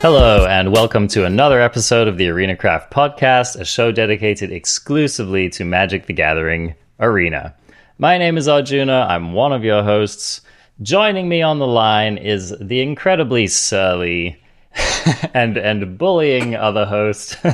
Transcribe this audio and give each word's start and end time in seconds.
Hello, 0.00 0.46
and 0.46 0.72
welcome 0.72 1.08
to 1.08 1.26
another 1.26 1.60
episode 1.60 2.08
of 2.08 2.16
the 2.16 2.28
Arena 2.30 2.56
Craft 2.56 2.90
Podcast, 2.90 3.60
a 3.60 3.66
show 3.66 3.92
dedicated 3.92 4.50
exclusively 4.50 5.50
to 5.50 5.66
Magic 5.66 6.06
the 6.06 6.14
Gathering 6.14 6.74
Arena. 7.00 7.54
My 7.98 8.16
name 8.16 8.38
is 8.38 8.48
Arjuna, 8.48 9.06
I'm 9.10 9.34
one 9.34 9.52
of 9.52 9.62
your 9.62 9.82
hosts. 9.82 10.40
Joining 10.80 11.28
me 11.28 11.42
on 11.42 11.58
the 11.58 11.66
line 11.66 12.16
is 12.16 12.56
the 12.58 12.80
incredibly 12.80 13.46
surly 13.46 14.42
and 15.34 15.56
and 15.56 15.98
bullying 15.98 16.54
other 16.54 16.84
host 16.86 17.34
who, 17.34 17.50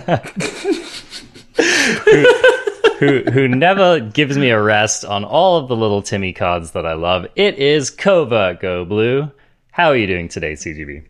who 2.98 3.24
who 3.30 3.48
never 3.48 4.00
gives 4.00 4.36
me 4.36 4.50
a 4.50 4.60
rest 4.60 5.04
on 5.04 5.24
all 5.24 5.56
of 5.58 5.68
the 5.68 5.76
little 5.76 6.02
Timmy 6.02 6.32
cards 6.32 6.72
that 6.72 6.86
I 6.86 6.94
love. 6.94 7.26
It 7.36 7.58
is 7.58 7.90
Covert 7.90 8.60
Go 8.60 8.84
Blue. 8.84 9.30
How 9.70 9.88
are 9.88 9.96
you 9.96 10.06
doing 10.06 10.28
today, 10.28 10.52
CGB? 10.52 11.04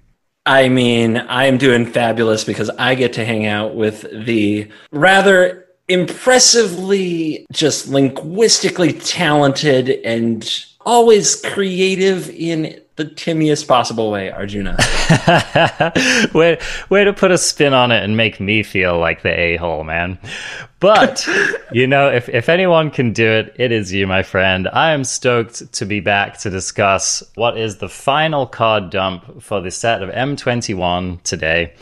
I 0.47 0.69
mean, 0.69 1.25
I'm 1.29 1.57
doing 1.57 1.87
fabulous 1.87 2.45
because 2.45 2.69
I 2.71 2.95
get 2.95 3.15
to 3.15 3.25
hang 3.25 3.47
out 3.47 3.75
with 3.75 4.03
the 4.27 4.69
rather 4.93 5.65
impressively 5.89 7.47
just 7.53 7.89
linguistically 7.89 8.93
talented 8.93 9.89
and 10.05 10.67
always 10.81 11.41
creative 11.41 12.29
in 12.31 12.81
the 12.97 13.05
timmiest 13.05 13.67
possible 13.67 14.11
way, 14.11 14.31
Arjuna. 14.31 14.77
way, 16.35 16.59
way 16.91 17.05
to 17.05 17.13
put 17.13 17.33
a 17.33 17.39
spin 17.39 17.75
on 17.75 17.91
it 17.91 18.05
and 18.05 18.17
make 18.17 18.39
me 18.39 18.63
feel 18.63 18.99
like 18.99 19.23
the 19.23 19.31
a 19.31 19.57
hole, 19.57 19.83
man. 19.83 20.17
But, 20.79 21.27
you 21.73 21.89
know, 21.89 22.09
if, 22.09 22.29
if 22.29 22.49
anyone 22.49 22.93
can 22.93 23.13
do 23.13 23.27
it, 23.27 23.55
it 23.59 23.73
is 23.73 23.93
you, 23.93 24.07
my 24.07 24.23
friend. 24.23 24.69
I 24.69 24.93
am 24.93 25.03
stoked 25.03 25.73
to 25.73 25.85
be 25.85 25.99
back 25.99 26.39
to 26.41 26.51
discuss 26.51 27.23
what 27.35 27.59
is 27.59 27.79
the 27.79 27.89
final 27.89 28.47
card 28.47 28.91
dump 28.91 29.43
for 29.43 29.61
the 29.61 29.73
set 29.73 30.03
of 30.03 30.11
M21 30.11 31.21
today. 31.25 31.73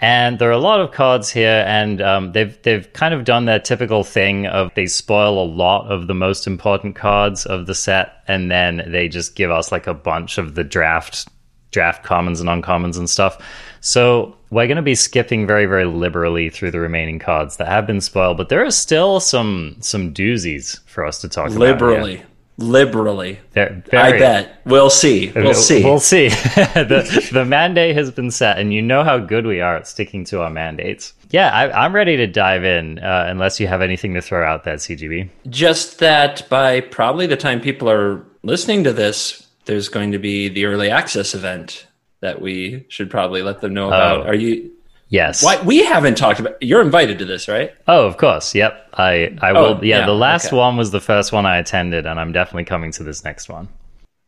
And 0.00 0.38
there 0.38 0.48
are 0.48 0.52
a 0.52 0.58
lot 0.58 0.80
of 0.80 0.92
cards 0.92 1.30
here, 1.30 1.62
and 1.66 2.00
um, 2.00 2.32
they've 2.32 2.60
they've 2.62 2.90
kind 2.94 3.12
of 3.12 3.24
done 3.24 3.44
their 3.44 3.58
typical 3.58 4.02
thing 4.02 4.46
of 4.46 4.72
they 4.74 4.86
spoil 4.86 5.42
a 5.42 5.44
lot 5.44 5.90
of 5.90 6.06
the 6.06 6.14
most 6.14 6.46
important 6.46 6.96
cards 6.96 7.44
of 7.44 7.66
the 7.66 7.74
set, 7.74 8.22
and 8.26 8.50
then 8.50 8.82
they 8.86 9.08
just 9.08 9.36
give 9.36 9.50
us 9.50 9.70
like 9.70 9.86
a 9.86 9.94
bunch 9.94 10.38
of 10.38 10.54
the 10.54 10.64
draft 10.64 11.28
draft 11.70 12.02
commons 12.02 12.40
and 12.40 12.48
uncommons 12.48 12.96
and 12.96 13.10
stuff. 13.10 13.44
So 13.80 14.36
we're 14.50 14.66
going 14.66 14.76
to 14.76 14.82
be 14.82 14.94
skipping 14.94 15.46
very 15.46 15.66
very 15.66 15.84
liberally 15.84 16.48
through 16.48 16.70
the 16.70 16.80
remaining 16.80 17.18
cards 17.18 17.58
that 17.58 17.68
have 17.68 17.86
been 17.86 18.00
spoiled, 18.00 18.38
but 18.38 18.48
there 18.48 18.64
are 18.64 18.70
still 18.70 19.20
some 19.20 19.76
some 19.80 20.14
doozies 20.14 20.80
for 20.88 21.04
us 21.04 21.20
to 21.20 21.28
talk 21.28 21.50
liberally. 21.50 21.72
about. 21.72 22.02
Liberally 22.08 22.29
liberally. 22.60 23.40
Very, 23.52 23.82
I 23.92 24.18
bet. 24.18 24.60
We'll 24.64 24.90
see. 24.90 25.32
We'll 25.34 25.54
see. 25.54 25.82
We'll 25.82 25.98
see. 25.98 26.28
the, 26.74 27.28
the 27.32 27.44
mandate 27.44 27.96
has 27.96 28.10
been 28.10 28.30
set, 28.30 28.58
and 28.58 28.72
you 28.72 28.82
know 28.82 29.02
how 29.02 29.18
good 29.18 29.46
we 29.46 29.60
are 29.60 29.76
at 29.76 29.88
sticking 29.88 30.24
to 30.26 30.42
our 30.42 30.50
mandates. 30.50 31.14
Yeah, 31.30 31.50
I, 31.50 31.86
am 31.86 31.94
ready 31.94 32.16
to 32.16 32.26
dive 32.26 32.64
in, 32.64 32.98
uh, 32.98 33.26
unless 33.28 33.58
you 33.60 33.66
have 33.66 33.82
anything 33.82 34.14
to 34.14 34.20
throw 34.20 34.44
out 34.44 34.64
that 34.64 34.78
CGB. 34.78 35.28
Just 35.48 35.98
that 36.00 36.48
by 36.48 36.80
probably 36.80 37.26
the 37.26 37.36
time 37.36 37.60
people 37.60 37.88
are 37.88 38.24
listening 38.42 38.84
to 38.84 38.92
this, 38.92 39.46
there's 39.64 39.88
going 39.88 40.12
to 40.12 40.18
be 40.18 40.48
the 40.48 40.66
early 40.66 40.90
access 40.90 41.34
event 41.34 41.86
that 42.20 42.40
we 42.40 42.84
should 42.88 43.10
probably 43.10 43.42
let 43.42 43.60
them 43.60 43.74
know 43.74 43.88
about. 43.88 44.20
Oh. 44.20 44.28
Are 44.28 44.34
you 44.34 44.70
Yes. 45.10 45.44
Why 45.44 45.60
we 45.62 45.84
haven't 45.84 46.16
talked 46.16 46.40
about 46.40 46.62
you're 46.62 46.80
invited 46.80 47.18
to 47.18 47.24
this, 47.24 47.48
right? 47.48 47.74
Oh, 47.86 48.06
of 48.06 48.16
course. 48.16 48.54
Yep. 48.54 48.90
I 48.94 49.36
I 49.42 49.52
will 49.52 49.60
oh, 49.60 49.80
yeah, 49.82 49.98
yeah, 50.00 50.06
the 50.06 50.14
last 50.14 50.46
okay. 50.46 50.56
one 50.56 50.76
was 50.76 50.92
the 50.92 51.00
first 51.00 51.32
one 51.32 51.44
I 51.46 51.58
attended 51.58 52.06
and 52.06 52.18
I'm 52.18 52.32
definitely 52.32 52.64
coming 52.64 52.92
to 52.92 53.02
this 53.02 53.24
next 53.24 53.48
one. 53.48 53.68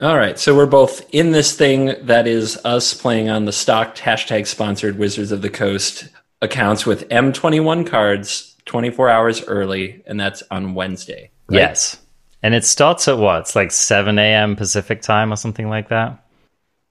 All 0.00 0.16
right. 0.16 0.38
So 0.38 0.56
we're 0.56 0.66
both 0.66 1.09
in 1.15 1.31
this 1.31 1.56
thing 1.56 1.94
that 2.06 2.26
is 2.26 2.59
us 2.65 2.93
playing 2.93 3.31
on 3.31 3.44
the 3.44 3.53
stocked 3.53 4.00
hashtag 4.00 4.48
sponsored 4.48 4.98
Wizards 4.98 5.31
of 5.31 5.43
the 5.43 5.50
Coast 5.50 6.09
accounts 6.43 6.84
with 6.84 7.09
M21 7.09 7.87
cards 7.87 8.56
24 8.66 9.09
hours 9.09 9.44
early, 9.44 10.03
and 10.06 10.19
that's 10.19 10.43
on 10.50 10.75
Wednesday. 10.75 11.31
Right? 11.49 11.60
Yes. 11.60 11.99
And 12.43 12.54
it 12.54 12.64
starts 12.64 13.06
at 13.06 13.19
what? 13.19 13.43
It's 13.43 13.54
like 13.54 13.70
7 13.70 14.19
a.m. 14.19 14.56
Pacific 14.56 15.03
time 15.03 15.32
or 15.32 15.37
something 15.37 15.69
like 15.69 15.88
that. 15.91 16.22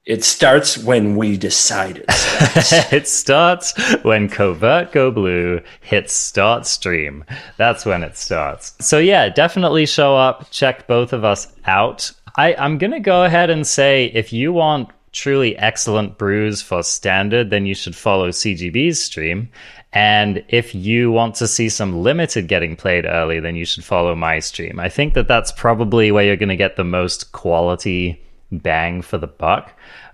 It 0.04 0.24
starts 0.24 0.76
when 0.76 1.14
we 1.14 1.36
decide 1.36 1.98
it 1.98 2.10
starts. 2.10 2.72
it 2.92 3.06
starts 3.06 3.94
when 4.02 4.28
Covert 4.28 4.90
Go 4.90 5.12
Blue 5.12 5.60
hits 5.80 6.12
start 6.12 6.66
stream. 6.66 7.24
That's 7.56 7.86
when 7.86 8.02
it 8.02 8.16
starts. 8.16 8.74
So 8.80 8.98
yeah, 8.98 9.28
definitely 9.28 9.86
show 9.86 10.16
up, 10.16 10.50
check 10.50 10.88
both 10.88 11.12
of 11.12 11.24
us 11.24 11.52
out. 11.66 12.10
I, 12.36 12.54
I'm 12.56 12.78
gonna 12.78 12.98
go 12.98 13.22
ahead 13.22 13.48
and 13.48 13.64
say 13.64 14.06
if 14.06 14.32
you 14.32 14.52
want 14.52 14.88
truly 15.12 15.56
excellent 15.58 16.18
brews 16.18 16.60
for 16.60 16.82
standard, 16.82 17.50
then 17.50 17.64
you 17.64 17.74
should 17.74 17.94
follow 17.94 18.30
CGB's 18.30 19.00
stream. 19.00 19.50
And 19.92 20.42
if 20.48 20.74
you 20.74 21.12
want 21.12 21.36
to 21.36 21.46
see 21.46 21.68
some 21.68 22.02
limited 22.02 22.48
getting 22.48 22.74
played 22.74 23.04
early, 23.04 23.38
then 23.38 23.54
you 23.54 23.66
should 23.66 23.84
follow 23.84 24.16
my 24.16 24.40
stream. 24.40 24.80
I 24.80 24.88
think 24.88 25.14
that 25.14 25.28
that's 25.28 25.52
probably 25.52 26.10
where 26.10 26.24
you're 26.24 26.36
going 26.36 26.48
to 26.48 26.56
get 26.56 26.76
the 26.76 26.84
most 26.84 27.30
quality 27.32 28.18
bang 28.52 29.02
for 29.02 29.18
the 29.18 29.26
buck. 29.26 29.72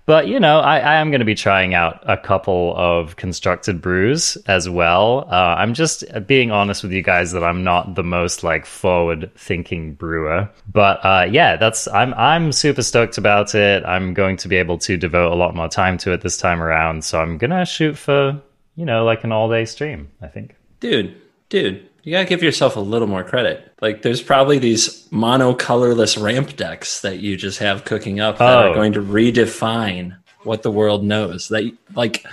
But 0.09 0.27
you 0.27 0.41
know, 0.41 0.61
I, 0.61 0.79
I 0.79 0.95
am 0.95 1.11
going 1.11 1.19
to 1.19 1.27
be 1.27 1.35
trying 1.35 1.75
out 1.75 2.03
a 2.07 2.17
couple 2.17 2.73
of 2.79 3.17
constructed 3.17 3.83
brews 3.83 4.39
as 4.47 4.67
well. 4.67 5.29
Uh, 5.31 5.55
I'm 5.59 5.75
just 5.75 6.03
being 6.27 6.51
honest 6.51 6.83
with 6.83 6.93
you 6.93 7.03
guys 7.03 7.33
that 7.33 7.45
I'm 7.45 7.63
not 7.63 7.95
the 7.95 8.03
most 8.03 8.43
like 8.43 8.65
forward 8.65 9.31
thinking 9.37 9.93
brewer, 9.93 10.49
but 10.73 11.05
uh, 11.05 11.27
yeah, 11.31 11.57
that's 11.57 11.87
I'm 11.89 12.15
I'm 12.15 12.53
super 12.53 12.83
stoked 12.83 13.19
about 13.19 13.55
it. 13.55 13.85
I'm 13.85 14.15
going 14.15 14.39
to 14.39 14.49
be 14.49 14.57
able 14.57 14.79
to 14.79 14.97
devote 14.97 15.31
a 15.31 15.35
lot 15.37 15.55
more 15.55 15.69
time 15.69 15.99
to 15.99 16.13
it 16.13 16.23
this 16.23 16.39
time 16.39 16.63
around. 16.63 17.05
So 17.05 17.21
I'm 17.21 17.37
gonna 17.37 17.67
shoot 17.67 17.99
for 17.99 18.41
you 18.77 18.87
know 18.87 19.05
like 19.05 19.25
an 19.25 19.33
all 19.33 19.51
day 19.51 19.67
stream. 19.67 20.11
I 20.23 20.29
think, 20.29 20.57
dude, 20.81 21.21
dude, 21.51 21.87
you 22.09 22.15
gotta 22.15 22.25
give 22.25 22.43
yourself 22.43 22.77
a 22.77 22.81
little 22.81 23.07
more 23.07 23.23
credit. 23.23 23.71
Like, 23.83 24.01
there's 24.01 24.23
probably 24.23 24.59
these 24.59 25.07
mono-colorless 25.13 26.17
ramp 26.17 26.57
decks 26.57 27.03
that 27.03 27.19
you 27.19 27.37
just 27.37 27.59
have 27.59 27.85
cooking 27.85 28.19
up 28.19 28.39
that 28.39 28.49
oh. 28.51 28.71
are 28.71 28.75
going 28.75 28.95
to 28.95 29.03
redefine 29.03 30.17
what 30.43 30.63
the 30.63 30.71
world 30.71 31.05
knows. 31.05 31.49
That, 31.49 31.71
like, 31.95 32.25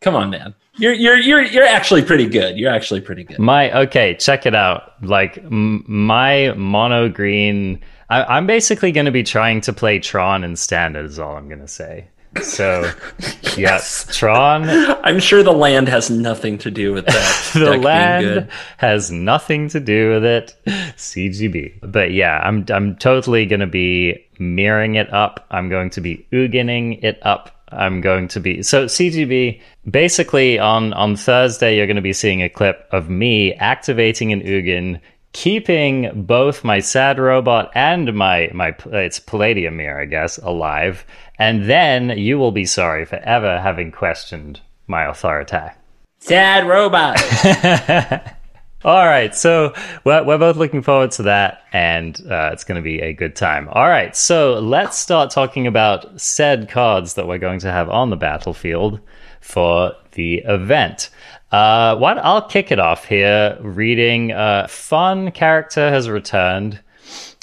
come 0.00 0.16
on, 0.16 0.30
man. 0.30 0.56
You're 0.74 0.94
you're 0.94 1.18
you're 1.18 1.42
you're 1.42 1.66
actually 1.66 2.02
pretty 2.02 2.26
good. 2.26 2.58
You're 2.58 2.72
actually 2.72 3.00
pretty 3.00 3.22
good. 3.22 3.38
My 3.38 3.70
okay, 3.82 4.14
check 4.14 4.44
it 4.44 4.56
out. 4.56 4.94
Like 5.04 5.38
m- 5.38 5.84
my 5.86 6.52
mono 6.56 7.08
green. 7.08 7.80
I, 8.10 8.38
am 8.38 8.46
basically 8.46 8.90
going 8.90 9.06
to 9.06 9.12
be 9.12 9.22
trying 9.22 9.60
to 9.62 9.72
play 9.72 10.00
Tron 10.00 10.42
in 10.42 10.56
standard. 10.56 11.04
Is 11.04 11.20
all 11.20 11.36
I'm 11.36 11.46
going 11.46 11.60
to 11.60 11.68
say. 11.68 12.08
So, 12.40 12.90
yes, 13.56 14.06
Tron. 14.16 14.68
I'm 15.04 15.20
sure 15.20 15.42
the 15.42 15.52
land 15.52 15.88
has 15.88 16.10
nothing 16.10 16.58
to 16.58 16.70
do 16.70 16.92
with 16.92 17.06
that. 17.06 17.50
the 17.54 17.76
land 17.76 18.48
has 18.78 19.10
nothing 19.10 19.68
to 19.68 19.80
do 19.80 20.10
with 20.10 20.24
it. 20.24 20.56
CGB. 20.66 21.78
But 21.82 22.12
yeah, 22.12 22.40
I'm 22.42 22.64
I'm 22.70 22.96
totally 22.96 23.46
going 23.46 23.60
to 23.60 23.66
be 23.66 24.26
mirroring 24.38 24.94
it 24.94 25.12
up. 25.12 25.46
I'm 25.50 25.68
going 25.68 25.90
to 25.90 26.00
be 26.00 26.26
Ugining 26.32 27.02
it 27.02 27.18
up. 27.22 27.50
I'm 27.68 28.00
going 28.00 28.28
to 28.28 28.40
be 28.40 28.62
so 28.62 28.86
CGB. 28.86 29.60
Basically, 29.90 30.58
on 30.58 30.92
on 30.94 31.16
Thursday, 31.16 31.76
you're 31.76 31.86
going 31.86 31.96
to 31.96 32.02
be 32.02 32.12
seeing 32.12 32.42
a 32.42 32.48
clip 32.48 32.88
of 32.92 33.10
me 33.10 33.54
activating 33.54 34.32
an 34.32 34.42
Ugin 34.42 35.00
keeping 35.32 36.24
both 36.24 36.62
my 36.62 36.78
sad 36.78 37.18
robot 37.18 37.70
and 37.74 38.14
my 38.14 38.50
my 38.52 38.74
it's 38.86 39.18
Palladium 39.18 39.76
Myr 39.76 40.00
i 40.00 40.04
guess 40.04 40.38
alive 40.38 41.06
and 41.38 41.68
then 41.68 42.10
you 42.10 42.38
will 42.38 42.52
be 42.52 42.64
sorry 42.64 43.04
for 43.04 43.16
ever 43.16 43.60
having 43.60 43.90
questioned 43.90 44.60
my 44.86 45.06
authority. 45.06 45.74
Sad 46.20 46.68
robot. 46.68 47.20
All 48.84 49.06
right, 49.06 49.34
so 49.34 49.72
we're, 50.04 50.24
we're 50.24 50.38
both 50.38 50.56
looking 50.56 50.82
forward 50.82 51.12
to 51.12 51.24
that, 51.24 51.62
and 51.72 52.20
uh, 52.28 52.50
it's 52.52 52.64
going 52.64 52.76
to 52.76 52.82
be 52.82 53.00
a 53.00 53.12
good 53.12 53.34
time. 53.34 53.68
All 53.70 53.88
right, 53.88 54.14
so 54.16 54.58
let's 54.60 54.96
start 54.96 55.30
talking 55.30 55.66
about 55.66 56.20
said 56.20 56.68
cards 56.68 57.14
that 57.14 57.26
we're 57.26 57.38
going 57.38 57.60
to 57.60 57.70
have 57.72 57.88
on 57.88 58.10
the 58.10 58.16
battlefield 58.16 59.00
for 59.42 59.92
the 60.12 60.36
event. 60.46 61.10
Uh, 61.50 61.96
what 61.96 62.16
I'll 62.16 62.48
kick 62.48 62.72
it 62.72 62.78
off 62.78 63.04
here, 63.04 63.58
reading 63.60 64.32
uh, 64.32 64.66
"Fun 64.68 65.30
character 65.32 65.90
has 65.90 66.08
returned." 66.08 66.80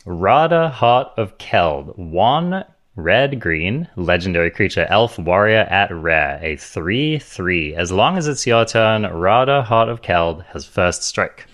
Radha 0.06 0.70
Heart 0.70 1.10
of 1.18 1.38
Keld, 1.38 1.96
one 1.96 2.66
Red 3.00 3.40
green, 3.40 3.88
legendary 3.96 4.52
creature, 4.52 4.86
elf 4.90 5.18
warrior 5.18 5.66
at 5.70 5.90
rare, 5.90 6.38
a 6.42 6.58
3 6.58 7.18
3. 7.18 7.74
As 7.76 7.94
long 7.94 8.18
as 8.18 8.28
it's 8.28 8.46
your 8.46 8.66
turn, 8.66 9.04
Radha 9.04 9.64
Heart 9.64 9.88
of 9.88 10.02
Keld, 10.02 10.44
has 10.48 10.66
first 10.66 11.04
strike. 11.04 11.48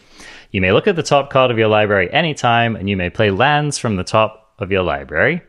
You 0.50 0.59
may 0.59 0.71
look 0.71 0.88
at 0.88 0.95
the 0.95 1.03
top 1.03 1.30
card 1.30 1.51
of 1.51 1.59
your 1.59 1.68
library 1.68 2.12
anytime, 2.12 2.75
and 2.75 2.89
you 2.89 2.97
may 2.97 3.12
play 3.12 3.30
lands 3.30 3.77
from 3.77 3.95
the 3.95 4.03
top 4.03 4.56
of 4.57 4.71
your 4.71 4.81
library. 4.81 5.44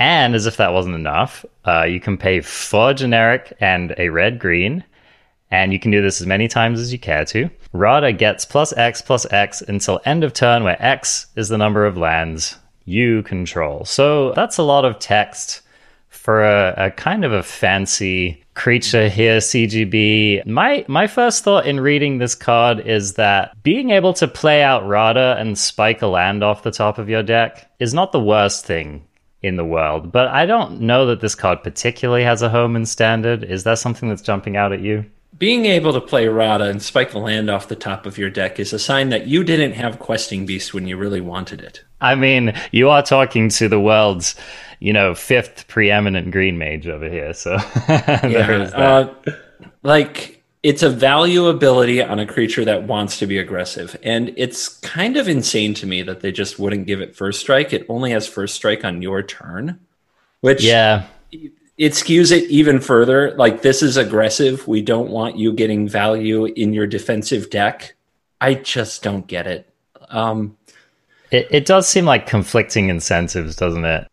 And 0.00 0.34
as 0.34 0.46
if 0.46 0.56
that 0.56 0.72
wasn't 0.72 0.94
enough, 0.94 1.44
uh, 1.66 1.82
you 1.82 2.00
can 2.00 2.16
pay 2.16 2.40
four 2.40 2.94
generic 2.94 3.52
and 3.60 3.94
a 3.98 4.08
red 4.08 4.38
green, 4.38 4.82
and 5.50 5.74
you 5.74 5.78
can 5.78 5.90
do 5.90 6.00
this 6.00 6.22
as 6.22 6.26
many 6.26 6.48
times 6.48 6.80
as 6.80 6.90
you 6.90 6.98
care 6.98 7.26
to. 7.26 7.50
Radha 7.74 8.10
gets 8.14 8.46
plus 8.46 8.72
X 8.72 9.02
plus 9.02 9.30
X 9.30 9.60
until 9.60 10.00
end 10.06 10.24
of 10.24 10.32
turn, 10.32 10.64
where 10.64 10.82
X 10.82 11.26
is 11.36 11.50
the 11.50 11.58
number 11.58 11.84
of 11.84 11.98
lands 11.98 12.56
you 12.86 13.22
control. 13.24 13.84
So 13.84 14.32
that's 14.32 14.56
a 14.56 14.62
lot 14.62 14.86
of 14.86 14.98
text 14.98 15.60
for 16.08 16.44
a, 16.44 16.86
a 16.86 16.90
kind 16.92 17.22
of 17.22 17.34
a 17.34 17.42
fancy 17.42 18.42
creature 18.54 19.10
here, 19.10 19.36
CGB. 19.36 20.46
My 20.46 20.82
my 20.88 21.08
first 21.08 21.44
thought 21.44 21.66
in 21.66 21.78
reading 21.78 22.16
this 22.16 22.34
card 22.34 22.80
is 22.80 23.14
that 23.14 23.62
being 23.62 23.90
able 23.90 24.14
to 24.14 24.26
play 24.26 24.62
out 24.62 24.88
Radha 24.88 25.36
and 25.38 25.58
spike 25.58 26.00
a 26.00 26.06
land 26.06 26.42
off 26.42 26.62
the 26.62 26.70
top 26.70 26.96
of 26.96 27.10
your 27.10 27.22
deck 27.22 27.70
is 27.78 27.92
not 27.92 28.12
the 28.12 28.20
worst 28.20 28.64
thing 28.64 29.04
in 29.42 29.56
the 29.56 29.64
world. 29.64 30.12
But 30.12 30.28
I 30.28 30.46
don't 30.46 30.80
know 30.80 31.06
that 31.06 31.20
this 31.20 31.34
card 31.34 31.62
particularly 31.62 32.24
has 32.24 32.42
a 32.42 32.50
home 32.50 32.76
in 32.76 32.86
standard. 32.86 33.44
Is 33.44 33.64
that 33.64 33.78
something 33.78 34.08
that's 34.08 34.22
jumping 34.22 34.56
out 34.56 34.72
at 34.72 34.80
you? 34.80 35.04
Being 35.38 35.64
able 35.64 35.92
to 35.94 36.00
play 36.00 36.28
Radha 36.28 36.64
and 36.64 36.82
spike 36.82 37.12
the 37.12 37.18
land 37.18 37.48
off 37.48 37.68
the 37.68 37.76
top 37.76 38.04
of 38.04 38.18
your 38.18 38.28
deck 38.28 38.60
is 38.60 38.72
a 38.72 38.78
sign 38.78 39.08
that 39.08 39.26
you 39.26 39.42
didn't 39.42 39.72
have 39.72 39.98
Questing 39.98 40.44
Beast 40.44 40.74
when 40.74 40.86
you 40.86 40.98
really 40.98 41.22
wanted 41.22 41.62
it. 41.62 41.82
I 42.00 42.14
mean, 42.14 42.52
you 42.72 42.90
are 42.90 43.02
talking 43.02 43.48
to 43.50 43.68
the 43.68 43.80
world's, 43.80 44.34
you 44.80 44.92
know, 44.92 45.14
fifth 45.14 45.66
preeminent 45.68 46.30
green 46.30 46.58
mage 46.58 46.86
over 46.86 47.08
here. 47.08 47.32
So 47.32 47.52
yeah, 47.88 48.70
uh, 48.74 49.14
like 49.82 50.39
it's 50.62 50.82
a 50.82 50.90
value 50.90 51.46
ability 51.46 52.02
on 52.02 52.18
a 52.18 52.26
creature 52.26 52.64
that 52.64 52.82
wants 52.82 53.18
to 53.18 53.26
be 53.26 53.38
aggressive, 53.38 53.96
and 54.02 54.32
it's 54.36 54.68
kind 54.68 55.16
of 55.16 55.28
insane 55.28 55.74
to 55.74 55.86
me 55.86 56.02
that 56.02 56.20
they 56.20 56.32
just 56.32 56.58
wouldn't 56.58 56.86
give 56.86 57.00
it 57.00 57.16
first 57.16 57.40
strike. 57.40 57.72
It 57.72 57.86
only 57.88 58.10
has 58.10 58.26
first 58.26 58.54
strike 58.54 58.84
on 58.84 59.00
your 59.00 59.22
turn, 59.22 59.80
which 60.40 60.62
yeah, 60.62 61.06
it 61.32 61.92
skews 61.92 62.30
it 62.30 62.50
even 62.50 62.78
further. 62.78 63.34
Like 63.36 63.62
this 63.62 63.82
is 63.82 63.96
aggressive. 63.96 64.68
We 64.68 64.82
don't 64.82 65.10
want 65.10 65.38
you 65.38 65.52
getting 65.52 65.88
value 65.88 66.44
in 66.44 66.74
your 66.74 66.86
defensive 66.86 67.48
deck. 67.48 67.94
I 68.40 68.54
just 68.54 69.02
don't 69.02 69.26
get 69.26 69.46
it. 69.46 69.72
Um, 70.10 70.58
it, 71.30 71.48
it 71.50 71.66
does 71.66 71.88
seem 71.88 72.04
like 72.04 72.26
conflicting 72.26 72.88
incentives, 72.88 73.56
doesn't 73.56 73.84
it? 73.84 74.08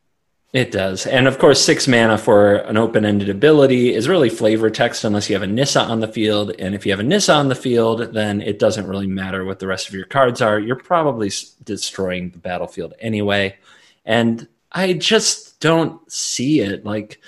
It 0.53 0.71
does. 0.71 1.05
And 1.05 1.27
of 1.27 1.39
course, 1.39 1.63
six 1.63 1.87
mana 1.87 2.17
for 2.17 2.55
an 2.55 2.77
open 2.77 3.03
ended 3.03 3.29
ability 3.29 3.93
is 3.93 4.07
really 4.07 4.29
flavor 4.29 4.69
text 4.69 5.03
unless 5.03 5.29
you 5.29 5.35
have 5.35 5.43
a 5.43 5.47
Nissa 5.47 5.81
on 5.81 5.99
the 5.99 6.07
field. 6.07 6.51
And 6.57 6.73
if 6.73 6.85
you 6.85 6.91
have 6.93 7.01
a 7.01 7.03
Nissa 7.03 7.33
on 7.33 7.49
the 7.49 7.55
field, 7.55 8.13
then 8.13 8.41
it 8.41 8.57
doesn't 8.57 8.87
really 8.87 9.07
matter 9.07 9.43
what 9.43 9.59
the 9.59 9.67
rest 9.67 9.87
of 9.89 9.93
your 9.93 10.05
cards 10.05 10.41
are. 10.41 10.57
You're 10.57 10.77
probably 10.77 11.31
destroying 11.63 12.29
the 12.29 12.39
battlefield 12.39 12.93
anyway. 12.99 13.57
And 14.05 14.47
I 14.71 14.93
just 14.93 15.59
don't 15.59 16.09
see 16.09 16.61
it. 16.61 16.85
Like, 16.85 17.19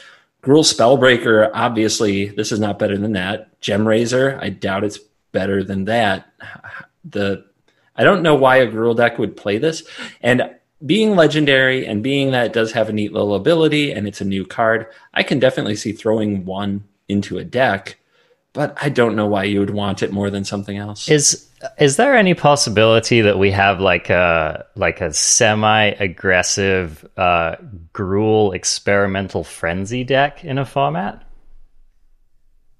Gruul 0.41 0.63
Spellbreaker, 0.63 1.51
obviously, 1.53 2.27
this 2.27 2.51
is 2.51 2.59
not 2.59 2.79
better 2.79 2.97
than 2.97 3.13
that. 3.13 3.59
Gemrazer, 3.59 4.41
I 4.41 4.49
doubt 4.49 4.85
it's 4.85 4.99
better 5.31 5.63
than 5.63 5.85
that. 5.85 6.31
The 7.03 7.45
I 7.95 8.03
don't 8.03 8.23
know 8.23 8.35
why 8.35 8.57
a 8.57 8.67
Gruul 8.67 8.95
deck 8.95 9.19
would 9.19 9.35
play 9.35 9.57
this. 9.57 9.83
And 10.21 10.55
being 10.85 11.15
legendary 11.15 11.85
and 11.85 12.01
being 12.01 12.31
that 12.31 12.47
it 12.47 12.53
does 12.53 12.71
have 12.71 12.89
a 12.89 12.93
neat 12.93 13.11
little 13.11 13.35
ability 13.35 13.91
and 13.91 14.07
it's 14.07 14.21
a 14.21 14.25
new 14.25 14.45
card, 14.45 14.87
I 15.13 15.23
can 15.23 15.39
definitely 15.39 15.75
see 15.75 15.91
throwing 15.91 16.45
one 16.45 16.85
into 17.07 17.37
a 17.37 17.43
deck, 17.43 17.97
but 18.53 18.77
I 18.81 18.89
don't 18.89 19.15
know 19.15 19.27
why 19.27 19.43
you 19.43 19.59
would 19.59 19.71
want 19.71 20.01
it 20.03 20.11
more 20.11 20.29
than 20.29 20.45
something 20.45 20.77
else. 20.77 21.09
Is 21.09 21.47
is 21.77 21.97
there 21.97 22.15
any 22.15 22.33
possibility 22.33 23.19
that 23.21 23.37
we 23.37 23.51
have 23.51 23.81
like 23.81 24.09
a 24.09 24.65
like 24.75 25.01
a 25.01 25.13
semi 25.13 25.87
aggressive 25.99 27.05
uh, 27.17 27.55
Gruul 27.93 28.55
experimental 28.55 29.43
frenzy 29.43 30.05
deck 30.05 30.45
in 30.45 30.57
a 30.57 30.65
format? 30.65 31.23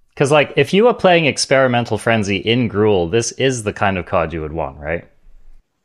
Because 0.09 0.31
like 0.31 0.53
if 0.55 0.73
you 0.73 0.85
were 0.85 0.93
playing 0.93 1.25
experimental 1.25 1.97
frenzy 1.97 2.37
in 2.37 2.69
Gruul, 2.69 3.11
this 3.11 3.33
is 3.33 3.63
the 3.63 3.73
kind 3.73 3.97
of 3.97 4.05
card 4.05 4.31
you 4.31 4.41
would 4.41 4.53
want, 4.53 4.77
right? 4.77 5.09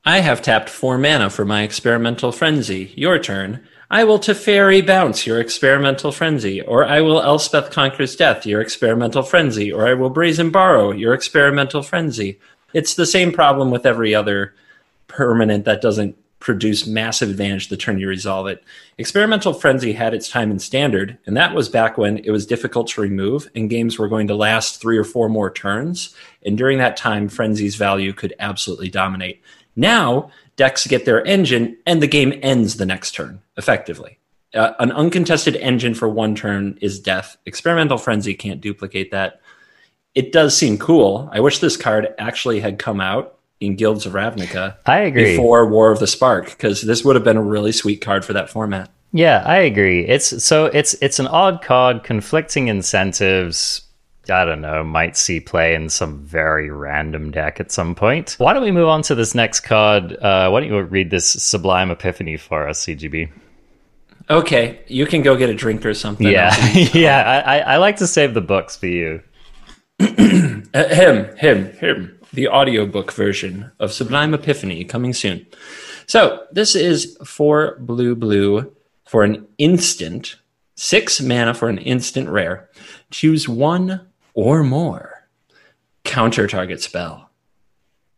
I 0.06 0.20
have 0.20 0.42
tapped 0.42 0.68
four 0.68 0.98
mana 0.98 1.30
for 1.30 1.46
my 1.46 1.62
experimental 1.62 2.30
frenzy. 2.30 2.92
Your 2.94 3.18
turn. 3.18 3.66
I 3.90 4.04
will 4.04 4.18
Teferi 4.18 4.86
bounce 4.86 5.26
your 5.26 5.40
experimental 5.40 6.12
frenzy, 6.12 6.60
or 6.60 6.84
I 6.84 7.00
will 7.00 7.22
Elspeth 7.22 7.70
conquers 7.70 8.14
death 8.14 8.44
your 8.44 8.60
experimental 8.60 9.22
frenzy, 9.22 9.72
or 9.72 9.86
I 9.86 9.94
will 9.94 10.10
brazen 10.10 10.50
borrow 10.50 10.90
your 10.90 11.14
experimental 11.14 11.82
frenzy. 11.82 12.38
It's 12.74 12.94
the 12.94 13.06
same 13.06 13.32
problem 13.32 13.70
with 13.70 13.86
every 13.86 14.14
other 14.14 14.54
permanent 15.06 15.64
that 15.64 15.80
doesn't 15.80 16.18
produce 16.38 16.86
massive 16.86 17.30
advantage 17.30 17.68
the 17.68 17.76
turn 17.76 17.98
you 17.98 18.06
resolve 18.06 18.46
it. 18.46 18.62
Experimental 18.98 19.54
Frenzy 19.54 19.94
had 19.94 20.12
its 20.12 20.28
time 20.28 20.50
in 20.50 20.58
standard, 20.58 21.16
and 21.24 21.34
that 21.38 21.54
was 21.54 21.70
back 21.70 21.96
when 21.96 22.18
it 22.18 22.30
was 22.30 22.44
difficult 22.44 22.88
to 22.88 23.00
remove 23.00 23.48
and 23.54 23.70
games 23.70 23.98
were 23.98 24.08
going 24.08 24.26
to 24.26 24.34
last 24.34 24.78
three 24.78 24.98
or 24.98 25.04
four 25.04 25.30
more 25.30 25.50
turns. 25.50 26.14
And 26.44 26.58
during 26.58 26.76
that 26.76 26.98
time, 26.98 27.30
Frenzy's 27.30 27.76
value 27.76 28.12
could 28.12 28.34
absolutely 28.38 28.90
dominate. 28.90 29.40
Now, 29.76 30.30
decks 30.56 30.86
get 30.86 31.04
their 31.04 31.24
engine 31.26 31.76
and 31.86 32.00
the 32.00 32.06
game 32.06 32.38
ends 32.42 32.76
the 32.76 32.86
next 32.86 33.12
turn, 33.12 33.40
effectively. 33.56 34.18
Uh, 34.54 34.72
an 34.78 34.92
uncontested 34.92 35.56
engine 35.56 35.94
for 35.94 36.08
one 36.08 36.34
turn 36.34 36.78
is 36.80 37.00
death. 37.00 37.36
Experimental 37.44 37.98
Frenzy 37.98 38.34
can't 38.34 38.60
duplicate 38.60 39.10
that 39.10 39.40
it 40.14 40.32
does 40.32 40.56
seem 40.56 40.78
cool. 40.78 41.28
I 41.32 41.40
wish 41.40 41.58
this 41.58 41.76
card 41.76 42.14
actually 42.18 42.60
had 42.60 42.78
come 42.78 43.00
out 43.00 43.38
in 43.60 43.76
Guilds 43.76 44.06
of 44.06 44.12
Ravnica. 44.12 44.76
I 44.86 45.00
agree. 45.00 45.36
Before 45.36 45.66
War 45.66 45.90
of 45.90 45.98
the 45.98 46.06
Spark, 46.06 46.50
because 46.50 46.82
this 46.82 47.04
would 47.04 47.16
have 47.16 47.24
been 47.24 47.36
a 47.36 47.42
really 47.42 47.72
sweet 47.72 48.00
card 48.00 48.24
for 48.24 48.32
that 48.32 48.50
format. 48.50 48.90
Yeah, 49.12 49.42
I 49.44 49.58
agree. 49.58 50.06
It's 50.06 50.42
so 50.44 50.66
it's 50.66 50.94
it's 50.94 51.18
an 51.18 51.28
odd 51.28 51.62
card, 51.62 52.02
conflicting 52.02 52.68
incentives. 52.68 53.82
I 54.30 54.44
don't 54.44 54.60
know, 54.60 54.82
might 54.82 55.16
see 55.16 55.40
play 55.40 55.74
in 55.74 55.88
some 55.88 56.18
very 56.18 56.70
random 56.70 57.30
deck 57.30 57.60
at 57.60 57.70
some 57.70 57.94
point. 57.94 58.36
Why 58.38 58.52
don't 58.52 58.62
we 58.62 58.70
move 58.70 58.88
on 58.88 59.02
to 59.02 59.14
this 59.14 59.34
next 59.34 59.60
card? 59.60 60.12
Uh, 60.12 60.48
why 60.50 60.60
don't 60.60 60.68
you 60.68 60.80
read 60.80 61.10
this 61.10 61.28
Sublime 61.28 61.90
Epiphany 61.90 62.36
for 62.36 62.68
us, 62.68 62.84
CGB? 62.84 63.30
Okay, 64.30 64.80
you 64.86 65.06
can 65.06 65.22
go 65.22 65.36
get 65.36 65.50
a 65.50 65.54
drink 65.54 65.84
or 65.84 65.92
something. 65.94 66.26
Yeah, 66.26 66.54
yeah. 66.92 67.42
I, 67.44 67.58
I 67.60 67.76
like 67.76 67.96
to 67.96 68.06
save 68.06 68.32
the 68.34 68.40
books 68.40 68.76
for 68.76 68.86
you. 68.86 69.22
him, 69.98 70.64
him, 70.72 71.72
him. 71.72 72.18
The 72.32 72.48
audiobook 72.48 73.12
version 73.12 73.70
of 73.78 73.92
Sublime 73.92 74.34
Epiphany 74.34 74.84
coming 74.84 75.12
soon. 75.12 75.46
So 76.06 76.44
this 76.50 76.74
is 76.74 77.16
for 77.24 77.76
blue 77.80 78.14
blue 78.16 78.74
for 79.06 79.22
an 79.22 79.46
instant, 79.58 80.36
six 80.74 81.20
mana 81.20 81.54
for 81.54 81.68
an 81.68 81.78
instant 81.78 82.28
rare. 82.28 82.68
Choose 83.10 83.48
one 83.48 84.00
or 84.34 84.62
more. 84.62 85.26
Counter 86.04 86.46
target 86.46 86.82
spell. 86.82 87.30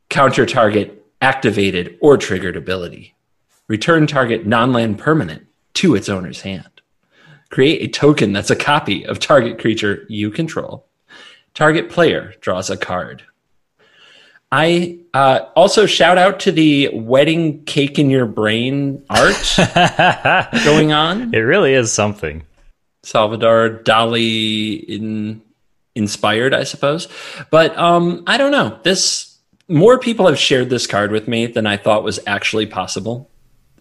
Counter 0.09 0.47
target 0.47 1.07
activated 1.21 1.97
or 2.01 2.17
triggered 2.17 2.57
ability. 2.57 3.15
Return 3.69 4.07
target 4.07 4.47
non 4.47 4.73
land 4.73 4.99
permanent 4.99 5.47
to 5.75 5.95
its 5.95 6.09
owner's 6.09 6.41
hand. 6.41 6.81
Create 7.51 7.83
a 7.83 7.89
token 7.89 8.33
that's 8.33 8.51
a 8.51 8.57
copy 8.57 9.05
of 9.07 9.21
target 9.21 9.59
creature 9.59 10.05
you 10.09 10.31
control 10.31 10.87
Target 11.57 11.89
player 11.89 12.35
draws 12.43 12.69
a 12.69 12.77
card. 12.77 13.23
I 14.53 14.99
uh, 15.15 15.47
also 15.57 15.87
shout 15.87 16.19
out 16.19 16.39
to 16.41 16.53
the 16.53 16.91
wedding 16.93 17.65
cake 17.65 17.99
in 17.99 18.11
your 18.11 18.27
brain 18.27 19.03
art 19.09 19.55
going 20.65 20.93
on. 20.93 21.35
It 21.35 21.39
really 21.39 21.73
is 21.73 21.91
something. 21.91 22.45
Salvador 23.03 23.81
Dali 23.83 24.85
in, 24.85 25.41
inspired, 25.97 26.55
I 26.55 26.63
suppose. 26.63 27.09
But 27.51 27.77
um, 27.77 28.23
I 28.27 28.37
don't 28.37 28.53
know. 28.53 28.79
This 28.85 29.39
more 29.69 29.99
people 29.99 30.27
have 30.27 30.39
shared 30.39 30.71
this 30.71 30.87
card 30.87 31.11
with 31.11 31.27
me 31.27 31.47
than 31.47 31.67
I 31.67 31.77
thought 31.77 32.05
was 32.05 32.21
actually 32.27 32.67
possible. 32.67 33.31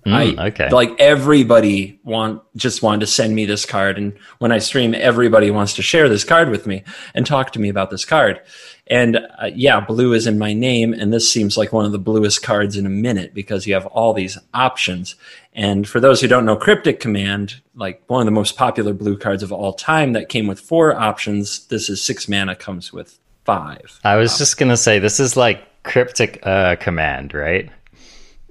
Mm, 0.05 0.37
I 0.39 0.47
okay. 0.47 0.69
Like 0.69 0.99
everybody 0.99 1.99
want 2.03 2.43
just 2.55 2.83
wanted 2.83 3.01
to 3.01 3.07
send 3.07 3.35
me 3.35 3.45
this 3.45 3.65
card, 3.65 3.97
and 3.97 4.13
when 4.37 4.51
I 4.51 4.59
stream, 4.59 4.93
everybody 4.93 5.49
wants 5.49 5.73
to 5.75 5.81
share 5.81 6.07
this 6.09 6.23
card 6.23 6.49
with 6.49 6.67
me 6.67 6.83
and 7.15 7.25
talk 7.25 7.51
to 7.53 7.59
me 7.59 7.69
about 7.69 7.89
this 7.89 8.05
card. 8.05 8.39
And 8.87 9.17
uh, 9.17 9.49
yeah, 9.55 9.79
blue 9.79 10.13
is 10.13 10.27
in 10.27 10.37
my 10.37 10.53
name, 10.53 10.93
and 10.93 11.11
this 11.11 11.31
seems 11.31 11.57
like 11.57 11.73
one 11.73 11.85
of 11.85 11.91
the 11.91 11.97
bluest 11.97 12.43
cards 12.43 12.77
in 12.77 12.85
a 12.85 12.89
minute 12.89 13.33
because 13.33 13.65
you 13.65 13.73
have 13.73 13.87
all 13.87 14.13
these 14.13 14.37
options. 14.53 15.15
And 15.55 15.87
for 15.87 16.01
those 16.01 16.19
who 16.19 16.27
don't 16.27 16.45
know, 16.45 16.57
Cryptic 16.57 16.99
Command, 16.99 17.61
like 17.75 18.03
one 18.07 18.21
of 18.21 18.25
the 18.25 18.31
most 18.31 18.57
popular 18.57 18.93
blue 18.93 19.17
cards 19.17 19.41
of 19.41 19.51
all 19.53 19.73
time, 19.73 20.13
that 20.13 20.29
came 20.29 20.47
with 20.47 20.59
four 20.59 20.93
options. 20.93 21.65
This 21.67 21.89
is 21.89 22.03
six 22.03 22.27
mana, 22.27 22.55
comes 22.55 22.91
with 22.91 23.17
five. 23.45 23.99
I 24.03 24.17
was 24.17 24.37
just 24.37 24.57
gonna 24.57 24.77
say 24.77 24.99
this 24.99 25.19
is 25.19 25.37
like 25.37 25.83
Cryptic 25.83 26.39
uh, 26.43 26.75
Command, 26.75 27.33
right? 27.33 27.71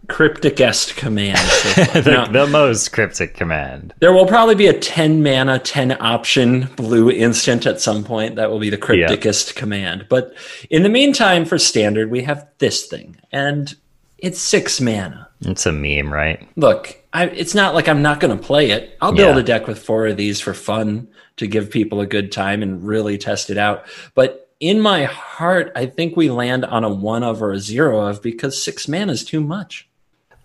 crypticest 0.09 0.97
command. 0.97 1.39
the, 1.95 2.29
the, 2.31 2.47
most 2.47 2.93
cryptic 2.93 3.35
command. 3.35 3.95
There 4.01 4.13
will 4.13 4.27
probably 4.27 4.55
be 4.55 4.67
a 4.67 4.79
10 4.79 5.23
mana, 5.23 5.59
10 5.59 5.97
option 6.01 6.69
blue 6.77 7.11
instant 7.11 7.67
at 7.67 7.81
some 7.81 8.05
point. 8.05 8.37
That 8.37 8.51
will 8.51 8.59
be 8.59 8.71
the 8.71 8.79
crypticest 8.79 9.55
command. 9.55 10.07
But 10.09 10.35
in 10.71 10.83
the 10.83 10.89
meantime, 10.89 11.45
for 11.45 11.59
standard, 11.59 12.11
we 12.11 12.23
have 12.23 12.47
this 12.59 12.87
thing, 12.87 13.17
and 13.33 13.75
it's 14.19 14.41
six 14.41 14.81
mana. 14.81 15.24
It's 15.41 15.67
a 15.67 15.73
meme, 15.73 16.13
right? 16.13 16.49
Look, 16.57 16.97
I, 17.13 17.27
it's 17.27 17.55
not 17.55 17.75
like 17.75 17.89
I'm 17.89 18.03
not 18.03 18.21
going 18.21 18.37
to 18.37 18.43
play 18.43 18.71
it. 18.71 18.97
I'll 19.01 19.13
build 19.13 19.37
yeah. 19.37 19.41
a 19.41 19.45
deck 19.45 19.67
with 19.67 19.79
four 19.79 20.07
of 20.07 20.17
these 20.17 20.41
for 20.41 20.55
fun 20.55 21.09
to 21.37 21.47
give 21.47 21.71
people 21.71 22.01
a 22.01 22.07
good 22.07 22.33
time 22.33 22.63
and 22.63 22.85
really 22.85 23.19
test 23.19 23.51
it 23.51 23.59
out. 23.59 23.87
But 24.15 24.51
in 24.61 24.81
my 24.81 25.05
heart, 25.05 25.73
I 25.77 25.87
think 25.87 26.17
we 26.17 26.31
land 26.31 26.65
on 26.65 26.85
a 26.85 26.89
one 26.89 27.23
of 27.23 27.43
or 27.43 27.53
a 27.53 27.59
zero 27.59 28.07
of 28.07 28.23
because 28.23 28.63
six 28.63 28.89
mana 28.89 29.13
is 29.13 29.25
too 29.25 29.41
much. 29.41 29.89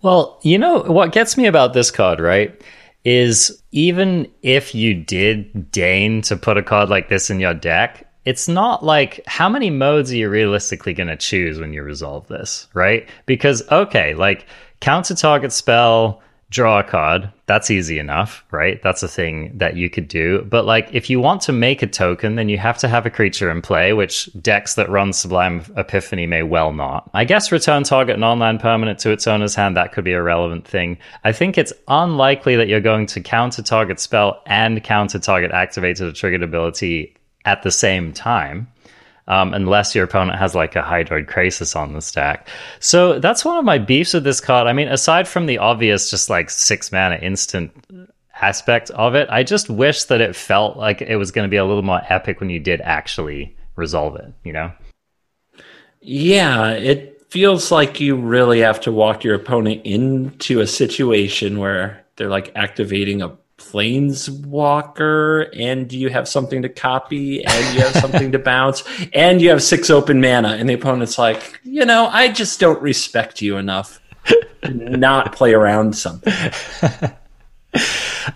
Well, 0.02 0.38
you 0.42 0.58
know 0.58 0.80
what 0.80 1.12
gets 1.12 1.36
me 1.36 1.46
about 1.46 1.72
this 1.72 1.90
card, 1.90 2.20
right? 2.20 2.60
Is 3.04 3.62
even 3.72 4.30
if 4.42 4.74
you 4.74 4.94
did 4.94 5.70
deign 5.70 6.22
to 6.22 6.36
put 6.36 6.58
a 6.58 6.62
card 6.62 6.88
like 6.88 7.08
this 7.08 7.30
in 7.30 7.40
your 7.40 7.54
deck, 7.54 8.06
it's 8.24 8.48
not 8.48 8.84
like 8.84 9.22
how 9.26 9.48
many 9.48 9.70
modes 9.70 10.12
are 10.12 10.16
you 10.16 10.28
realistically 10.28 10.92
going 10.92 11.08
to 11.08 11.16
choose 11.16 11.58
when 11.58 11.72
you 11.72 11.82
resolve 11.82 12.28
this, 12.28 12.68
right? 12.74 13.08
Because, 13.26 13.62
okay, 13.70 14.14
like 14.14 14.46
counter 14.80 15.14
target 15.14 15.52
spell, 15.52 16.22
draw 16.50 16.80
a 16.80 16.84
card. 16.84 17.32
That's 17.46 17.70
easy 17.70 17.98
enough, 17.98 18.44
right? 18.50 18.82
That's 18.82 19.02
a 19.02 19.08
thing 19.08 19.56
that 19.58 19.76
you 19.76 19.88
could 19.88 20.08
do. 20.08 20.42
But 20.42 20.64
like 20.64 20.88
if 20.92 21.08
you 21.08 21.20
want 21.20 21.42
to 21.42 21.52
make 21.52 21.82
a 21.82 21.86
token, 21.86 22.34
then 22.34 22.48
you 22.48 22.58
have 22.58 22.78
to 22.78 22.88
have 22.88 23.06
a 23.06 23.10
creature 23.10 23.50
in 23.50 23.62
play, 23.62 23.92
which 23.92 24.28
decks 24.42 24.74
that 24.74 24.90
run 24.90 25.12
Sublime 25.12 25.64
Epiphany 25.76 26.26
may 26.26 26.42
well 26.42 26.72
not. 26.72 27.08
I 27.14 27.24
guess 27.24 27.52
return 27.52 27.84
target 27.84 28.18
non-land 28.18 28.60
permanent 28.60 28.98
to 29.00 29.10
its 29.10 29.26
owner's 29.26 29.54
hand, 29.54 29.76
that 29.76 29.92
could 29.92 30.04
be 30.04 30.12
a 30.12 30.22
relevant 30.22 30.66
thing. 30.66 30.98
I 31.24 31.32
think 31.32 31.56
it's 31.56 31.72
unlikely 31.86 32.56
that 32.56 32.68
you're 32.68 32.80
going 32.80 33.06
to 33.06 33.20
counter 33.20 33.62
target 33.62 34.00
spell 34.00 34.42
and 34.46 34.82
counter 34.82 35.20
target 35.20 35.52
activated 35.52 36.08
or 36.08 36.12
triggered 36.12 36.42
ability 36.42 37.16
at 37.44 37.62
the 37.62 37.70
same 37.70 38.12
time 38.12 38.66
um, 39.30 39.54
unless 39.54 39.94
your 39.94 40.04
opponent 40.04 40.38
has 40.40 40.56
like 40.56 40.74
a 40.74 40.82
Hydroid 40.82 41.26
Krasis 41.26 41.76
on 41.76 41.92
the 41.92 42.02
stack. 42.02 42.48
So 42.80 43.20
that's 43.20 43.44
one 43.44 43.56
of 43.56 43.64
my 43.64 43.78
beefs 43.78 44.12
with 44.12 44.24
this 44.24 44.40
card. 44.40 44.66
I 44.66 44.72
mean, 44.72 44.88
aside 44.88 45.28
from 45.28 45.46
the 45.46 45.58
obvious, 45.58 46.10
just 46.10 46.28
like 46.28 46.50
six 46.50 46.90
mana 46.90 47.14
instant 47.14 47.70
aspect 48.42 48.90
of 48.90 49.14
it, 49.14 49.28
I 49.30 49.44
just 49.44 49.70
wish 49.70 50.04
that 50.04 50.20
it 50.20 50.34
felt 50.34 50.76
like 50.76 51.00
it 51.00 51.14
was 51.14 51.30
going 51.30 51.44
to 51.44 51.50
be 51.50 51.58
a 51.58 51.64
little 51.64 51.84
more 51.84 52.02
epic 52.08 52.40
when 52.40 52.50
you 52.50 52.58
did 52.58 52.80
actually 52.80 53.56
resolve 53.76 54.16
it, 54.16 54.34
you 54.42 54.52
know? 54.52 54.72
Yeah, 56.00 56.72
it 56.72 57.22
feels 57.30 57.70
like 57.70 58.00
you 58.00 58.16
really 58.16 58.58
have 58.60 58.80
to 58.80 58.90
walk 58.90 59.22
your 59.22 59.36
opponent 59.36 59.82
into 59.84 60.58
a 60.60 60.66
situation 60.66 61.60
where 61.60 62.04
they're 62.16 62.28
like 62.28 62.50
activating 62.56 63.22
a 63.22 63.36
planeswalker 63.60 65.48
and 65.56 65.92
you 65.92 66.08
have 66.08 66.26
something 66.26 66.62
to 66.62 66.68
copy 66.68 67.44
and 67.44 67.74
you 67.74 67.82
have 67.82 67.94
something 67.94 68.32
to 68.32 68.38
bounce 68.50 68.82
and 69.12 69.40
you 69.40 69.50
have 69.50 69.62
six 69.62 69.90
open 69.90 70.20
mana? 70.20 70.56
And 70.58 70.68
the 70.68 70.74
opponent's 70.74 71.18
like 71.18 71.60
you 71.62 71.84
know 71.84 72.08
i 72.12 72.28
just 72.28 72.58
don't 72.58 72.80
respect 72.82 73.40
you 73.42 73.56
enough 73.56 74.00
to 74.62 74.96
not 74.96 75.32
play 75.34 75.54
around 75.54 75.96
something. 75.96 76.32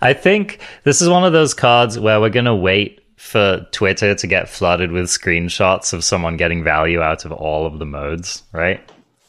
I 0.00 0.12
think 0.12 0.60
this 0.84 1.02
is 1.02 1.08
one 1.08 1.24
of 1.24 1.32
those 1.32 1.54
cards 1.54 1.98
where 1.98 2.20
we're 2.20 2.30
going 2.30 2.44
to 2.44 2.54
wait 2.54 3.00
for 3.16 3.66
twitter 3.72 4.14
to 4.14 4.26
get 4.26 4.50
flooded 4.50 4.92
with 4.92 5.06
screenshots 5.06 5.94
of 5.94 6.04
someone 6.04 6.36
getting 6.36 6.62
value 6.62 7.00
out 7.00 7.24
of 7.24 7.32
all 7.32 7.64
of 7.64 7.78
the 7.78 7.86
modes 7.86 8.42
right? 8.52 8.80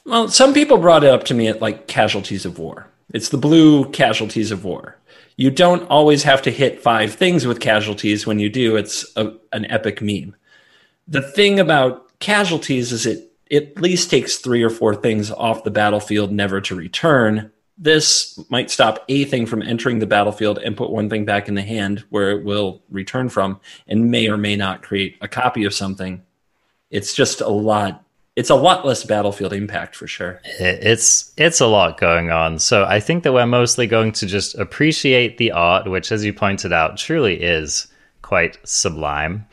Well 0.03 0.27
some 0.27 0.53
people 0.53 0.77
brought 0.77 1.03
it 1.03 1.09
up 1.09 1.23
to 1.25 1.33
me 1.33 1.47
at 1.47 1.61
like 1.61 1.87
casualties 1.87 2.45
of 2.45 2.59
war. 2.59 2.87
It's 3.13 3.29
the 3.29 3.37
blue 3.37 3.89
casualties 3.91 4.51
of 4.51 4.65
war 4.65 4.97
you 5.38 5.51
don't 5.51 5.84
always 5.89 6.24
have 6.24 6.42
to 6.44 6.51
hit 6.51 6.82
five 6.82 7.13
things 7.13 7.46
with 7.46 7.60
casualties. 7.60 8.25
When 8.25 8.39
you 8.39 8.50
do, 8.50 8.75
it's 8.77 9.06
a, 9.15 9.34
an 9.51 9.65
epic 9.65 10.01
meme. 10.01 10.36
The 11.08 11.22
thing 11.22 11.60
about 11.60 12.20
casualties 12.20 12.92
is 12.92 13.06
it, 13.06 13.32
it 13.48 13.74
at 13.75 13.82
least 13.82 14.10
takes 14.10 14.38
three 14.38 14.63
or 14.63 14.70
four 14.70 14.96
things 14.96 15.30
off 15.32 15.63
the 15.63 15.72
battlefield, 15.72 16.32
never 16.32 16.62
to 16.62 16.75
return. 16.75 17.51
This 17.77 18.39
might 18.50 18.72
stop 18.72 19.04
a 19.10 19.25
thing 19.25 19.46
from 19.46 19.62
entering 19.62 20.00
the 20.00 20.08
battlefield 20.08 20.58
and 20.60 20.77
put 20.77 20.89
one 20.89 21.10
thing 21.10 21.25
back 21.25 21.50
in 21.50 21.56
the 21.56 21.62
hand 21.62 22.06
where 22.10 22.32
it 22.32 22.46
will 22.46 22.82
return 22.89 23.27
from, 23.27 23.60
and 23.88 24.10
may 24.10 24.30
or 24.30 24.38
may 24.38 24.56
not 24.56 24.82
create 24.82 25.18
a 25.20 25.27
copy 25.27 25.65
of 25.65 25.74
something. 25.74 26.24
It's 26.89 27.13
just 27.13 27.42
a 27.42 27.50
lot 27.50 28.04
it's 28.36 28.50
a 28.50 28.56
lot 28.56 28.86
less 28.86 29.04
battlefield 29.04 29.54
impact 29.54 29.96
for 29.96 30.08
sure. 30.08 30.42
It's 30.60 31.32
it's 31.38 31.62
a 31.62 31.68
lot 31.68 32.00
going 32.00 32.32
on. 32.32 32.60
So 32.60 32.84
I 32.84 33.00
think 33.00 33.24
that 33.24 33.34
we're 33.34 33.46
mostly 33.46 33.88
going 33.88 34.12
to 34.13 34.25
just 34.25 34.56
appreciate 34.56 35.38
the 35.38 35.51
art, 35.51 35.89
which 35.89 36.12
as 36.12 36.25
you 36.25 36.34
pointed 36.34 36.74
out 36.74 36.98
truly 36.98 37.42
is 37.42 37.88
quite 38.22 38.58
sublime. 38.68 39.46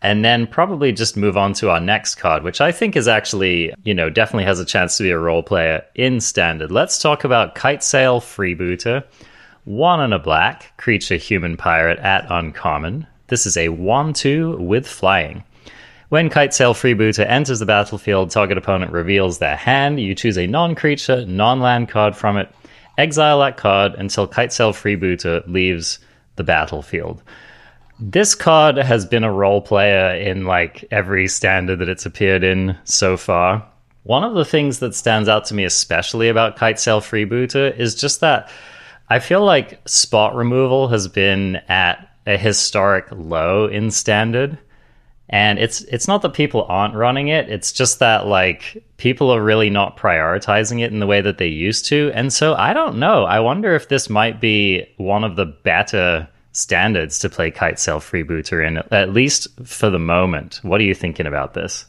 And 0.00 0.24
then 0.24 0.46
probably 0.46 0.92
just 0.92 1.16
move 1.16 1.36
on 1.36 1.54
to 1.54 1.70
our 1.70 1.80
next 1.80 2.14
card, 2.14 2.44
which 2.44 2.60
I 2.60 2.70
think 2.70 2.94
is 2.94 3.08
actually, 3.08 3.74
you 3.82 3.92
know, 3.92 4.08
definitely 4.08 4.44
has 4.44 4.60
a 4.60 4.64
chance 4.64 4.96
to 4.96 5.02
be 5.02 5.10
a 5.10 5.18
role 5.18 5.42
player 5.42 5.84
in 5.96 6.20
standard. 6.20 6.70
Let's 6.70 7.00
talk 7.00 7.24
about 7.24 7.56
Kitesail 7.56 8.20
Freebooter. 8.20 9.02
One 9.64 10.00
and 10.00 10.14
a 10.14 10.20
black, 10.20 10.72
creature 10.76 11.16
human 11.16 11.56
pirate 11.56 11.98
at 11.98 12.30
uncommon. 12.30 13.08
This 13.26 13.44
is 13.44 13.56
a 13.56 13.70
1 13.70 14.12
2 14.12 14.58
with 14.58 14.86
flying. 14.86 15.42
When 16.10 16.30
Kitesail 16.30 16.72
Freebooter 16.72 17.26
enters 17.28 17.58
the 17.58 17.66
battlefield, 17.66 18.30
target 18.30 18.56
opponent 18.56 18.92
reveals 18.92 19.38
their 19.38 19.56
hand. 19.56 20.00
You 20.00 20.14
choose 20.14 20.38
a 20.38 20.46
non 20.46 20.74
creature, 20.74 21.26
non 21.26 21.60
land 21.60 21.90
card 21.90 22.16
from 22.16 22.38
it. 22.38 22.48
Exile 22.96 23.40
that 23.40 23.58
card 23.58 23.92
until 23.94 24.26
Kitesail 24.26 24.72
Freebooter 24.72 25.46
leaves 25.46 25.98
the 26.36 26.44
battlefield. 26.44 27.22
This 28.00 28.34
card 28.34 28.78
has 28.78 29.04
been 29.04 29.22
a 29.22 29.32
role 29.32 29.60
player 29.60 30.14
in 30.14 30.46
like 30.46 30.86
every 30.90 31.28
standard 31.28 31.80
that 31.80 31.90
it's 31.90 32.06
appeared 32.06 32.42
in 32.42 32.78
so 32.84 33.18
far. 33.18 33.68
One 34.04 34.24
of 34.24 34.34
the 34.34 34.46
things 34.46 34.78
that 34.78 34.94
stands 34.94 35.28
out 35.28 35.44
to 35.46 35.54
me, 35.54 35.64
especially 35.64 36.30
about 36.30 36.56
Kitesail 36.56 37.02
Freebooter, 37.02 37.76
is 37.76 37.94
just 37.94 38.20
that 38.20 38.48
I 39.10 39.18
feel 39.18 39.44
like 39.44 39.86
spot 39.86 40.34
removal 40.34 40.88
has 40.88 41.06
been 41.06 41.56
at 41.68 42.08
a 42.26 42.38
historic 42.38 43.08
low 43.10 43.66
in 43.66 43.90
standard 43.90 44.58
and 45.30 45.58
it's 45.58 45.82
it's 45.82 46.08
not 46.08 46.22
that 46.22 46.32
people 46.32 46.64
aren't 46.68 46.94
running 46.94 47.28
it 47.28 47.48
it's 47.48 47.72
just 47.72 47.98
that 47.98 48.26
like 48.26 48.82
people 48.96 49.30
are 49.30 49.42
really 49.42 49.70
not 49.70 49.96
prioritizing 49.96 50.80
it 50.82 50.92
in 50.92 50.98
the 50.98 51.06
way 51.06 51.20
that 51.20 51.38
they 51.38 51.46
used 51.46 51.86
to. 51.86 52.10
And 52.14 52.32
so 52.32 52.54
i 52.54 52.72
don't 52.72 52.98
know 52.98 53.24
i 53.24 53.40
wonder 53.40 53.74
if 53.74 53.88
this 53.88 54.08
might 54.08 54.40
be 54.40 54.86
one 54.96 55.24
of 55.24 55.36
the 55.36 55.46
better 55.46 56.28
standards 56.52 57.20
to 57.20 57.28
play 57.28 57.50
Kitesail 57.50 58.00
Freebooter 58.00 58.66
in 58.66 58.78
at 58.90 59.12
least 59.12 59.46
for 59.64 59.90
the 59.90 59.98
moment. 59.98 60.60
What 60.62 60.80
are 60.80 60.84
you 60.84 60.94
thinking 60.94 61.26
about 61.26 61.54
this? 61.54 61.86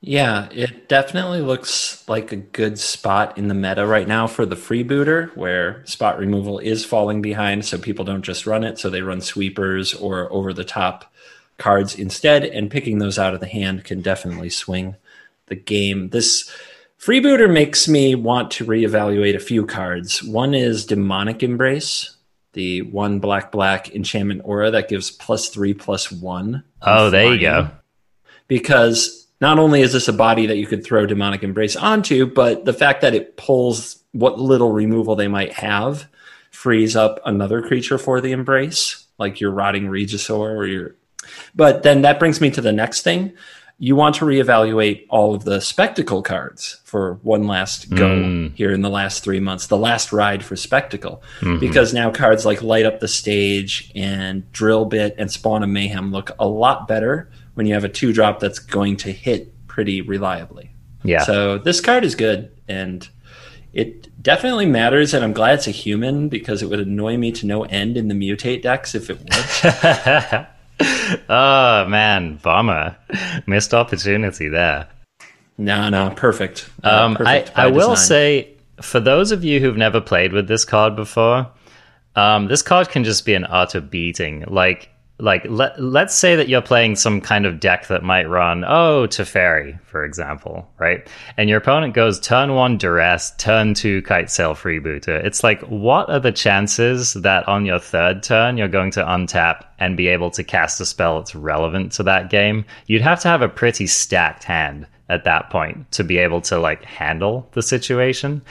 Yeah 0.00 0.48
it 0.52 0.88
definitely 0.88 1.40
looks 1.40 2.08
like 2.08 2.30
a 2.30 2.36
good 2.36 2.78
spot 2.78 3.36
in 3.36 3.48
the 3.48 3.54
meta 3.54 3.84
right 3.84 4.06
now 4.06 4.28
for 4.28 4.46
the 4.46 4.54
freebooter 4.54 5.34
where 5.36 5.84
spot 5.86 6.18
removal 6.18 6.60
is 6.60 6.84
falling 6.84 7.20
behind 7.20 7.64
so 7.64 7.78
people 7.78 8.04
don't 8.04 8.22
just 8.22 8.46
run 8.46 8.62
it 8.62 8.78
so 8.78 8.90
they 8.90 9.02
run 9.02 9.20
sweepers 9.20 9.94
or 9.94 10.32
over 10.32 10.52
the 10.52 10.64
top 10.64 11.12
cards 11.58 11.94
instead, 11.94 12.44
and 12.44 12.70
picking 12.70 12.98
those 12.98 13.18
out 13.18 13.34
of 13.34 13.40
the 13.40 13.46
hand 13.46 13.84
can 13.84 14.00
definitely 14.00 14.48
swing 14.48 14.96
the 15.46 15.56
game. 15.56 16.10
This 16.10 16.50
freebooter 16.98 17.52
makes 17.52 17.88
me 17.88 18.14
want 18.14 18.50
to 18.52 18.64
reevaluate 18.64 19.34
a 19.34 19.40
few 19.40 19.66
cards. 19.66 20.22
One 20.22 20.54
is 20.54 20.86
Demonic 20.86 21.42
Embrace, 21.42 22.16
the 22.52 22.82
one 22.82 23.18
black 23.18 23.52
black 23.52 23.94
enchantment 23.94 24.42
aura 24.44 24.70
that 24.70 24.88
gives 24.88 25.10
plus 25.10 25.48
three 25.48 25.74
plus 25.74 26.10
one. 26.10 26.64
Oh, 26.82 27.10
there 27.10 27.34
you 27.34 27.40
go. 27.40 27.70
Because 28.46 29.26
not 29.40 29.58
only 29.58 29.82
is 29.82 29.92
this 29.92 30.08
a 30.08 30.12
body 30.12 30.46
that 30.46 30.56
you 30.56 30.66
could 30.66 30.84
throw 30.84 31.06
Demonic 31.06 31.42
Embrace 31.42 31.76
onto, 31.76 32.26
but 32.26 32.64
the 32.64 32.72
fact 32.72 33.02
that 33.02 33.14
it 33.14 33.36
pulls 33.36 34.02
what 34.12 34.40
little 34.40 34.72
removal 34.72 35.14
they 35.14 35.28
might 35.28 35.52
have 35.52 36.08
frees 36.50 36.96
up 36.96 37.20
another 37.24 37.62
creature 37.62 37.98
for 37.98 38.20
the 38.20 38.32
embrace, 38.32 39.06
like 39.18 39.40
your 39.40 39.50
Rotting 39.50 39.84
Regisaur 39.84 40.56
or 40.56 40.66
your 40.66 40.94
but 41.54 41.82
then 41.82 42.02
that 42.02 42.18
brings 42.18 42.40
me 42.40 42.50
to 42.50 42.60
the 42.60 42.72
next 42.72 43.02
thing. 43.02 43.32
You 43.80 43.94
want 43.94 44.16
to 44.16 44.24
reevaluate 44.24 45.06
all 45.08 45.34
of 45.34 45.44
the 45.44 45.60
spectacle 45.60 46.20
cards 46.20 46.80
for 46.82 47.14
one 47.22 47.46
last 47.46 47.90
go 47.90 48.08
mm. 48.08 48.54
here 48.56 48.72
in 48.72 48.82
the 48.82 48.90
last 48.90 49.22
three 49.22 49.38
months, 49.38 49.68
the 49.68 49.76
last 49.76 50.12
ride 50.12 50.44
for 50.44 50.56
spectacle, 50.56 51.22
mm-hmm. 51.40 51.60
because 51.60 51.94
now 51.94 52.10
cards 52.10 52.44
like 52.44 52.60
Light 52.60 52.86
Up 52.86 52.98
the 52.98 53.06
Stage 53.06 53.92
and 53.94 54.50
Drill 54.50 54.84
Bit 54.84 55.14
and 55.16 55.30
Spawn 55.30 55.62
of 55.62 55.68
Mayhem 55.68 56.10
look 56.10 56.32
a 56.40 56.48
lot 56.48 56.88
better 56.88 57.30
when 57.54 57.66
you 57.66 57.74
have 57.74 57.84
a 57.84 57.88
two 57.88 58.12
drop 58.12 58.40
that's 58.40 58.58
going 58.58 58.96
to 58.96 59.12
hit 59.12 59.54
pretty 59.68 60.00
reliably. 60.00 60.72
Yeah. 61.04 61.22
So 61.22 61.58
this 61.58 61.80
card 61.80 62.04
is 62.04 62.16
good 62.16 62.50
and 62.66 63.08
it 63.72 64.22
definitely 64.22 64.66
matters, 64.66 65.14
and 65.14 65.22
I'm 65.22 65.32
glad 65.32 65.54
it's 65.54 65.66
a 65.66 65.72
human 65.72 66.28
because 66.28 66.62
it 66.62 66.66
would 66.68 66.80
annoy 66.80 67.16
me 67.16 67.32
to 67.32 67.46
no 67.46 67.64
end 67.64 67.96
in 67.96 68.08
the 68.08 68.14
mutate 68.14 68.62
decks 68.62 68.94
if 68.94 69.10
it 69.10 69.20
was. 69.20 70.46
oh 71.28 71.86
man, 71.88 72.36
bummer. 72.42 72.96
Missed 73.46 73.74
opportunity 73.74 74.48
there. 74.48 74.88
No, 75.56 75.88
no, 75.88 76.10
perfect. 76.10 76.70
Uh, 76.84 76.88
um, 76.88 77.16
perfect 77.16 77.58
I, 77.58 77.64
I 77.64 77.66
will 77.68 77.96
say, 77.96 78.54
for 78.80 79.00
those 79.00 79.32
of 79.32 79.42
you 79.42 79.58
who've 79.58 79.76
never 79.76 80.00
played 80.00 80.32
with 80.32 80.46
this 80.46 80.64
card 80.64 80.94
before, 80.94 81.50
um, 82.14 82.46
this 82.46 82.62
card 82.62 82.88
can 82.88 83.04
just 83.04 83.26
be 83.26 83.34
an 83.34 83.44
utter 83.44 83.80
beating. 83.80 84.44
Like 84.46 84.90
like 85.18 85.44
let, 85.48 85.80
let's 85.82 86.14
say 86.14 86.36
that 86.36 86.48
you're 86.48 86.62
playing 86.62 86.96
some 86.96 87.20
kind 87.20 87.44
of 87.46 87.60
deck 87.60 87.88
that 87.88 88.02
might 88.02 88.28
run 88.28 88.64
oh 88.64 89.06
Teferi, 89.08 89.80
for 89.82 90.04
example, 90.04 90.68
right? 90.78 91.06
And 91.36 91.48
your 91.48 91.58
opponent 91.58 91.94
goes 91.94 92.20
turn 92.20 92.54
one 92.54 92.78
duress, 92.78 93.32
turn 93.36 93.74
two 93.74 94.02
Kitesail 94.02 94.54
freebooter. 94.54 95.24
It's 95.24 95.42
like 95.42 95.60
what 95.62 96.08
are 96.08 96.20
the 96.20 96.32
chances 96.32 97.14
that 97.14 97.46
on 97.48 97.66
your 97.66 97.80
third 97.80 98.22
turn 98.22 98.56
you're 98.56 98.68
going 98.68 98.92
to 98.92 99.04
untap 99.04 99.64
and 99.78 99.96
be 99.96 100.08
able 100.08 100.30
to 100.32 100.44
cast 100.44 100.80
a 100.80 100.86
spell 100.86 101.18
that's 101.18 101.34
relevant 101.34 101.92
to 101.92 102.02
that 102.04 102.30
game? 102.30 102.64
You'd 102.86 103.02
have 103.02 103.20
to 103.20 103.28
have 103.28 103.42
a 103.42 103.48
pretty 103.48 103.86
stacked 103.86 104.44
hand 104.44 104.86
at 105.08 105.24
that 105.24 105.50
point 105.50 105.90
to 105.92 106.04
be 106.04 106.18
able 106.18 106.40
to 106.42 106.58
like 106.58 106.84
handle 106.84 107.48
the 107.52 107.62
situation. 107.62 108.42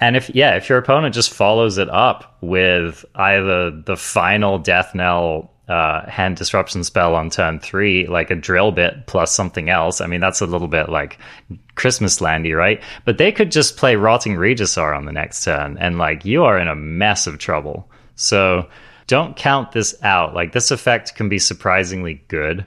And 0.00 0.16
if 0.16 0.30
yeah, 0.34 0.56
if 0.56 0.68
your 0.68 0.78
opponent 0.78 1.14
just 1.14 1.32
follows 1.32 1.76
it 1.78 1.90
up 1.90 2.36
with 2.40 3.04
either 3.16 3.70
the 3.70 3.96
final 3.96 4.58
death 4.58 4.94
knell 4.94 5.50
uh, 5.68 6.08
hand 6.08 6.36
disruption 6.36 6.84
spell 6.84 7.14
on 7.14 7.30
turn 7.30 7.58
three, 7.58 8.06
like 8.06 8.30
a 8.30 8.34
drill 8.34 8.70
bit 8.70 9.06
plus 9.06 9.34
something 9.34 9.70
else. 9.70 10.00
I 10.00 10.06
mean, 10.06 10.20
that's 10.20 10.40
a 10.40 10.46
little 10.46 10.68
bit 10.68 10.88
like 10.88 11.18
Christmas 11.74 12.20
landy, 12.20 12.52
right? 12.52 12.82
But 13.04 13.18
they 13.18 13.32
could 13.32 13.50
just 13.50 13.76
play 13.76 13.96
Rotting 13.96 14.34
Regisaur 14.34 14.96
on 14.96 15.06
the 15.06 15.12
next 15.12 15.44
turn, 15.44 15.78
and 15.78 15.98
like 15.98 16.24
you 16.24 16.44
are 16.44 16.58
in 16.58 16.68
a 16.68 16.74
mess 16.74 17.26
of 17.26 17.38
trouble. 17.38 17.88
So 18.16 18.68
don't 19.06 19.36
count 19.36 19.72
this 19.72 19.94
out. 20.02 20.34
Like 20.34 20.52
this 20.52 20.70
effect 20.70 21.14
can 21.14 21.28
be 21.28 21.38
surprisingly 21.38 22.24
good. 22.28 22.66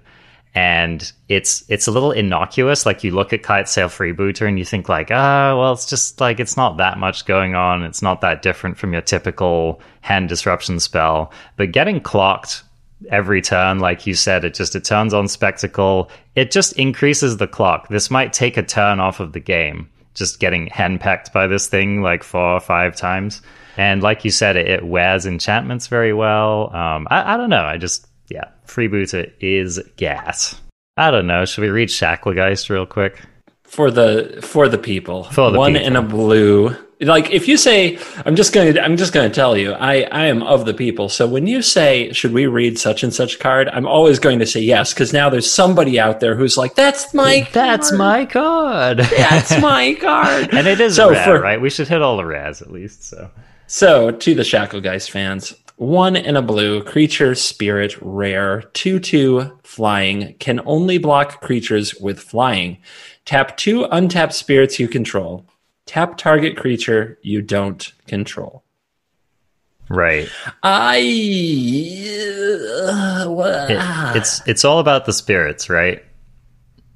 And 0.56 1.12
it's 1.30 1.64
it's 1.70 1.86
a 1.86 1.92
little 1.92 2.12
innocuous. 2.12 2.84
Like 2.84 3.04
you 3.04 3.12
look 3.12 3.32
at 3.32 3.44
Kitesail 3.44 3.90
Freebooter 3.90 4.48
and 4.48 4.58
you 4.58 4.66
think 4.66 4.90
like, 4.90 5.10
ah, 5.12 5.52
oh, 5.52 5.60
well, 5.60 5.74
it's 5.74 5.86
just 5.86 6.20
like 6.20 6.40
it's 6.40 6.58
not 6.58 6.78
that 6.78 6.98
much 6.98 7.26
going 7.26 7.54
on. 7.54 7.84
It's 7.84 8.02
not 8.02 8.22
that 8.22 8.42
different 8.42 8.78
from 8.80 8.92
your 8.92 9.04
typical 9.04 9.82
hand 10.02 10.30
disruption 10.30 10.80
spell. 10.80 11.32
But 11.58 11.74
getting 11.74 12.00
clocked 12.00 12.64
every 13.10 13.42
turn 13.42 13.80
like 13.80 14.08
you 14.08 14.16
said 14.16 14.44
it 14.44 14.54
just 14.54 14.76
it 14.76 14.84
turns 14.84 15.14
on 15.14 15.28
spectacle. 15.28 16.10
It 16.36 16.52
just 16.52 16.74
increases 16.74 17.38
the 17.38 17.48
clock. 17.48 17.90
This 17.90 18.10
might 18.12 18.34
take 18.34 18.58
a 18.58 18.64
turn 18.64 19.00
off 19.00 19.20
of 19.20 19.34
the 19.34 19.40
game 19.40 19.90
just 20.18 20.40
getting 20.40 20.68
henpecked 20.68 21.32
by 21.32 21.48
this 21.48 21.68
thing 21.68 22.02
like 22.02 22.24
four 22.24 22.54
or 22.54 22.60
five 22.60 22.96
times. 22.96 23.42
And 23.78 24.02
like 24.02 24.26
you 24.26 24.32
said 24.32 24.58
it, 24.58 24.68
it 24.68 24.84
wears 24.84 25.28
enchantments 25.28 25.88
very 25.88 26.12
well. 26.12 26.76
Um, 26.76 27.08
I, 27.12 27.36
I, 27.36 27.38
don't 27.38 27.52
know. 27.52 27.64
I 27.64 27.78
just 27.78 28.08
yeah 28.30 28.46
freebooter 28.66 29.32
is 29.40 29.80
gas. 29.96 30.60
I 30.98 31.12
don't 31.12 31.28
know. 31.28 31.46
Should 31.46 31.62
we 31.62 31.70
read 31.70 31.90
shacklegeist 31.90 32.70
real 32.70 32.88
quick? 32.88 33.22
For 33.64 33.92
the 33.92 34.40
for 34.42 34.68
the 34.68 34.80
people. 34.80 35.26
For 35.26 35.52
the 35.52 35.60
one 35.60 35.74
people. 35.74 35.88
in 35.88 35.96
a 35.96 36.02
blue 36.02 36.76
like 37.02 37.30
if 37.30 37.48
you 37.48 37.58
say 37.58 38.00
i'm 38.26 38.36
just 38.36 38.54
going 38.54 38.74
to 38.74 38.84
i'm 38.84 38.98
just 38.98 39.14
going 39.14 39.30
to 39.30 39.34
tell 39.34 39.56
you 39.56 39.74
i 39.74 40.02
i 40.12 40.26
am 40.26 40.42
of 40.44 40.66
the 40.66 40.74
people. 40.74 41.10
So 41.10 41.28
when 41.28 41.46
you 41.46 41.62
say 41.62 42.12
should 42.14 42.34
we 42.34 42.48
read 42.48 42.80
such 42.80 43.04
and 43.04 43.14
such 43.14 43.40
card? 43.40 43.70
I'm 43.70 43.86
always 43.86 44.20
going 44.20 44.40
to 44.40 44.46
say 44.46 44.62
yes 44.62 44.94
because 44.94 45.14
now 45.14 45.30
there's 45.30 45.52
somebody 45.52 46.00
out 46.00 46.20
there 46.20 46.36
who's 46.36 46.58
like 46.58 46.76
that's 46.76 47.14
my 47.14 47.48
that's 47.54 47.90
card. 47.90 48.00
my 48.00 48.26
card. 48.26 49.00
That's 49.18 49.62
my 49.62 49.94
card. 49.96 50.50
And 50.58 50.68
it 50.68 50.80
is 50.80 50.96
so 50.96 51.12
rare 51.12 51.24
for, 51.24 51.40
right? 51.40 51.62
We 51.62 51.70
should 51.70 51.88
hit 51.88 52.02
all 52.02 52.18
the 52.18 52.26
rares 52.26 52.62
at 52.62 52.72
least 52.72 53.04
so. 53.04 53.30
So 53.68 54.12
to 54.12 54.34
the 54.34 54.44
shacklegeist 54.44 55.12
fans 55.12 55.54
one 55.76 56.16
in 56.16 56.36
a 56.36 56.42
blue 56.42 56.84
creature 56.84 57.36
spirit 57.36 57.96
rare 58.02 58.64
2-2 58.74 59.60
flying 59.64 60.36
can 60.40 60.60
only 60.66 60.98
block 60.98 61.42
creatures 61.42 61.94
with 61.96 62.20
flying. 62.20 62.80
Tap 63.26 63.56
two 63.58 63.84
untapped 63.92 64.34
spirits 64.34 64.80
you 64.80 64.88
control 64.88 65.46
Tap 65.88 66.18
target 66.18 66.58
creature 66.58 67.18
you 67.24 67.42
don't 67.42 67.92
control. 68.06 68.64
Right. 69.90 70.30
I. 70.62 70.98
Uh, 72.88 73.26
it, 73.70 74.18
it's 74.18 74.46
it's 74.48 74.66
all 74.66 74.80
about 74.80 75.06
the 75.06 75.14
spirits, 75.14 75.70
right? 75.70 76.04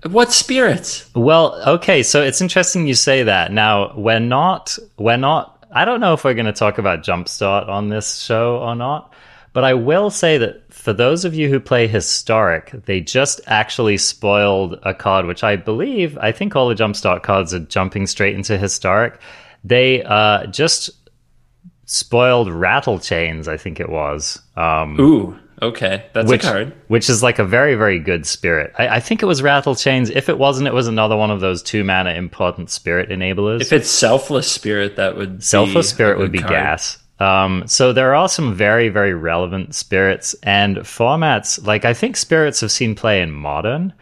What 0.03 0.31
spirits? 0.33 1.09
Well, 1.15 1.61
okay, 1.75 2.03
so 2.03 2.21
it's 2.21 2.41
interesting 2.41 2.87
you 2.87 2.93
say 2.93 3.23
that. 3.23 3.51
Now, 3.51 3.95
we're 3.95 4.19
not 4.19 4.77
we're 4.97 5.17
not 5.17 5.65
I 5.71 5.85
don't 5.85 6.01
know 6.01 6.13
if 6.13 6.23
we're 6.25 6.33
going 6.33 6.47
to 6.47 6.53
talk 6.53 6.77
about 6.77 7.03
Jumpstart 7.03 7.69
on 7.69 7.87
this 7.87 8.19
show 8.19 8.57
or 8.57 8.75
not, 8.75 9.13
but 9.53 9.63
I 9.63 9.75
will 9.75 10.09
say 10.09 10.37
that 10.39 10.70
for 10.81 10.93
those 10.93 11.25
of 11.25 11.35
you 11.35 11.47
who 11.47 11.59
play 11.59 11.87
Historic, 11.87 12.71
they 12.85 13.01
just 13.01 13.39
actually 13.45 13.97
spoiled 13.97 14.79
a 14.81 14.95
card, 14.95 15.27
which 15.27 15.43
I 15.43 15.55
believe, 15.55 16.17
I 16.17 16.31
think 16.31 16.55
all 16.55 16.67
the 16.67 16.73
Jumpstart 16.73 17.21
cards 17.21 17.53
are 17.53 17.59
jumping 17.59 18.07
straight 18.07 18.33
into 18.33 18.57
Historic. 18.57 19.19
They 19.63 20.01
uh, 20.01 20.47
just 20.47 20.89
spoiled 21.85 22.51
rattle 22.51 22.97
chains, 22.97 23.47
I 23.47 23.57
think 23.57 23.79
it 23.79 23.89
was. 23.89 24.41
Um, 24.57 24.99
Ooh, 24.99 25.37
okay. 25.61 26.07
That's 26.13 26.27
which, 26.27 26.43
a 26.43 26.47
card. 26.47 26.73
Which 26.87 27.11
is 27.11 27.21
like 27.21 27.37
a 27.37 27.45
very, 27.45 27.75
very 27.75 27.99
good 27.99 28.25
spirit. 28.25 28.73
I, 28.79 28.87
I 28.87 28.99
think 29.01 29.21
it 29.21 29.27
was 29.27 29.43
rattle 29.43 29.75
chains. 29.75 30.09
If 30.09 30.29
it 30.29 30.39
wasn't, 30.39 30.67
it 30.67 30.73
was 30.73 30.87
another 30.87 31.15
one 31.15 31.29
of 31.29 31.41
those 31.41 31.61
two 31.61 31.83
mana 31.83 32.13
important 32.13 32.71
spirit 32.71 33.09
enablers. 33.09 33.61
If 33.61 33.71
it's 33.71 33.89
Selfless 33.89 34.51
Spirit, 34.51 34.95
that 34.95 35.15
would 35.15 35.43
Selfless 35.43 35.89
Spirit 35.89 36.17
would 36.17 36.31
be 36.31 36.39
card. 36.39 36.49
gas. 36.49 36.97
Um, 37.21 37.67
so 37.67 37.93
there 37.93 38.15
are 38.15 38.27
some 38.27 38.55
very, 38.55 38.89
very 38.89 39.13
relevant 39.13 39.75
spirits 39.75 40.33
and 40.41 40.77
formats. 40.77 41.63
Like 41.63 41.85
I 41.85 41.93
think 41.93 42.17
spirits 42.17 42.61
have 42.61 42.71
seen 42.71 42.95
play 42.95 43.21
in 43.21 43.31
modern. 43.31 43.93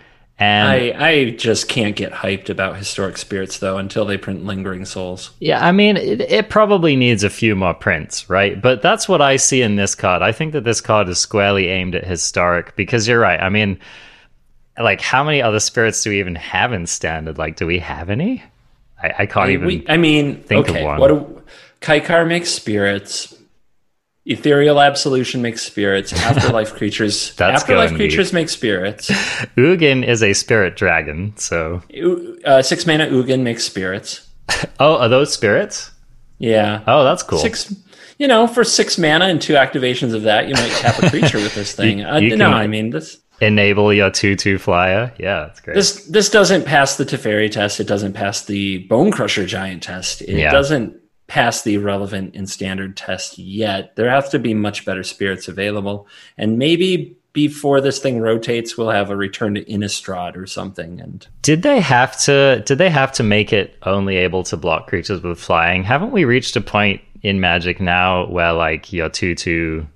And 0.41 0.69
I, 0.69 1.10
I 1.10 1.29
just 1.32 1.67
can't 1.67 1.97
get 1.97 2.13
hyped 2.13 2.49
about 2.49 2.77
historic 2.77 3.17
spirits 3.17 3.60
though 3.60 3.77
until 3.77 4.05
they 4.05 4.15
print 4.15 4.45
lingering 4.45 4.86
souls. 4.86 5.32
Yeah, 5.39 5.65
I 5.65 5.73
mean 5.73 5.97
it, 5.97 6.21
it 6.21 6.49
probably 6.49 6.95
needs 6.95 7.25
a 7.25 7.29
few 7.29 7.58
more 7.58 7.73
prints, 7.73 8.29
right? 8.29 8.62
But 8.62 8.82
that's 8.82 9.10
what 9.10 9.21
I 9.21 9.36
see 9.36 9.62
in 9.62 9.75
this 9.75 9.95
card. 9.95 10.21
I 10.21 10.32
think 10.32 10.53
that 10.53 10.63
this 10.63 10.79
card 10.79 11.10
is 11.10 11.19
squarely 11.19 11.67
aimed 11.67 11.93
at 11.93 12.05
historic 12.05 12.73
because 12.77 13.05
you're 13.05 13.19
right. 13.19 13.41
I 13.41 13.49
mean, 13.49 13.79
like 14.82 15.01
how 15.01 15.25
many 15.25 15.41
other 15.41 15.60
spirits 15.60 16.01
do 16.03 16.10
we 16.12 16.19
even 16.19 16.36
have 16.36 16.71
in 16.71 16.88
standard? 16.88 17.38
Like, 17.38 17.58
do 17.58 17.67
we 17.67 17.79
have 17.79 18.10
any? 18.10 18.41
I, 19.03 19.13
I 19.19 19.25
can't 19.25 19.49
I, 19.49 19.51
even. 19.51 19.67
We, 19.67 19.86
I 19.89 19.97
mean, 19.97 20.41
think 20.41 20.69
okay, 20.69 20.79
of 20.79 20.86
one. 20.86 20.99
What 21.01 21.08
do, 21.10 21.43
Kykar 21.82 22.28
makes 22.28 22.50
spirits. 22.50 23.36
Ethereal 24.26 24.80
Absolution 24.80 25.42
makes 25.42 25.62
spirits. 25.62 26.13
Afterlife 26.24 26.74
creatures. 26.74 27.36
That's 27.36 27.63
Afterlife 27.63 27.96
creatures 27.96 28.32
make 28.32 28.50
spirits. 28.50 29.10
Ugin 29.58 30.06
is 30.08 30.22
a 30.22 30.34
spirit 30.34 30.76
dragon, 30.76 31.36
so 31.38 31.82
uh, 32.46 32.62
six 32.62 32.86
mana 32.86 33.08
Ugin 33.08 33.42
makes 33.42 33.63
spirits. 33.63 34.28
oh, 34.80 34.98
are 34.98 35.10
those 35.10 35.34
spirits? 35.34 35.92
Yeah. 36.38 36.84
Oh, 36.86 37.04
that's 37.04 37.24
cool. 37.24 37.39
Six. 37.39 37.74
You 38.18 38.28
know, 38.28 38.48
for 38.48 38.63
six 38.63 38.98
mana 38.98 39.26
and 39.26 39.42
two 39.42 39.54
activations 39.54 40.13
of 40.13 40.24
that, 40.24 40.48
you 40.48 40.54
might 40.54 40.72
tap 40.72 41.02
a 41.02 41.10
creature 41.10 41.38
with 41.38 41.56
this 41.56 41.74
thing. 41.74 42.00
you, 42.00 42.06
uh, 42.06 42.18
you 42.18 42.34
uh, 42.34 42.38
no, 42.38 42.52
I 42.52 42.68
mean 42.68 42.89
this. 42.89 43.18
Enable 43.42 43.94
your 43.94 44.12
two-two 44.12 44.58
flyer. 44.58 45.13
Yeah, 45.18 45.46
that's 45.46 45.62
great. 45.62 45.74
This 45.74 46.06
this 46.08 46.30
doesn't 46.30 46.65
pass 46.65 46.98
the 46.98 47.06
Teferi 47.06 47.50
test. 47.50 47.80
It 47.80 47.88
doesn't 47.88 48.12
pass 48.12 48.44
the 48.44 48.80
Bone 48.89 49.12
Crusher 49.12 49.46
Giant 49.46 49.82
test. 49.82 50.22
It 50.22 50.38
yeah. 50.38 50.52
doesn't 50.52 51.00
pass 51.30 51.62
the 51.62 51.78
relevant 51.78 52.36
and 52.36 52.50
standard 52.50 52.98
test 52.98 53.38
yet. 53.38 53.96
There 53.96 54.10
have 54.10 54.30
to 54.32 54.39
be 54.39 54.54
much 54.54 54.84
better 54.84 55.04
spirits 55.04 55.48
available. 55.48 56.08
And 56.38 56.58
maybe 56.58 57.15
before 57.32 57.80
this 57.80 58.00
thing 58.00 58.20
rotates, 58.20 58.78
we'll 58.78 58.89
have 58.89 59.12
a 59.12 59.15
return 59.15 59.54
to 59.56 59.63
Innistrad 59.65 60.36
or 60.36 60.48
something. 60.48 61.00
And 61.00 61.26
did 61.44 61.62
they 61.62 61.80
have 61.80 62.20
to? 62.22 62.63
Did 62.65 62.80
they 62.80 62.89
have 62.89 63.12
to 63.13 63.24
make 63.24 63.54
it 63.54 63.76
only 63.84 64.18
able 64.18 64.44
to 64.46 64.58
block 64.58 64.88
creatures 64.88 65.22
with 65.22 65.39
flying? 65.39 65.84
Haven't 65.84 66.12
we 66.12 66.26
reached 66.26 66.56
a 66.56 66.62
point 66.62 67.02
in 67.22 67.39
Magic 67.39 67.80
now 67.80 68.28
where 68.28 68.54
like 68.54 68.92
your 68.92 69.10
two-two 69.10 69.88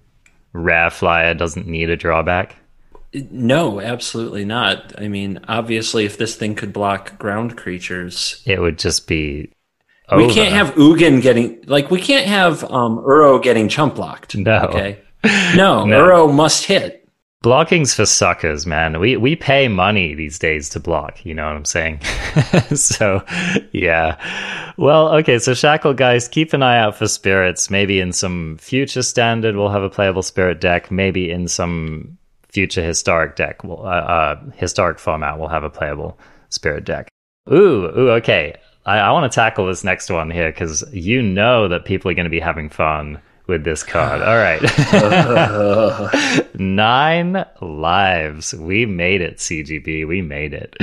rare 0.54 0.91
flyer 0.91 1.34
doesn't 1.34 1.67
need 1.67 1.89
a 1.89 1.98
drawback? 1.98 2.56
No, 3.32 3.80
absolutely 3.82 4.46
not. 4.46 5.00
I 5.00 5.08
mean, 5.08 5.39
obviously, 5.48 6.06
if 6.06 6.17
this 6.17 6.36
thing 6.36 6.56
could 6.56 6.74
block 6.74 7.17
ground 7.17 7.58
creatures, 7.58 8.41
it 8.46 8.60
would 8.60 8.80
just 8.80 9.08
be 9.08 9.52
we 10.17 10.34
can't 10.34 10.54
have 10.54 10.76
Ugin 10.76 11.21
getting 11.21 11.63
like 11.67 11.91
we 11.91 12.02
can't 12.02 12.28
have 12.28 12.63
um 12.65 12.97
Uro 12.99 13.41
getting 13.41 13.69
chump 13.69 13.95
blocked. 13.95 14.36
No. 14.36 14.60
Okay. 14.69 14.99
No, 15.56 15.86
no. 15.86 16.02
Uro 16.04 16.34
must 16.34 16.65
hit. 16.65 17.04
Blocking's 17.43 17.93
for 17.93 18.06
suckers, 18.06 18.65
man. 18.65 19.02
We 19.02 19.17
we 19.17 19.36
pay 19.36 19.67
money 19.67 20.13
these 20.13 20.39
days 20.39 20.69
to 20.69 20.80
block. 20.80 21.26
You 21.26 21.34
know 21.34 21.45
what 21.45 21.58
I'm 21.58 21.65
saying? 21.65 21.99
so, 22.73 23.21
yeah. 23.73 24.17
Well, 24.78 25.10
okay. 25.15 25.39
So 25.39 25.52
Shacklegeist, 25.52 26.32
keep 26.32 26.54
an 26.54 26.63
eye 26.63 26.80
out 26.80 26.95
for 26.95 27.06
spirits. 27.06 27.69
Maybe 27.69 27.99
in 27.99 28.13
some 28.13 28.58
future 28.62 29.02
standard, 29.02 29.58
we'll 29.58 29.69
have 29.69 29.84
a 29.84 29.89
playable 29.89 30.23
spirit 30.23 30.62
deck. 30.62 30.89
Maybe 30.89 31.30
in 31.30 31.49
some 31.49 32.17
future 32.47 32.82
historic 32.82 33.36
deck, 33.36 33.62
we'll, 33.65 33.86
uh, 33.86 33.89
uh, 33.89 34.39
historic 34.56 34.97
format, 34.97 35.38
we'll 35.38 35.49
have 35.49 35.63
a 35.63 35.69
playable 35.69 36.17
spirit 36.47 36.86
deck. 36.86 37.10
Ooh, 37.52 37.91
ooh. 37.97 38.12
Okay. 38.12 38.56
I, 38.86 38.98
I 38.98 39.12
want 39.12 39.32
to 39.32 39.36
tackle 39.36 39.67
this 39.67 39.84
next 39.84 40.10
one 40.10 40.30
here 40.30 40.52
because 40.52 40.84
you 40.91 41.22
know 41.22 41.67
that 41.67 41.86
people 41.86 42.12
are 42.12 42.13
going 42.13 42.26
to 42.26 42.30
be 42.30 42.39
having 42.39 42.69
fun 42.69 43.22
with 43.48 43.63
this 43.63 43.84
card. 43.84 44.22
All 44.22 44.38
right. 44.38 44.62
Nine 46.60 47.46
lives. 47.62 48.54
We 48.54 48.86
made 48.86 49.22
it, 49.22 49.38
CGB. 49.38 50.08
We 50.08 50.22
made 50.22 50.54
it. 50.54 50.76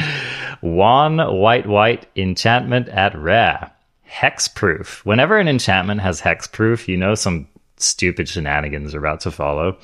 One 0.61 1.19
white, 1.19 1.67
white 1.67 2.07
enchantment 2.17 2.89
at 2.89 3.17
rare. 3.17 3.71
Hexproof. 4.09 5.05
Whenever 5.05 5.39
an 5.39 5.49
enchantment 5.49 6.01
has 6.01 6.21
hexproof, 6.21 6.89
you 6.89 6.97
know 6.97 7.15
some 7.15 7.47
stupid 7.77 8.29
shenanigans 8.29 8.95
are 8.95 8.99
about 8.99 9.21
to 9.21 9.31
follow. 9.31 9.79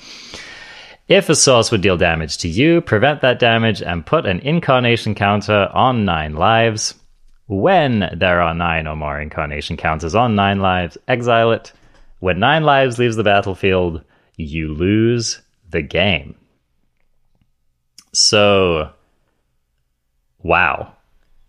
If 1.08 1.28
a 1.28 1.36
source 1.36 1.70
would 1.70 1.82
deal 1.82 1.96
damage 1.96 2.38
to 2.38 2.48
you, 2.48 2.80
prevent 2.80 3.20
that 3.20 3.38
damage 3.38 3.80
and 3.80 4.04
put 4.04 4.26
an 4.26 4.40
incarnation 4.40 5.14
counter 5.14 5.70
on 5.72 6.04
nine 6.04 6.34
lives. 6.34 6.94
When 7.48 8.10
there 8.16 8.40
are 8.40 8.54
nine 8.54 8.86
or 8.86 8.96
more 8.96 9.20
incarnation 9.20 9.76
counters 9.76 10.14
on 10.14 10.34
nine 10.34 10.60
lives, 10.60 10.98
exile 11.06 11.52
it. 11.52 11.72
When 12.18 12.40
nine 12.40 12.64
lives 12.64 12.98
leaves 12.98 13.16
the 13.16 13.22
battlefield, 13.22 14.02
you 14.36 14.74
lose 14.74 15.40
the 15.70 15.82
game. 15.82 16.34
So, 18.12 18.90
wow. 20.42 20.92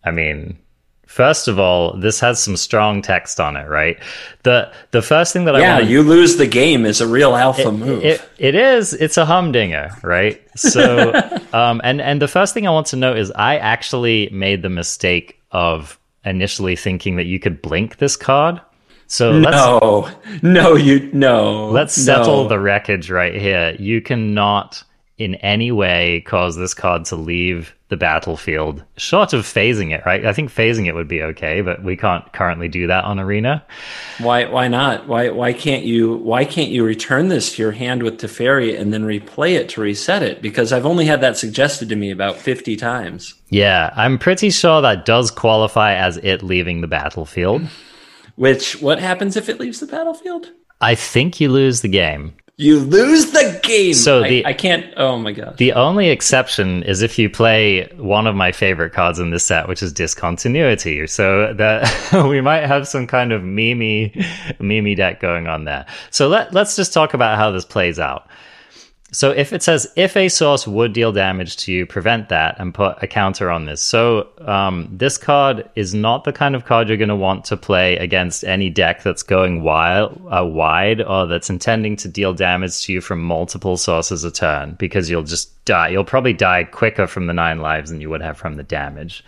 I 0.04 0.12
mean, 0.12 0.60
First 1.08 1.48
of 1.48 1.58
all, 1.58 1.98
this 1.98 2.20
has 2.20 2.38
some 2.38 2.58
strong 2.58 3.02
text 3.02 3.40
on 3.40 3.56
it, 3.56 3.68
right? 3.70 3.98
The 4.44 4.72
the 4.92 5.02
first 5.02 5.32
thing 5.32 5.46
that 5.46 5.56
yeah, 5.56 5.78
I 5.78 5.80
yeah, 5.80 5.88
you 5.88 6.04
lose 6.04 6.36
the 6.36 6.46
game 6.46 6.86
is 6.86 7.00
a 7.00 7.08
real 7.08 7.34
alpha 7.34 7.70
it, 7.70 7.72
move. 7.72 8.04
It, 8.04 8.22
it 8.38 8.56
is. 8.56 8.94
It's 8.94 9.16
a 9.16 9.26
humdinger, 9.26 9.90
right? 10.04 10.42
So, 10.58 11.14
um, 11.54 11.80
and 11.84 12.02
and 12.02 12.22
the 12.22 12.28
first 12.28 12.54
thing 12.54 12.68
I 12.68 12.72
want 12.72 12.88
to 12.88 12.98
note 12.98 13.18
is 13.18 13.32
I 13.32 13.56
actually 13.56 14.30
made 14.34 14.62
the 14.62 14.70
mistake 14.70 15.37
of 15.52 16.00
initially 16.26 16.76
thinking 16.76 17.16
that 17.16 17.26
you 17.26 17.40
could 17.40 17.62
blink 17.62 17.98
this 17.98 18.16
card. 18.16 18.62
So 19.08 19.40
no, 19.40 20.10
no, 20.42 20.76
you 20.76 21.10
no. 21.14 21.70
Let's 21.70 21.94
settle 21.94 22.44
no. 22.44 22.50
the 22.50 22.60
wreckage 22.60 23.10
right 23.10 23.34
here. 23.34 23.76
You 23.80 24.02
cannot 24.02 24.84
in 25.18 25.36
any 25.36 25.72
way 25.72 26.22
cause 26.22 26.56
this 26.56 26.74
card 26.74 27.06
to 27.06 27.16
leave 27.16 27.74
the 27.90 27.98
battlefield, 27.98 28.84
short 28.98 29.32
of 29.32 29.46
phasing 29.46 29.94
it, 29.94 30.06
right? 30.06 30.26
I 30.26 30.34
think 30.34 30.52
phasing 30.52 30.88
it 30.88 30.96
would 30.96 31.08
be 31.08 31.24
okay, 31.24 31.62
but 31.62 31.84
we 31.84 31.96
can't 31.96 32.32
currently 32.34 32.68
do 32.68 32.86
that 32.88 33.06
on 33.06 33.20
Arena. 33.20 33.64
Why 34.20 34.46
why 34.46 34.68
not? 34.68 35.08
Why 35.08 35.30
why 35.30 35.54
can't 35.54 35.84
you 35.84 36.18
why 36.18 36.44
can't 36.44 36.70
you 36.70 36.84
return 36.84 37.30
this 37.30 37.56
to 37.56 37.62
your 37.62 37.72
hand 37.72 38.04
with 38.04 38.20
Teferi 38.20 38.78
and 38.78 38.94
then 38.94 39.04
replay 39.04 39.54
it 39.54 39.70
to 39.70 39.82
reset 39.82 40.22
it? 40.22 40.42
Because 40.42 40.74
I've 40.74 40.86
only 40.86 41.06
had 41.06 41.22
that 41.22 41.38
suggested 41.38 41.88
to 41.90 41.96
me 41.96 42.12
about 42.12 42.38
50 42.38 42.76
times. 42.76 43.34
Yeah, 43.50 43.94
I'm 43.96 44.18
pretty 44.18 44.50
sure 44.50 44.82
that 44.82 45.06
does 45.06 45.32
qualify 45.32 45.94
as 45.94 46.18
it 46.18 46.44
leaving 46.44 46.82
the 46.82 46.88
battlefield. 46.88 47.62
Which 48.36 48.82
what 48.82 49.00
happens 49.00 49.36
if 49.38 49.48
it 49.50 49.60
leaves 49.60 49.80
the 49.80 49.88
battlefield? 49.88 50.52
I 50.82 50.94
think 50.94 51.40
you 51.40 51.50
lose 51.50 51.82
the 51.82 51.88
game. 51.88 52.36
You 52.60 52.80
lose 52.80 53.34
the 53.34 53.60
game. 53.62 53.94
So 53.94 54.24
the, 54.24 54.44
I, 54.44 54.50
I, 54.50 54.54
can't. 54.54 54.92
Oh 54.98 55.20
my 55.20 55.32
god. 55.32 55.58
The 55.58 55.74
only 55.74 56.10
exception 56.10 56.82
is 56.82 57.04
if 57.04 57.20
you 57.20 57.30
play 57.30 57.88
one 57.98 58.26
of 58.26 58.36
my 58.36 58.52
favorite 58.52 58.94
cards 58.94 59.20
in 59.20 59.30
this 59.30 59.44
set, 59.44 59.68
which 59.68 59.84
is 59.84 59.94
discontinuity. 59.94 61.06
So 61.06 61.54
that 61.54 62.14
we 62.28 62.42
might 62.42 62.66
have 62.66 62.88
some 62.88 63.06
kind 63.06 63.32
of 63.32 63.44
mimi, 63.44 64.26
mimi 64.60 64.96
deck 64.96 65.20
going 65.20 65.46
on 65.46 65.66
there. 65.66 65.86
So 66.10 66.28
let 66.30 66.52
let's 66.52 66.76
just 66.76 66.94
talk 66.94 67.14
about 67.14 67.38
how 67.38 67.52
this 67.52 67.64
plays 67.64 68.00
out. 68.00 68.28
So 69.12 69.32
if 69.32 69.54
it 69.54 69.64
says 69.64 69.88
if 69.96 70.18
a 70.18 70.28
source 70.28 70.68
would 70.68 70.92
deal 70.92 71.14
damage 71.14 71.56
to 71.58 71.72
you, 71.72 71.86
prevent 71.86 72.28
that 72.28 72.60
and 72.60 72.74
put 72.74 73.02
a 73.02 73.08
counter 73.08 73.50
on 73.50 73.66
this. 73.66 73.82
So 73.82 74.28
um, 74.42 74.90
this 74.92 75.18
card 75.18 75.70
is 75.76 75.94
not 75.94 76.26
the 76.26 76.34
kind 76.34 76.56
of 76.56 76.66
card 76.66 76.90
you're 76.90 76.98
going 76.98 77.08
to 77.08 77.16
want 77.16 77.46
to 77.46 77.56
play 77.56 77.96
against 77.98 78.44
any 78.44 78.70
deck 78.70 79.04
that's 79.04 79.24
going 79.24 79.64
wild, 79.64 80.22
uh, 80.30 80.46
wide 80.46 81.02
or 81.02 81.26
that's 81.26 81.50
intending 81.50 81.96
to 81.98 82.10
deal 82.10 82.34
damage 82.34 82.84
to 82.84 82.94
you 82.94 83.00
from 83.00 83.22
multiple 83.22 83.78
sources 83.78 84.26
a 84.26 84.32
turn 84.32 84.74
because 84.74 85.10
you'll 85.10 85.24
just 85.24 85.64
die. 85.64 85.88
You'll 85.88 86.04
probably 86.04 86.34
die 86.34 86.66
quicker 86.66 87.08
from 87.08 87.28
the 87.28 87.34
nine 87.34 87.62
lives 87.62 87.90
than 87.90 88.02
you 88.02 88.10
would 88.10 88.22
have 88.22 88.38
from 88.38 88.58
the 88.58 88.64
damage. 88.64 89.24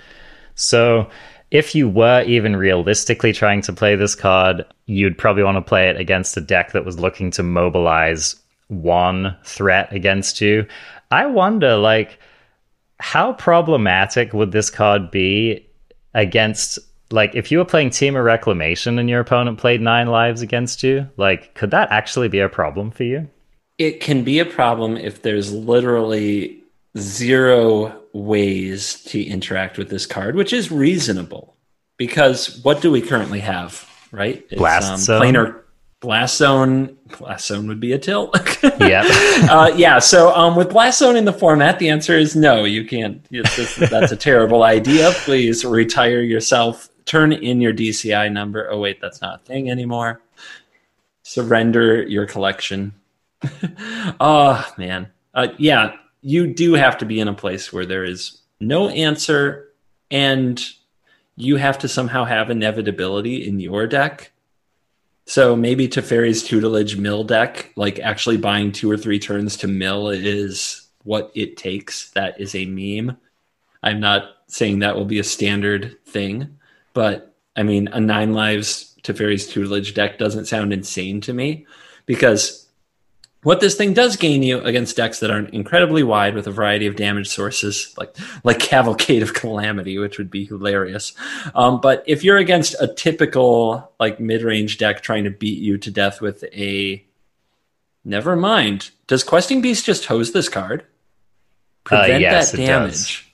So 0.56 1.10
if 1.52 1.74
you 1.74 1.88
were 1.88 2.22
even 2.24 2.58
realistically 2.58 3.32
trying 3.32 3.62
to 3.62 3.74
play 3.74 3.96
this 3.96 4.14
card, 4.14 4.66
you'd 4.88 5.18
probably 5.18 5.44
want 5.44 5.56
to 5.56 5.62
play 5.62 5.90
it 5.90 5.98
against 5.98 6.36
a 6.36 6.42
deck 6.42 6.74
that 6.74 6.84
was 6.84 7.00
looking 7.00 7.32
to 7.32 7.44
mobilize 7.44 8.36
one 8.70 9.36
threat 9.44 9.92
against 9.92 10.42
you. 10.42 10.66
I 11.12 11.26
wonder, 11.26 11.76
like, 11.76 12.20
how 13.00 13.34
problematic 13.34 14.34
would 14.34 14.52
this 14.52 14.70
card 14.70 15.12
be 15.12 15.68
against, 16.14 16.80
like, 17.12 17.36
if 17.36 17.52
you 17.52 17.58
were 17.58 17.66
playing 17.66 17.90
Temur 17.90 18.24
Reclamation 18.24 18.98
and 19.00 19.10
your 19.10 19.20
opponent 19.20 19.58
played 19.58 19.82
nine 19.82 20.08
lives 20.08 20.42
against 20.42 20.84
you? 20.84 21.10
Like, 21.18 21.54
could 21.56 21.72
that 21.72 21.92
actually 21.92 22.28
be 22.28 22.40
a 22.40 22.50
problem 22.50 22.92
for 22.92 23.04
you? 23.04 23.28
It 23.78 24.00
can 24.00 24.24
be 24.24 24.40
a 24.40 24.46
problem 24.46 24.98
if 24.98 25.22
there's 25.22 25.52
literally 25.52 26.62
zero 26.98 27.96
ways 28.14 29.04
to 29.06 29.24
interact 29.24 29.78
with 29.78 29.90
this 29.90 30.06
card, 30.06 30.36
which 30.36 30.54
is 30.54 30.72
reasonable. 30.72 31.56
Because 31.98 32.60
what 32.64 32.82
do 32.82 32.92
we 32.92 33.02
currently 33.02 33.40
have, 33.40 33.90
right? 34.12 34.46
It's, 34.50 34.60
Blast 34.60 34.92
um, 34.92 34.98
zone. 35.00 35.22
planar 35.22 35.62
Blast 36.02 36.38
Zone, 36.38 36.98
Blast 37.18 37.48
Zone 37.48 37.68
would 37.68 37.82
be 37.82 37.92
a 37.92 38.00
tilt. 38.00 38.34
yeah, 38.80 39.04
uh, 39.50 39.72
yeah. 39.76 40.00
So 40.00 40.34
um, 40.34 40.56
with 40.56 40.70
Blast 40.70 41.00
Zone 41.00 41.18
in 41.18 41.26
the 41.26 41.34
format, 41.34 41.78
the 41.78 41.90
answer 41.90 42.18
is 42.18 42.38
no. 42.38 42.64
You 42.64 42.86
can't. 42.86 43.22
This, 43.30 43.76
that's 43.76 44.14
a 44.14 44.16
terrible 44.16 44.64
idea. 44.64 45.12
Please 45.14 45.66
retire 45.66 46.22
yourself. 46.22 46.90
Turn 47.04 47.34
in 47.34 47.60
your 47.60 47.74
DCI 47.74 48.32
number. 48.32 48.70
Oh 48.72 48.80
wait, 48.80 49.02
that's 49.02 49.22
not 49.22 49.42
a 49.42 49.44
thing 49.44 49.70
anymore. 49.70 50.22
Surrender 51.24 52.04
your 52.04 52.26
collection. 52.26 52.94
oh 54.22 54.74
man, 54.78 55.12
uh, 55.34 55.48
yeah. 55.58 55.96
You 56.22 56.54
do 56.54 56.74
have 56.74 56.98
to 57.00 57.06
be 57.06 57.20
in 57.20 57.30
a 57.30 57.34
place 57.34 57.72
where 57.72 57.86
there 57.86 58.04
is 58.04 58.42
no 58.62 58.90
answer, 58.90 59.70
and 60.12 60.62
you 61.36 61.58
have 61.58 61.78
to 61.80 61.88
somehow 61.90 62.24
have 62.24 62.50
inevitability 62.50 63.48
in 63.48 63.60
your 63.60 63.86
deck 63.88 64.32
so 65.30 65.56
maybe 65.56 65.88
Teferi's 65.88 66.42
tutelage 66.42 66.98
mill 66.98 67.24
deck, 67.24 67.72
like 67.76 68.00
actually 68.00 68.38
buying 68.38 68.72
two 68.72 68.90
or 68.90 68.98
three 68.98 69.20
turns 69.20 69.58
to 69.58 69.68
mill 69.68 70.10
is 70.10 70.88
what 71.04 71.32
it 71.36 71.56
takes. 71.56 72.10
That 72.14 72.42
is 72.42 72.56
a 72.56 72.66
meme. 72.66 73.16
I'm 73.84 74.00
not 74.00 74.24
saying 74.48 74.80
that 74.80 74.96
will 74.96 75.06
be 75.06 75.20
a 75.20 75.24
standard 75.24 76.04
thing, 76.04 76.58
but 76.96 77.36
I 77.56 77.62
mean, 77.62 77.90
a 77.90 78.00
nine 78.00 78.34
lives 78.34 78.98
Teferi's 79.04 79.46
tutelage 79.46 79.94
deck 79.94 80.18
doesn't 80.18 80.48
sound 80.48 80.74
insane 80.74 81.22
to 81.22 81.34
me 81.34 81.68
because 82.08 82.68
what 83.44 83.62
this 83.62 83.76
thing 83.76 83.94
does 83.94 84.18
gain 84.18 84.44
you 84.44 84.60
against 84.62 84.98
decks 84.98 85.20
that 85.20 85.32
are 85.32 85.40
incredibly 85.40 86.04
wide 86.04 86.36
with 86.36 86.48
a 86.48 86.52
variety 86.52 86.88
of 86.88 86.96
damage 86.96 87.30
sources, 87.30 87.94
like 87.98 88.16
like 88.44 88.60
Cavalcade 88.60 89.24
of 89.24 89.34
Calamity, 89.34 89.98
which 89.98 90.18
would 90.18 90.30
be 90.30 90.46
hilarious. 90.46 91.14
Um, 91.56 91.80
but 91.80 92.04
if 92.06 92.24
you're 92.24 92.38
against 92.38 92.76
a 92.82 92.88
typical 92.88 93.94
like 94.00 94.20
mid 94.20 94.42
range 94.42 94.78
deck 94.78 95.02
trying 95.02 95.24
to 95.24 95.30
beat 95.30 95.60
you 95.60 95.78
to 95.78 95.92
death 95.92 96.22
with 96.22 96.44
a, 96.54 97.06
never 98.04 98.36
mind. 98.36 98.92
Does 99.08 99.24
Questing 99.24 99.62
Beast 99.62 99.86
just 99.86 100.06
hose 100.06 100.34
this 100.34 100.50
card? 100.50 100.82
Uh, 100.82 100.86
Prevent 101.86 102.14
uh, 102.14 102.18
yes, 102.18 102.52
that 102.52 102.58
damage. 102.58 103.34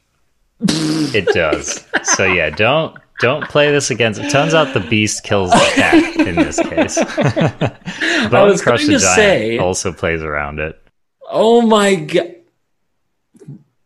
It 0.62 0.68
does. 0.68 1.16
it 1.16 1.26
does. 1.34 1.88
So 2.04 2.26
yeah, 2.26 2.50
don't 2.52 2.96
don't 3.20 3.48
play 3.50 3.72
this 3.72 3.92
against. 3.92 4.20
It 4.20 4.30
turns 4.30 4.54
out 4.54 4.74
the 4.74 4.80
beast 4.80 5.24
kills 5.24 5.52
the 5.52 5.72
cat 5.76 6.16
in 6.28 6.36
this 6.36 6.60
case. 6.60 6.98
I 8.34 8.44
was 8.44 8.62
Crush 8.62 8.82
going 8.82 8.92
to 8.92 9.00
say 9.00 9.58
also 9.58 9.92
plays 9.92 10.22
around 10.22 10.60
it. 10.60 10.82
Oh 11.30 11.62
my 11.62 11.96
god! 11.96 12.36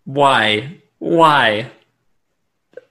Why? 0.06 0.78
Why? 0.98 1.72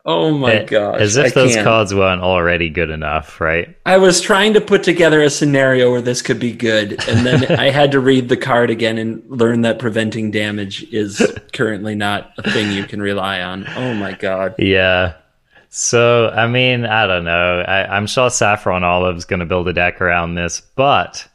Oh 0.04 0.32
my 0.38 0.52
it, 0.52 0.68
gosh! 0.68 1.02
As 1.02 1.16
if 1.18 1.26
I 1.26 1.28
those 1.30 1.54
can't. 1.54 1.66
cards 1.66 1.94
weren't 1.94 2.22
already 2.22 2.70
good 2.70 2.88
enough, 2.88 3.42
right? 3.42 3.76
I 3.84 3.98
was 3.98 4.22
trying 4.22 4.54
to 4.54 4.60
put 4.60 4.82
together 4.82 5.20
a 5.20 5.28
scenario 5.28 5.90
where 5.90 6.00
this 6.00 6.22
could 6.22 6.40
be 6.40 6.52
good, 6.52 6.92
and 7.06 7.26
then 7.26 7.44
I 7.60 7.68
had 7.68 7.92
to 7.92 8.00
read 8.00 8.30
the 8.30 8.36
card 8.38 8.70
again 8.70 8.96
and 8.96 9.22
learn 9.28 9.60
that 9.62 9.78
preventing 9.78 10.30
damage 10.30 10.82
is 10.94 11.20
currently 11.52 11.94
not 11.94 12.32
a 12.38 12.50
thing 12.50 12.72
you 12.72 12.84
can 12.84 13.02
rely 13.02 13.42
on. 13.42 13.66
Oh 13.76 13.92
my 13.92 14.12
god! 14.12 14.54
Yeah, 14.58 15.12
so, 15.70 16.28
I 16.28 16.46
mean, 16.46 16.86
I 16.86 17.06
don't 17.06 17.24
know. 17.24 17.60
I, 17.60 17.96
am 17.96 18.06
sure 18.06 18.30
Saffron 18.30 18.84
Olive's 18.84 19.24
going 19.24 19.40
to 19.40 19.46
build 19.46 19.68
a 19.68 19.72
deck 19.72 20.00
around 20.00 20.34
this, 20.34 20.60
but 20.76 21.28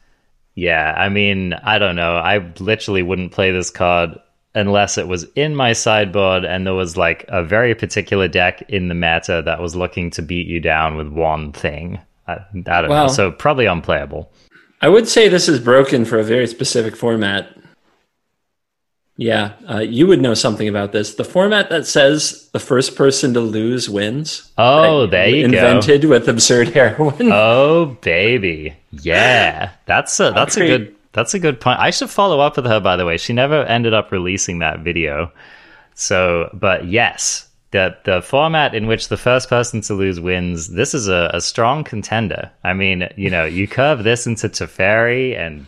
yeah, 0.54 0.94
I 0.96 1.08
mean, 1.08 1.52
I 1.52 1.78
don't 1.78 1.96
know. 1.96 2.16
I 2.16 2.38
literally 2.58 3.02
wouldn't 3.02 3.32
play 3.32 3.52
this 3.52 3.70
card 3.70 4.18
unless 4.54 4.98
it 4.98 5.08
was 5.08 5.24
in 5.34 5.56
my 5.56 5.72
sideboard 5.72 6.44
and 6.44 6.66
there 6.66 6.74
was 6.74 6.96
like 6.96 7.24
a 7.28 7.42
very 7.42 7.74
particular 7.74 8.28
deck 8.28 8.62
in 8.68 8.88
the 8.88 8.94
meta 8.94 9.42
that 9.44 9.60
was 9.60 9.74
looking 9.74 10.10
to 10.10 10.22
beat 10.22 10.46
you 10.46 10.60
down 10.60 10.96
with 10.96 11.08
one 11.08 11.52
thing. 11.52 12.00
I, 12.26 12.34
I 12.34 12.80
don't 12.80 12.88
well, 12.88 13.06
know. 13.06 13.12
So, 13.12 13.30
probably 13.30 13.66
unplayable. 13.66 14.32
I 14.80 14.88
would 14.88 15.08
say 15.08 15.28
this 15.28 15.48
is 15.48 15.60
broken 15.60 16.04
for 16.04 16.18
a 16.18 16.24
very 16.24 16.46
specific 16.46 16.96
format. 16.96 17.48
Yeah, 19.16 19.52
uh, 19.70 19.78
you 19.78 20.08
would 20.08 20.20
know 20.20 20.34
something 20.34 20.66
about 20.66 20.90
this. 20.90 21.14
The 21.14 21.24
format 21.24 21.70
that 21.70 21.86
says 21.86 22.48
the 22.52 22.58
first 22.58 22.96
person 22.96 23.32
to 23.34 23.40
lose 23.40 23.88
wins. 23.88 24.50
Oh, 24.58 25.06
there 25.06 25.28
you 25.28 25.44
invented 25.44 26.02
go. 26.02 26.08
with 26.08 26.28
absurd 26.28 26.70
heroine. 26.70 27.14
Oh, 27.32 27.96
baby, 28.00 28.74
yeah, 28.90 29.70
that's 29.86 30.18
a 30.18 30.32
that's 30.32 30.56
a 30.56 30.66
good 30.66 30.96
that's 31.12 31.32
a 31.32 31.38
good 31.38 31.60
point. 31.60 31.78
I 31.78 31.90
should 31.90 32.10
follow 32.10 32.40
up 32.40 32.56
with 32.56 32.66
her. 32.66 32.80
By 32.80 32.96
the 32.96 33.06
way, 33.06 33.16
she 33.16 33.32
never 33.32 33.64
ended 33.64 33.94
up 33.94 34.10
releasing 34.10 34.58
that 34.58 34.80
video. 34.80 35.30
So, 35.94 36.50
but 36.52 36.86
yes, 36.86 37.48
the 37.70 37.96
the 38.04 38.20
format 38.20 38.74
in 38.74 38.88
which 38.88 39.08
the 39.08 39.16
first 39.16 39.48
person 39.48 39.80
to 39.82 39.94
lose 39.94 40.20
wins. 40.20 40.68
This 40.68 40.92
is 40.92 41.06
a, 41.06 41.30
a 41.32 41.40
strong 41.40 41.84
contender. 41.84 42.50
I 42.64 42.72
mean, 42.72 43.08
you 43.16 43.30
know, 43.30 43.44
you 43.44 43.68
curve 43.68 44.02
this 44.02 44.26
into 44.26 44.48
Teferi 44.48 45.36
and 45.38 45.66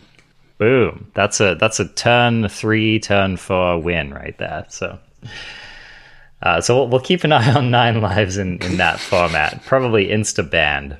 Boom. 0.57 1.11
That's 1.13 1.39
a 1.39 1.55
that's 1.55 1.79
a 1.79 1.87
turn 1.87 2.47
three, 2.49 2.99
turn 2.99 3.37
four 3.37 3.79
win 3.79 4.13
right 4.13 4.37
there. 4.37 4.65
So. 4.69 4.99
Uh, 6.43 6.61
so 6.61 6.75
we'll, 6.75 6.87
we'll, 6.87 7.01
keep 7.01 7.23
an 7.23 7.31
eye 7.31 7.51
on 7.51 7.71
Nine 7.71 7.99
Lives 7.99 8.37
in, 8.37 8.61
in 8.61 8.77
that 8.77 8.99
format. 8.99 9.63
Probably 9.65 10.09
insta 10.09 10.47
banned. 10.47 10.95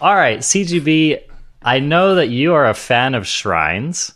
All 0.00 0.14
right, 0.14 0.38
CGB. 0.38 1.20
I 1.62 1.80
know 1.80 2.14
that 2.14 2.28
you 2.28 2.54
are 2.54 2.68
a 2.68 2.74
fan 2.74 3.14
of 3.14 3.26
shrines. 3.26 4.12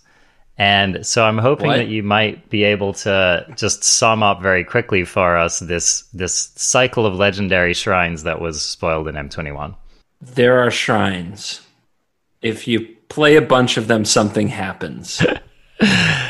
And 0.59 1.05
so 1.05 1.25
I'm 1.25 1.39
hoping 1.39 1.67
what? 1.67 1.77
that 1.77 1.89
you 1.89 2.03
might 2.03 2.49
be 2.49 2.65
able 2.65 2.95
to 2.95 3.47
just 3.57 3.85
sum 3.85 4.23
up 4.23 4.41
very 4.41 4.65
quickly 4.65 5.05
for 5.05 5.37
us 5.37 5.59
this 5.59 6.03
this 6.15 6.51
cycle 6.57 7.05
of 7.05 7.15
legendary 7.15 7.75
shrines 7.75 8.23
that 8.23 8.41
was 8.41 8.63
spoiled 8.63 9.07
in 9.07 9.17
M21. 9.17 9.75
There 10.23 10.61
are 10.61 10.71
shrines. 10.71 11.61
If 12.41 12.67
you 12.67 12.96
play 13.09 13.37
a 13.37 13.43
bunch 13.43 13.77
of 13.77 13.89
them, 13.89 14.05
something 14.05 14.49
happens. 14.49 15.25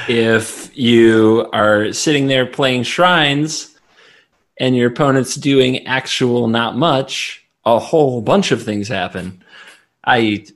if 0.08 0.76
you 0.76 1.48
are 1.52 1.92
sitting 1.92 2.26
there 2.26 2.46
playing 2.46 2.82
shrines 2.82 3.76
and 4.58 4.76
your 4.76 4.90
opponent's 4.90 5.34
doing 5.34 5.86
actual 5.86 6.48
not 6.48 6.76
much, 6.76 7.44
a 7.64 7.78
whole 7.78 8.20
bunch 8.20 8.52
of 8.52 8.62
things 8.62 8.88
happen. 8.88 9.42
I 10.04 10.46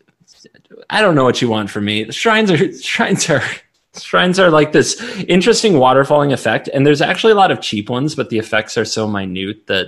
I 0.89 1.01
don't 1.01 1.15
know 1.15 1.25
what 1.25 1.43
you 1.43 1.49
want 1.49 1.71
from 1.71 1.85
me. 1.85 2.05
The 2.05 2.13
shrines 2.13 2.51
are 2.51 2.73
shrines 2.81 3.29
are 3.29 3.43
shrines 3.99 4.39
are 4.39 4.51
like 4.51 4.73
this 4.73 5.01
interesting 5.29 5.75
waterfalling 5.75 6.33
effect, 6.33 6.69
and 6.73 6.87
there's 6.87 7.03
actually 7.03 7.33
a 7.33 7.37
lot 7.37 7.51
of 7.51 7.61
cheap 7.61 7.91
ones, 7.91 8.15
but 8.15 8.31
the 8.31 8.39
effects 8.39 8.79
are 8.79 8.85
so 8.85 9.09
minute 9.09 9.67
that 9.67 9.87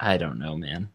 I 0.00 0.16
don't 0.16 0.38
know, 0.38 0.56
man. 0.56 0.88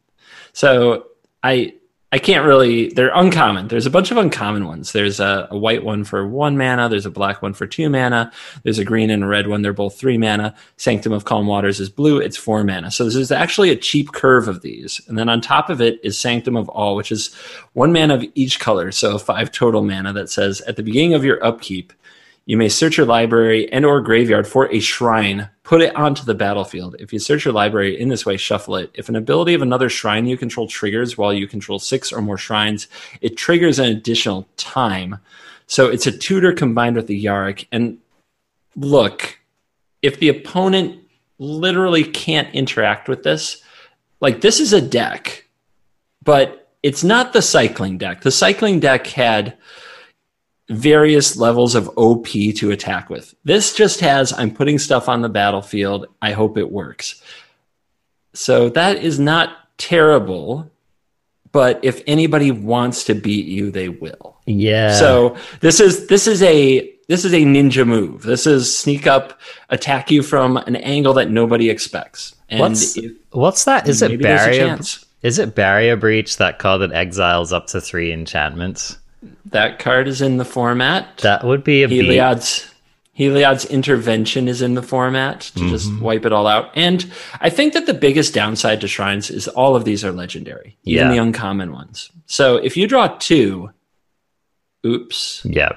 So 0.53 1.07
I 1.43 1.73
I 2.11 2.17
can't 2.17 2.43
really. 2.43 2.89
They're 2.89 3.11
uncommon. 3.13 3.67
There's 3.67 3.85
a 3.85 3.91
bunch 3.91 4.09
of 4.09 4.17
uncommon 4.17 4.65
ones. 4.65 4.93
There's 4.93 5.19
a, 5.19 5.47
a, 5.51 5.57
white 5.57 5.83
one 5.83 6.03
for 6.03 6.27
one 6.27 6.57
mana. 6.57 6.89
There's 6.89 7.05
a 7.05 7.11
black 7.11 7.43
one 7.43 7.53
for 7.53 7.67
two 7.67 7.87
mana. 7.87 8.31
There's 8.63 8.79
a 8.79 8.83
green 8.83 9.11
and 9.11 9.23
a 9.23 9.27
red 9.27 9.47
one. 9.47 9.61
They're 9.61 9.73
both 9.73 9.95
three 9.95 10.17
mana. 10.17 10.55
Sanctum 10.77 11.13
of 11.13 11.25
Calm 11.25 11.45
Waters 11.45 11.79
is 11.79 11.87
blue. 11.87 12.17
It's 12.17 12.35
four 12.35 12.63
mana. 12.63 12.89
So 12.89 13.05
this 13.05 13.15
is 13.15 13.31
actually 13.31 13.69
a 13.69 13.75
cheap 13.75 14.11
curve 14.11 14.47
of 14.47 14.63
these. 14.63 14.99
And 15.07 15.19
then 15.19 15.29
on 15.29 15.39
top 15.39 15.69
of 15.69 15.81
it 15.81 15.99
is 16.03 16.17
Sanctum 16.17 16.57
of 16.57 16.67
All, 16.69 16.95
which 16.95 17.11
is 17.11 17.31
one 17.73 17.93
mana 17.93 18.15
of 18.15 18.25
each 18.33 18.59
color. 18.59 18.91
So 18.91 19.19
five 19.19 19.51
total 19.51 19.83
mana 19.83 20.11
that 20.13 20.31
says 20.31 20.61
at 20.61 20.77
the 20.77 20.83
beginning 20.83 21.13
of 21.13 21.23
your 21.23 21.43
upkeep, 21.45 21.93
you 22.49 22.57
may 22.57 22.67
search 22.67 22.97
your 22.97 23.05
library 23.05 23.71
and 23.71 23.85
or 23.85 24.01
graveyard 24.01 24.47
for 24.47 24.73
a 24.73 24.79
shrine, 24.79 25.47
put 25.61 25.83
it 25.83 25.95
onto 25.95 26.25
the 26.25 26.33
battlefield. 26.33 26.95
If 26.97 27.13
you 27.13 27.19
search 27.19 27.45
your 27.45 27.53
library 27.53 28.01
in 28.01 28.09
this 28.09 28.25
way, 28.25 28.37
shuffle 28.37 28.77
it. 28.77 28.89
If 28.95 29.07
an 29.07 29.15
ability 29.15 29.53
of 29.53 29.61
another 29.61 29.87
shrine 29.87 30.25
you 30.25 30.35
control 30.35 30.67
triggers 30.67 31.15
while 31.15 31.31
you 31.31 31.47
control 31.47 31.77
six 31.77 32.11
or 32.11 32.23
more 32.23 32.39
shrines, 32.39 32.87
it 33.21 33.37
triggers 33.37 33.77
an 33.77 33.85
additional 33.85 34.47
time. 34.57 35.19
So 35.67 35.89
it's 35.89 36.07
a 36.07 36.17
tutor 36.17 36.51
combined 36.51 36.95
with 36.95 37.05
the 37.05 37.23
Yarok. 37.23 37.67
And 37.71 37.99
look, 38.75 39.37
if 40.01 40.19
the 40.19 40.29
opponent 40.29 41.03
literally 41.37 42.03
can't 42.03 42.51
interact 42.55 43.07
with 43.07 43.21
this, 43.21 43.61
like 44.21 44.41
this 44.41 44.59
is 44.59 44.73
a 44.73 44.81
deck, 44.81 45.45
but 46.23 46.71
it's 46.81 47.03
not 47.03 47.31
the 47.31 47.43
cycling 47.43 47.99
deck. 47.99 48.21
The 48.21 48.31
cycling 48.31 48.79
deck 48.79 49.05
had 49.05 49.55
various 50.69 51.35
levels 51.35 51.75
of 51.75 51.89
OP 51.97 52.27
to 52.27 52.71
attack 52.71 53.09
with. 53.09 53.33
This 53.43 53.73
just 53.73 53.99
has 54.01 54.31
I'm 54.33 54.51
putting 54.51 54.79
stuff 54.79 55.09
on 55.09 55.21
the 55.21 55.29
battlefield. 55.29 56.07
I 56.21 56.31
hope 56.31 56.57
it 56.57 56.71
works. 56.71 57.21
So 58.33 58.69
that 58.69 58.97
is 58.97 59.19
not 59.19 59.51
terrible, 59.77 60.71
but 61.51 61.79
if 61.83 62.03
anybody 62.05 62.51
wants 62.51 63.05
to 63.05 63.15
beat 63.15 63.47
you, 63.47 63.71
they 63.71 63.89
will. 63.89 64.37
Yeah. 64.45 64.93
So 64.93 65.37
this 65.59 65.79
is 65.79 66.07
this 66.07 66.27
is 66.27 66.43
a 66.43 66.95
this 67.07 67.25
is 67.25 67.33
a 67.33 67.41
ninja 67.41 67.87
move. 67.87 68.21
This 68.21 68.45
is 68.45 68.75
sneak 68.77 69.07
up, 69.07 69.39
attack 69.69 70.11
you 70.11 70.21
from 70.21 70.57
an 70.57 70.75
angle 70.75 71.13
that 71.15 71.31
nobody 71.31 71.71
expects. 71.71 72.35
And 72.49 72.59
what's, 72.59 72.97
if, 72.97 73.11
what's 73.31 73.65
that? 73.65 73.87
Is 73.87 74.03
it 74.03 74.21
barrier? 74.21 74.77
Is 75.21 75.39
it 75.39 75.55
barrier 75.55 75.97
breach 75.97 76.37
that 76.37 76.59
card 76.59 76.81
that 76.81 76.93
exiles 76.93 77.51
up 77.51 77.67
to 77.67 77.81
three 77.81 78.13
enchantments? 78.13 78.97
That 79.45 79.79
card 79.79 80.07
is 80.07 80.21
in 80.21 80.37
the 80.37 80.45
format. 80.45 81.17
That 81.17 81.43
would 81.43 81.63
be 81.63 81.83
a 81.83 81.87
Heliod's 81.87 82.69
Heliod's 83.19 83.65
intervention 83.65 84.47
is 84.47 84.61
in 84.61 84.75
the 84.75 84.81
format 84.81 85.41
to 85.41 85.59
mm-hmm. 85.59 85.69
just 85.69 85.93
wipe 85.99 86.25
it 86.25 86.31
all 86.31 86.47
out. 86.47 86.71
And 86.75 87.11
I 87.41 87.49
think 87.49 87.73
that 87.73 87.85
the 87.85 87.93
biggest 87.93 88.33
downside 88.33 88.79
to 88.79 88.87
shrines 88.87 89.29
is 89.29 89.49
all 89.49 89.75
of 89.75 89.83
these 89.83 90.05
are 90.05 90.13
legendary, 90.13 90.77
even 90.85 91.09
the 91.09 91.17
uncommon 91.17 91.73
ones. 91.73 92.11
So 92.27 92.55
if 92.55 92.77
you 92.77 92.87
draw 92.87 93.09
two, 93.19 93.71
oops. 94.85 95.41
Yeah. 95.43 95.73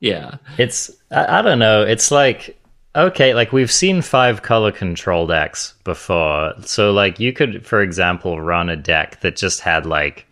Yeah. 0.00 0.36
It's 0.58 0.90
I, 1.10 1.38
I 1.38 1.42
don't 1.42 1.58
know. 1.58 1.82
It's 1.82 2.10
like 2.10 2.60
okay, 2.94 3.32
like 3.32 3.52
we've 3.52 3.72
seen 3.72 4.02
five 4.02 4.42
color 4.42 4.70
control 4.70 5.26
decks 5.26 5.72
before. 5.84 6.52
So 6.62 6.92
like 6.92 7.18
you 7.18 7.32
could, 7.32 7.64
for 7.64 7.80
example, 7.80 8.40
run 8.40 8.68
a 8.68 8.76
deck 8.76 9.20
that 9.20 9.36
just 9.36 9.60
had 9.60 9.86
like 9.86 10.25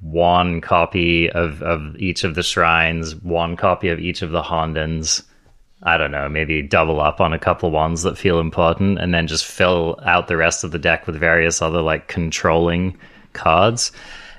one 0.00 0.60
copy 0.60 1.30
of, 1.30 1.62
of 1.62 1.96
each 1.96 2.24
of 2.24 2.34
the 2.34 2.42
shrines, 2.42 3.14
one 3.16 3.56
copy 3.56 3.88
of 3.88 3.98
each 3.98 4.22
of 4.22 4.30
the 4.30 4.42
Hondens. 4.42 5.22
I 5.82 5.96
don't 5.96 6.10
know, 6.10 6.28
maybe 6.28 6.62
double 6.62 7.00
up 7.00 7.20
on 7.20 7.32
a 7.32 7.38
couple 7.38 7.70
ones 7.70 8.02
that 8.02 8.18
feel 8.18 8.40
important, 8.40 8.98
and 8.98 9.12
then 9.12 9.26
just 9.26 9.44
fill 9.44 9.98
out 10.04 10.26
the 10.26 10.36
rest 10.36 10.64
of 10.64 10.70
the 10.70 10.78
deck 10.78 11.06
with 11.06 11.16
various 11.16 11.60
other 11.60 11.82
like 11.82 12.08
controlling 12.08 12.98
cards. 13.34 13.92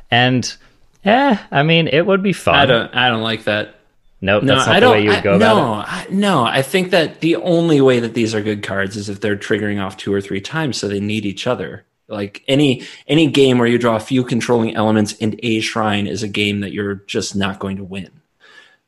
And 0.09 0.55
yeah, 1.03 1.45
I 1.51 1.63
mean, 1.63 1.87
it 1.87 2.05
would 2.05 2.23
be 2.23 2.33
fun. 2.33 2.55
I 2.55 2.65
don't, 2.65 2.95
I 2.95 3.09
don't 3.09 3.21
like 3.21 3.43
that. 3.45 3.75
Nope, 4.19 4.43
no, 4.43 4.55
that's 4.55 4.67
not 4.67 4.77
I 4.77 4.79
the 4.79 4.89
way 4.89 5.03
you 5.03 5.09
would 5.11 5.23
go 5.23 5.33
I, 5.33 5.35
about 5.35 5.55
no, 5.55 5.79
it. 5.79 5.85
I, 5.87 6.07
no, 6.09 6.43
I 6.43 6.61
think 6.63 6.89
that 6.89 7.21
the 7.21 7.35
only 7.35 7.81
way 7.81 7.99
that 7.99 8.15
these 8.15 8.33
are 8.33 8.41
good 8.41 8.63
cards 8.63 8.97
is 8.97 9.09
if 9.09 9.21
they're 9.21 9.37
triggering 9.37 9.81
off 9.81 9.95
two 9.95 10.11
or 10.11 10.21
three 10.21 10.41
times, 10.41 10.77
so 10.77 10.87
they 10.87 10.99
need 10.99 11.23
each 11.23 11.45
other. 11.45 11.85
Like 12.07 12.43
any 12.47 12.83
any 13.07 13.27
game 13.27 13.57
where 13.57 13.67
you 13.67 13.77
draw 13.77 13.95
a 13.95 13.99
few 14.01 14.23
controlling 14.23 14.75
elements 14.75 15.15
and 15.19 15.39
a 15.43 15.59
shrine 15.59 16.07
is 16.07 16.23
a 16.23 16.27
game 16.27 16.61
that 16.61 16.71
you're 16.71 16.95
just 16.95 17.35
not 17.35 17.59
going 17.59 17.77
to 17.77 17.83
win. 17.83 18.21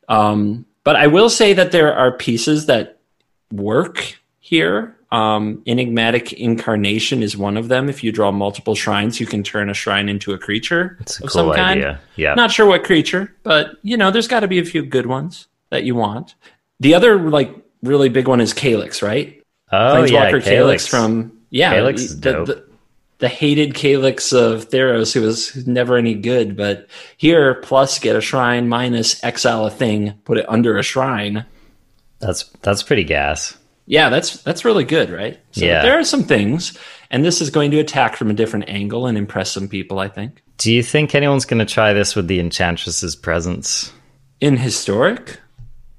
Um, 0.08 0.66
but 0.84 0.96
I 0.96 1.06
will 1.06 1.28
say 1.28 1.52
that 1.52 1.72
there 1.72 1.94
are 1.94 2.12
pieces 2.12 2.66
that 2.66 2.98
work 3.52 4.18
here. 4.38 4.96
Um, 5.12 5.62
enigmatic 5.66 6.32
incarnation 6.34 7.22
is 7.22 7.36
one 7.36 7.56
of 7.56 7.68
them. 7.68 7.88
If 7.88 8.04
you 8.04 8.12
draw 8.12 8.30
multiple 8.30 8.76
shrines, 8.76 9.18
you 9.18 9.26
can 9.26 9.42
turn 9.42 9.68
a 9.68 9.74
shrine 9.74 10.08
into 10.08 10.32
a 10.32 10.38
creature 10.38 10.98
It's 11.00 11.20
a 11.20 11.24
of 11.24 11.30
cool 11.30 11.48
some 11.48 11.54
kind. 11.54 11.80
Idea. 11.80 12.00
Yeah, 12.16 12.34
not 12.34 12.52
sure 12.52 12.66
what 12.66 12.84
creature, 12.84 13.34
but 13.42 13.76
you 13.82 13.96
know, 13.96 14.10
there's 14.10 14.28
got 14.28 14.40
to 14.40 14.48
be 14.48 14.60
a 14.60 14.64
few 14.64 14.84
good 14.84 15.06
ones 15.06 15.48
that 15.70 15.84
you 15.84 15.94
want. 15.94 16.36
The 16.78 16.94
other 16.94 17.28
like 17.28 17.54
really 17.82 18.08
big 18.08 18.28
one 18.28 18.40
is 18.40 18.52
Calix, 18.52 19.02
right? 19.02 19.42
Oh 19.72 20.04
yeah, 20.04 20.30
Calix. 20.30 20.44
Calix 20.44 20.86
from 20.86 21.40
yeah, 21.50 21.72
Calix 21.72 22.02
is 22.02 22.20
the. 22.20 22.44
The, 22.44 22.69
the 23.20 23.28
hated 23.28 23.74
Calix 23.74 24.32
of 24.32 24.68
Theros, 24.70 25.12
who 25.12 25.22
was 25.22 25.66
never 25.66 25.96
any 25.96 26.14
good. 26.14 26.56
But 26.56 26.88
here, 27.16 27.54
plus 27.56 27.98
get 27.98 28.16
a 28.16 28.20
shrine, 28.20 28.68
minus 28.68 29.22
exile 29.22 29.66
a 29.66 29.70
thing, 29.70 30.14
put 30.24 30.38
it 30.38 30.46
under 30.48 30.76
a 30.76 30.82
shrine. 30.82 31.44
That's 32.18 32.44
that's 32.62 32.82
pretty 32.82 33.04
gas. 33.04 33.56
Yeah, 33.86 34.08
that's 34.08 34.42
that's 34.42 34.64
really 34.64 34.84
good, 34.84 35.10
right? 35.10 35.38
So 35.52 35.64
yeah. 35.64 35.82
there 35.82 35.98
are 35.98 36.04
some 36.04 36.24
things, 36.24 36.76
and 37.10 37.24
this 37.24 37.40
is 37.40 37.50
going 37.50 37.70
to 37.72 37.78
attack 37.78 38.16
from 38.16 38.30
a 38.30 38.34
different 38.34 38.68
angle 38.68 39.06
and 39.06 39.16
impress 39.16 39.52
some 39.52 39.68
people. 39.68 39.98
I 39.98 40.08
think. 40.08 40.42
Do 40.56 40.72
you 40.72 40.82
think 40.82 41.14
anyone's 41.14 41.44
going 41.44 41.64
to 41.64 41.72
try 41.72 41.92
this 41.92 42.14
with 42.14 42.26
the 42.26 42.40
Enchantress's 42.40 43.16
presence 43.16 43.92
in 44.40 44.56
historic? 44.56 45.40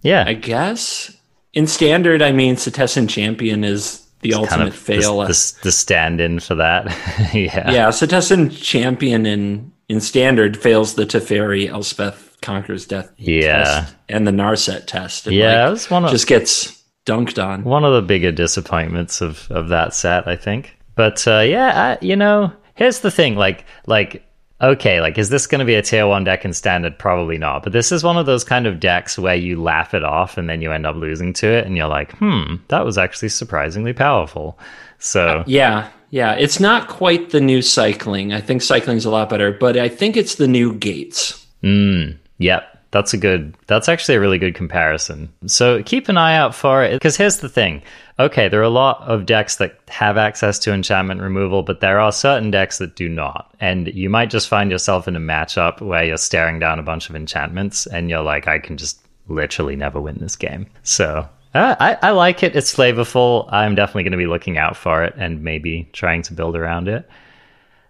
Yeah, 0.02 0.24
I 0.26 0.34
guess. 0.34 1.16
In 1.54 1.68
standard, 1.68 2.22
I 2.22 2.32
mean, 2.32 2.56
Setessan 2.56 3.10
Champion 3.10 3.64
is 3.64 4.01
the 4.22 4.30
it's 4.30 4.38
ultimate 4.38 4.58
kind 4.58 4.68
of 4.70 4.76
fail. 4.76 5.20
The, 5.20 5.28
the, 5.28 5.58
the, 5.64 5.72
stand-in 5.72 6.40
for 6.40 6.56
that. 6.56 6.86
yeah. 7.34 7.72
Yeah. 7.72 7.90
Setessan 7.90 8.52
champion 8.62 9.26
in 9.26 9.72
in 9.90 10.00
standard 10.00 10.56
fails 10.58 10.96
the 10.96 11.06
Teferi 11.06 11.68
Elspeth 11.68 12.38
conquers 12.42 12.86
death. 12.86 13.12
Yeah. 13.18 13.64
Test 13.64 13.96
and 14.10 14.28
the 14.28 14.32
Narset 14.32 14.86
test. 14.86 15.28
And 15.28 15.36
yeah, 15.36 15.70
like, 15.70 15.92
one 15.92 16.06
of, 16.06 16.12
just 16.12 16.28
gets 16.28 16.84
dunked 17.06 17.44
on. 17.44 17.64
One 17.64 17.84
of 17.84 17.94
the 17.94 18.02
bigger 18.02 18.32
disappointments 18.32 19.22
of 19.22 19.48
of 19.52 19.70
that 19.70 19.94
set, 19.94 20.28
I 20.28 20.36
think. 20.36 20.78
But 20.96 21.28
uh, 21.28 21.40
yeah, 21.40 21.98
I, 22.02 22.06
you 22.06 22.16
know, 22.16 22.54
here's 22.76 23.00
the 23.00 23.12
thing. 23.12 23.36
Like 23.36 23.66
like 23.86 24.26
okay, 24.62 25.02
like, 25.02 25.18
is 25.18 25.30
this 25.30 25.48
going 25.48 25.60
to 25.60 25.66
be 25.66 25.76
a 25.76 25.82
tier 25.82 26.08
one 26.08 26.24
deck 26.24 26.46
in 26.46 26.54
standard? 26.54 26.98
Probably 26.98 27.38
not. 27.38 27.64
But 27.64 27.74
this 27.74 27.92
is 27.92 28.04
one 28.04 28.18
of 28.18 28.26
those 28.26 28.44
kind 28.44 28.68
of 28.68 28.80
decks 28.80 29.18
where 29.18 29.36
you 29.36 29.62
laugh 29.62 29.94
it 29.94 30.04
off 30.04 30.38
and 30.38 30.50
then 30.50 30.62
you 30.62 30.72
end 30.72 30.86
up 30.86 30.96
losing 30.96 31.34
to 31.34 31.48
it 31.48 31.66
and 31.66 31.76
you're 31.76 31.88
like, 31.88 32.16
hmm, 32.18 32.56
that 32.68 32.86
was 32.86 32.98
actually 32.98 33.30
surprisingly 33.30 33.94
powerful. 33.94 34.58
So, 35.00 35.28
uh, 35.28 35.44
yeah, 35.48 35.90
yeah. 36.12 36.34
It's 36.34 36.60
not 36.60 36.88
quite 36.88 37.32
the 37.32 37.42
new 37.42 37.62
cycling. 37.62 38.34
I 38.34 38.42
think 38.42 38.62
cycling's 38.62 39.06
a 39.06 39.10
lot 39.12 39.30
better, 39.30 39.52
but 39.52 39.78
I 39.78 39.90
think 39.90 40.16
it's 40.16 40.36
the 40.36 40.48
new 40.48 40.74
gates. 40.76 41.46
Mm, 41.64 42.18
yep. 42.38 42.71
That's 42.92 43.14
a 43.14 43.18
good, 43.18 43.56
that's 43.68 43.88
actually 43.88 44.16
a 44.16 44.20
really 44.20 44.38
good 44.38 44.54
comparison. 44.54 45.32
So 45.46 45.82
keep 45.84 46.10
an 46.10 46.18
eye 46.18 46.36
out 46.36 46.54
for 46.54 46.84
it. 46.84 46.94
Because 46.94 47.18
here's 47.18 47.38
the 47.38 47.50
thing 47.50 47.82
okay, 48.20 48.48
there 48.48 48.60
are 48.60 48.64
a 48.64 48.70
lot 48.70 49.02
of 49.02 49.26
decks 49.26 49.56
that 49.56 49.80
have 49.88 50.16
access 50.16 50.60
to 50.60 50.72
enchantment 50.72 51.22
removal, 51.22 51.64
but 51.64 51.80
there 51.80 52.00
are 52.00 52.12
certain 52.12 52.52
decks 52.52 52.78
that 52.78 52.96
do 52.96 53.10
not. 53.10 53.52
And 53.60 53.88
you 53.88 54.10
might 54.10 54.30
just 54.30 54.48
find 54.48 54.70
yourself 54.70 55.08
in 55.08 55.16
a 55.16 55.20
matchup 55.20 55.82
where 55.82 56.04
you're 56.04 56.18
staring 56.18 56.60
down 56.60 56.78
a 56.78 56.84
bunch 56.84 57.10
of 57.10 57.16
enchantments 57.16 57.88
and 57.88 58.10
you're 58.10 58.22
like, 58.22 58.48
I 58.48 58.60
can 58.60 58.78
just 58.78 59.00
literally 59.28 59.76
never 59.76 60.00
win 60.00 60.18
this 60.20 60.36
game. 60.36 60.68
So 60.84 61.28
uh, 61.54 61.76
I, 61.80 61.98
I 62.02 62.12
like 62.12 62.44
it. 62.44 62.56
It's 62.56 62.74
flavorful. 62.74 63.52
I'm 63.52 63.76
definitely 63.76 64.04
going 64.04 64.12
to 64.12 64.18
be 64.18 64.28
looking 64.28 64.58
out 64.58 64.78
for 64.78 65.04
it 65.04 65.14
and 65.18 65.44
maybe 65.44 65.90
trying 65.94 66.22
to 66.24 66.34
build 66.34 66.56
around 66.56 66.88
it. 66.88 67.10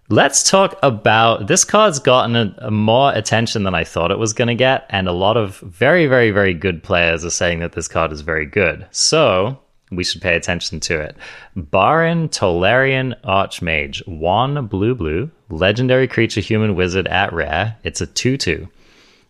Let's 0.08 0.50
talk 0.50 0.78
about 0.82 1.46
this 1.46 1.64
card's 1.64 1.98
gotten 1.98 2.36
a, 2.36 2.54
a 2.58 2.70
more 2.70 3.12
attention 3.14 3.62
than 3.62 3.74
I 3.74 3.84
thought 3.84 4.10
it 4.10 4.18
was 4.18 4.32
going 4.32 4.48
to 4.48 4.54
get, 4.54 4.84
and 4.90 5.08
a 5.08 5.12
lot 5.12 5.36
of 5.36 5.58
very, 5.60 6.06
very, 6.06 6.32
very 6.32 6.54
good 6.54 6.82
players 6.82 7.24
are 7.24 7.30
saying 7.30 7.60
that 7.60 7.72
this 7.72 7.88
card 7.88 8.12
is 8.12 8.20
very 8.20 8.44
good. 8.44 8.86
So 8.90 9.58
we 9.92 10.04
should 10.04 10.20
pay 10.20 10.34
attention 10.34 10.80
to 10.80 11.00
it. 11.00 11.16
Barrin 11.56 12.28
Tolarian 12.28 13.14
Archmage, 13.22 14.06
one 14.08 14.66
blue 14.66 14.94
blue, 14.94 15.30
legendary 15.50 16.08
creature, 16.08 16.40
human 16.40 16.74
wizard 16.74 17.06
at 17.06 17.32
rare. 17.32 17.76
It's 17.84 18.00
a 18.00 18.06
2 18.06 18.36
2. 18.36 18.68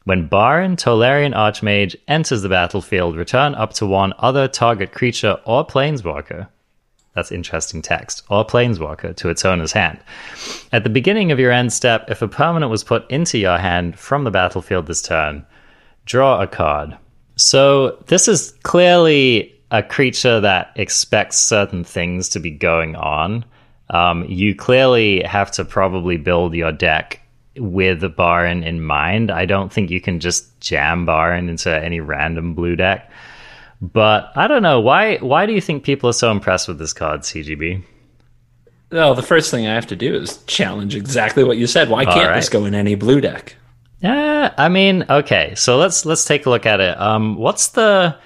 When 0.05 0.29
Barrin 0.29 0.77
Tolarian 0.77 1.35
Archmage 1.35 1.97
enters 2.09 2.43
the 2.43 2.49
battlefield, 2.49 3.17
return 3.17 3.55
up 3.55 3.73
to 3.75 3.87
one 3.87 4.15
other 4.19 4.49
target 4.49 4.93
creature 4.93 5.39
or 5.45 5.67
planeswalker. 5.67 6.49
That's 7.15 7.33
interesting 7.33 7.83
text. 7.83 8.23
Or 8.31 8.47
planeswalker 8.47 9.15
to 9.17 9.29
its 9.29 9.45
owner's 9.45 9.73
hand. 9.73 9.99
At 10.73 10.85
the 10.85 10.91
beginning 10.91 11.31
of 11.31 11.39
your 11.39 11.51
end 11.51 11.73
step, 11.73 12.11
if 12.11 12.23
a 12.23 12.29
permanent 12.29 12.71
was 12.71 12.85
put 12.85 13.11
into 13.11 13.39
your 13.39 13.59
hand 13.59 13.99
from 13.99 14.25
the 14.25 14.31
battlefield 14.31 14.87
this 14.87 15.03
turn, 15.03 15.45
draw 16.07 16.41
a 16.41 16.47
card. 16.47 16.97
So 17.37 18.03
this 18.07 18.29
is 18.29 18.53
clearly 18.63 19.55
a 19.71 19.83
creature 19.83 20.41
that 20.41 20.73
expects 20.77 21.39
certain 21.39 21.85
things 21.85 22.29
to 22.31 22.41
be 22.41 22.51
going 22.51 22.97
on. 22.97 23.45
Um, 23.91 24.25
you 24.25 24.55
clearly 24.55 25.23
have 25.23 25.51
to 25.53 25.65
probably 25.65 26.17
build 26.17 26.55
your 26.55 26.73
deck 26.73 27.21
with 27.57 28.01
Barrin 28.17 28.65
in 28.65 28.83
mind. 28.83 29.31
I 29.31 29.45
don't 29.45 29.73
think 29.73 29.91
you 29.91 30.01
can 30.01 30.21
just 30.21 30.59
jam 30.61 31.07
Barrin 31.07 31.49
into 31.49 31.71
any 31.71 32.01
random 32.01 32.55
blue 32.55 32.77
deck. 32.77 33.11
But 33.83 34.31
I 34.37 34.47
don't 34.47 34.63
know 34.63 34.81
why. 34.81 35.17
Why 35.19 35.45
do 35.45 35.53
you 35.53 35.61
think 35.61 35.83
people 35.83 36.09
are 36.09 36.15
so 36.15 36.31
impressed 36.31 36.69
with 36.69 36.79
this 36.79 36.93
card, 36.93 37.23
CGB? 37.23 37.83
Well, 38.93 39.15
the 39.15 39.23
first 39.23 39.51
thing 39.51 39.67
I 39.67 39.75
have 39.75 39.89
to 39.89 39.97
do 39.97 40.15
is 40.15 40.37
challenge 40.45 40.95
exactly 40.95 41.43
what 41.43 41.59
you 41.59 41.67
said. 41.67 41.91
Why 41.91 42.05
can't 42.05 42.29
right. 42.29 42.37
this 42.37 42.49
go 42.49 42.65
in 42.65 42.77
any 42.77 42.95
blue 42.95 43.21
deck? 43.21 43.57
Yeah, 44.01 44.55
I 44.57 44.69
mean, 44.69 45.05
okay. 45.11 45.55
So 45.57 45.79
let's 45.79 46.07
let's 46.07 46.25
take 46.25 46.47
a 46.47 46.51
look 46.51 46.65
at 46.65 46.81
it. 46.81 47.01
Um, 47.01 47.37
what's 47.37 47.69
the 47.69 48.17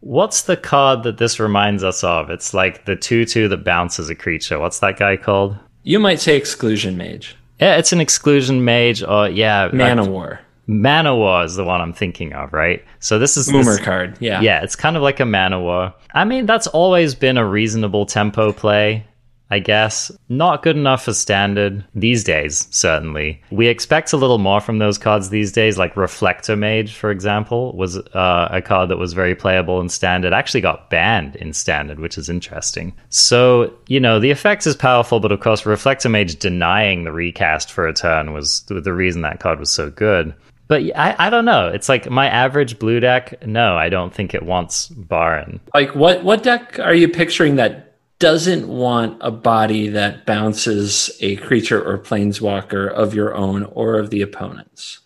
what's 0.00 0.42
the 0.42 0.56
card 0.56 1.02
that 1.02 1.18
this 1.18 1.38
reminds 1.38 1.84
us 1.84 2.02
of? 2.02 2.30
It's 2.30 2.54
like 2.54 2.86
the 2.86 2.96
two 2.96 3.26
two 3.26 3.48
that 3.48 3.64
bounces 3.64 4.08
a 4.08 4.14
creature. 4.14 4.58
What's 4.58 4.78
that 4.78 4.96
guy 4.98 5.18
called? 5.18 5.58
You 5.82 5.98
might 5.98 6.20
say 6.20 6.36
Exclusion 6.36 6.96
Mage. 6.96 7.36
Yeah, 7.60 7.76
it's 7.76 7.92
an 7.92 8.00
Exclusion 8.00 8.64
Mage, 8.64 9.02
or 9.02 9.28
yeah, 9.28 9.68
Man-o'-War. 9.72 10.38
Man-o'-War 10.66 11.44
is 11.44 11.56
the 11.56 11.64
one 11.64 11.80
I'm 11.80 11.92
thinking 11.92 12.32
of, 12.32 12.52
right? 12.52 12.84
So 13.00 13.18
this 13.18 13.36
is 13.36 13.50
Boomer 13.50 13.78
card, 13.78 14.16
yeah. 14.20 14.40
Yeah, 14.40 14.62
it's 14.62 14.76
kind 14.76 14.96
of 14.96 15.02
like 15.02 15.20
a 15.20 15.26
Man-o'-War. 15.26 15.92
I 16.14 16.24
mean, 16.24 16.46
that's 16.46 16.66
always 16.68 17.14
been 17.14 17.36
a 17.36 17.46
reasonable 17.46 18.06
tempo 18.06 18.52
play. 18.52 19.06
I 19.50 19.58
guess. 19.58 20.10
Not 20.28 20.62
good 20.62 20.76
enough 20.76 21.04
for 21.04 21.12
standard 21.12 21.84
these 21.94 22.24
days, 22.24 22.66
certainly. 22.70 23.42
We 23.50 23.68
expect 23.68 24.12
a 24.12 24.16
little 24.16 24.38
more 24.38 24.60
from 24.60 24.78
those 24.78 24.98
cards 24.98 25.28
these 25.28 25.52
days, 25.52 25.78
like 25.78 25.96
Reflector 25.96 26.56
Mage, 26.56 26.94
for 26.94 27.10
example, 27.10 27.76
was 27.76 27.98
uh, 27.98 28.48
a 28.50 28.62
card 28.62 28.88
that 28.88 28.96
was 28.96 29.12
very 29.12 29.34
playable 29.34 29.80
in 29.80 29.90
standard. 29.90 30.32
Actually 30.32 30.62
got 30.62 30.88
banned 30.88 31.36
in 31.36 31.52
standard, 31.52 32.00
which 32.00 32.16
is 32.18 32.28
interesting. 32.28 32.94
So, 33.10 33.72
you 33.86 34.00
know, 34.00 34.18
the 34.18 34.30
effect 34.30 34.66
is 34.66 34.74
powerful, 34.74 35.20
but 35.20 35.30
of 35.30 35.40
course, 35.40 35.66
Reflector 35.66 36.08
Mage 36.08 36.36
denying 36.36 37.04
the 37.04 37.12
recast 37.12 37.70
for 37.70 37.86
a 37.86 37.92
turn 37.92 38.32
was 38.32 38.62
the 38.62 38.92
reason 38.92 39.22
that 39.22 39.40
card 39.40 39.60
was 39.60 39.70
so 39.70 39.90
good. 39.90 40.34
But 40.66 40.82
I, 40.96 41.14
I 41.18 41.30
don't 41.30 41.44
know. 41.44 41.68
It's 41.68 41.88
like 41.88 42.08
my 42.08 42.28
average 42.28 42.78
blue 42.78 43.00
deck. 43.00 43.46
No, 43.46 43.76
I 43.76 43.88
don't 43.88 44.14
think 44.14 44.34
it 44.34 44.42
wants 44.42 44.88
Barrin. 44.88 45.60
Like 45.74 45.94
what 45.94 46.24
what 46.24 46.42
deck 46.42 46.78
are 46.78 46.94
you 46.94 47.08
picturing 47.08 47.56
that 47.56 47.94
doesn't 48.18 48.68
want 48.68 49.18
a 49.20 49.30
body 49.30 49.88
that 49.88 50.24
bounces 50.24 51.10
a 51.20 51.36
creature 51.36 51.82
or 51.82 51.98
planeswalker 51.98 52.90
of 52.90 53.14
your 53.14 53.34
own 53.34 53.64
or 53.64 53.98
of 53.98 54.10
the 54.10 54.22
opponent's. 54.22 55.00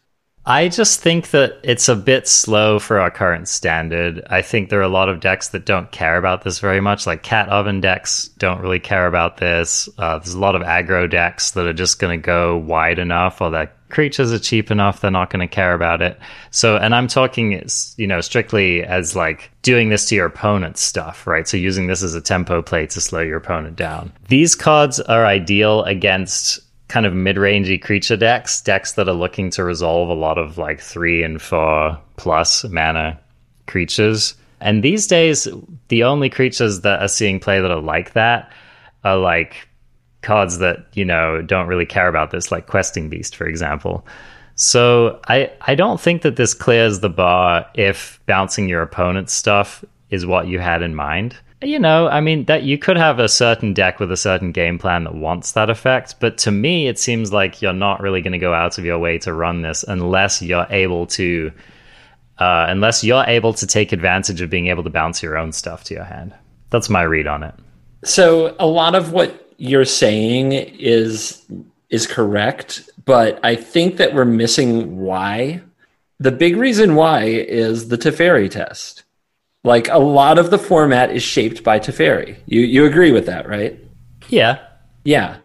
I 0.47 0.69
just 0.69 1.01
think 1.01 1.31
that 1.33 1.59
it's 1.63 1.91
a 1.91 1.97
bit 1.97 2.27
slow 2.27 2.79
for 2.79 3.01
our 3.01 3.11
current 3.11 3.49
standard. 3.49 4.23
I 4.31 4.41
think 4.41 4.71
there 4.71 4.79
are 4.79 4.83
a 4.83 4.89
lot 4.89 5.11
of 5.11 5.21
decks 5.21 5.49
that 5.49 5.67
don't 5.67 5.91
care 5.93 6.17
about 6.17 6.43
this 6.43 6.59
very 6.59 6.81
much. 6.81 7.07
Like 7.07 7.23
Cat 7.23 7.51
Oven 7.51 7.83
decks 7.83 8.29
don't 8.39 8.63
really 8.63 8.81
care 8.81 9.07
about 9.07 9.37
this. 9.37 9.91
Uh, 9.99 10.19
there's 10.19 10.33
a 10.33 10.39
lot 10.39 10.55
of 10.55 10.63
aggro 10.63 11.11
decks 11.11 11.51
that 11.51 11.67
are 11.67 11.75
just 11.75 11.99
going 11.99 12.19
to 12.19 12.25
go 12.25 12.57
wide 12.57 12.99
enough 12.99 13.43
or 13.43 13.51
that 13.51 13.77
creatures 13.89 14.33
are 14.33 14.39
cheap 14.39 14.71
enough 14.71 15.01
they're 15.01 15.11
not 15.11 15.31
going 15.31 15.47
to 15.47 15.53
care 15.53 15.75
about 15.75 16.03
it. 16.03 16.19
So 16.51 16.77
and 16.77 16.95
i'm 16.95 17.09
talking 17.09 17.63
you 17.97 18.07
know 18.07 18.21
strictly 18.21 18.83
as 18.85 19.17
like 19.17 19.51
doing 19.63 19.89
this 19.89 20.07
to 20.07 20.15
your 20.15 20.27
opponent's 20.27 20.81
stuff 20.81 21.27
right? 21.27 21.47
So 21.49 21.57
using 21.57 21.87
this 21.87 22.03
as 22.03 22.15
a 22.15 22.21
tempo 22.21 22.63
play 22.63 22.87
to 22.87 23.01
slow 23.01 23.21
your 23.21 23.39
opponent 23.39 23.77
down. 23.77 24.13
These 24.29 24.55
cards 24.55 25.01
are 25.01 25.27
ideal 25.27 25.85
against 25.85 26.61
kind 26.89 27.05
of 27.05 27.15
mid-rangey 27.15 27.81
creature 27.81 28.17
decks 28.17 28.63
decks 28.63 28.93
that 28.93 29.09
are 29.09 29.15
looking 29.15 29.51
to 29.51 29.65
resolve 29.65 30.09
a 30.09 30.15
lot 30.15 30.39
of 30.39 30.59
like 30.59 30.81
three 30.81 31.23
and 31.23 31.41
four 31.41 31.99
plus 32.17 32.65
mana 32.65 33.19
creatures. 33.67 34.35
And 34.61 34.83
these 34.83 35.07
days 35.07 35.47
the 35.89 36.05
only 36.05 36.31
creatures 36.31 36.81
that 36.81 37.01
are 37.03 37.09
seeing 37.09 37.41
play 37.41 37.61
that 37.61 37.71
are 37.71 37.81
like 37.81 38.13
that 38.15 38.51
are 39.05 39.17
like 39.17 39.68
cards 40.23 40.59
that 40.59 40.87
you 40.95 41.05
know 41.05 41.43
don't 41.43 41.69
really 41.69 41.87
care 41.87 42.09
about 42.09 42.31
this, 42.31 42.51
like 42.51 42.67
Questing 42.67 43.09
Beast, 43.09 43.37
for 43.37 43.47
example. 43.47 44.07
So 44.55 45.21
I 45.29 45.51
I 45.63 45.75
don't 45.75 46.01
think 46.01 46.23
that 46.23 46.37
this 46.37 46.55
clears 46.55 47.01
the 47.01 47.09
bar 47.09 47.67
if 47.75 48.21
bouncing 48.27 48.69
your 48.69 48.83
opponent's 48.83 49.33
stuff 49.33 49.85
is 50.11 50.27
what 50.27 50.49
you 50.49 50.59
had 50.59 50.83
in 50.83 50.95
mind. 50.95 51.37
You 51.63 51.79
know, 51.79 52.09
I 52.09 52.21
mean 52.21 52.45
that 52.47 52.63
you 52.63 52.79
could 52.79 52.97
have 52.97 53.19
a 53.19 53.29
certain 53.29 53.73
deck 53.73 54.01
with 54.01 54.13
a 54.13 54.17
certain 54.17 54.53
game 54.53 54.79
plan 54.79 55.05
that 55.05 55.15
wants 55.15 55.53
that 55.53 55.71
effect, 55.71 56.17
but 56.21 56.39
to 56.39 56.51
me 56.51 56.89
it 56.89 56.99
seems 56.99 57.33
like 57.33 57.63
you're 57.63 57.73
not 57.73 58.01
really 58.01 58.21
going 58.21 58.33
to 58.33 58.39
go 58.39 58.55
out 58.55 58.79
of 58.79 58.85
your 58.85 58.99
way 58.99 59.19
to 59.19 59.33
run 59.33 59.63
this 59.63 59.85
unless 59.87 60.43
you're 60.43 60.67
able 60.71 61.07
to 61.07 61.53
uh, 62.39 62.67
unless 62.69 63.03
you're 63.03 63.25
able 63.27 63.53
to 63.53 63.67
take 63.67 63.93
advantage 63.93 64.41
of 64.41 64.51
being 64.51 64.69
able 64.69 64.85
to 64.85 64.91
bounce 64.91 65.23
your 65.23 65.37
own 65.37 65.53
stuff 65.53 65.85
to 65.85 65.95
your 65.95 66.05
hand. 66.05 66.35
That's 66.71 66.89
my 66.89 67.03
read 67.03 67.27
on 67.27 67.43
it. 67.43 67.55
So 68.05 68.55
a 68.61 68.67
lot 68.67 68.95
of 68.95 69.13
what 69.13 69.48
you're 69.59 69.85
saying 69.85 70.53
is 70.53 71.45
is 71.91 72.07
correct, 72.07 72.89
but 73.05 73.41
I 73.43 73.57
think 73.57 73.97
that 73.97 74.15
we're 74.15 74.25
missing 74.25 74.99
why. 74.99 75.63
The 76.21 76.33
big 76.33 76.57
reason 76.57 76.95
why 76.95 77.25
is 77.25 77.89
the 77.89 77.99
Teferi 77.99 78.51
test. 78.51 79.05
Like 79.65 79.89
a 79.89 79.99
lot 79.99 80.39
of 80.39 80.51
the 80.51 80.59
format 80.59 81.11
is 81.11 81.23
shaped 81.23 81.65
by 81.65 81.79
Teferi. 81.79 82.39
You 82.47 82.61
you 82.61 82.87
agree 82.87 83.13
with 83.13 83.27
that, 83.27 83.49
right? 83.49 83.79
Yeah. 84.29 84.59
Yeah. 85.05 85.39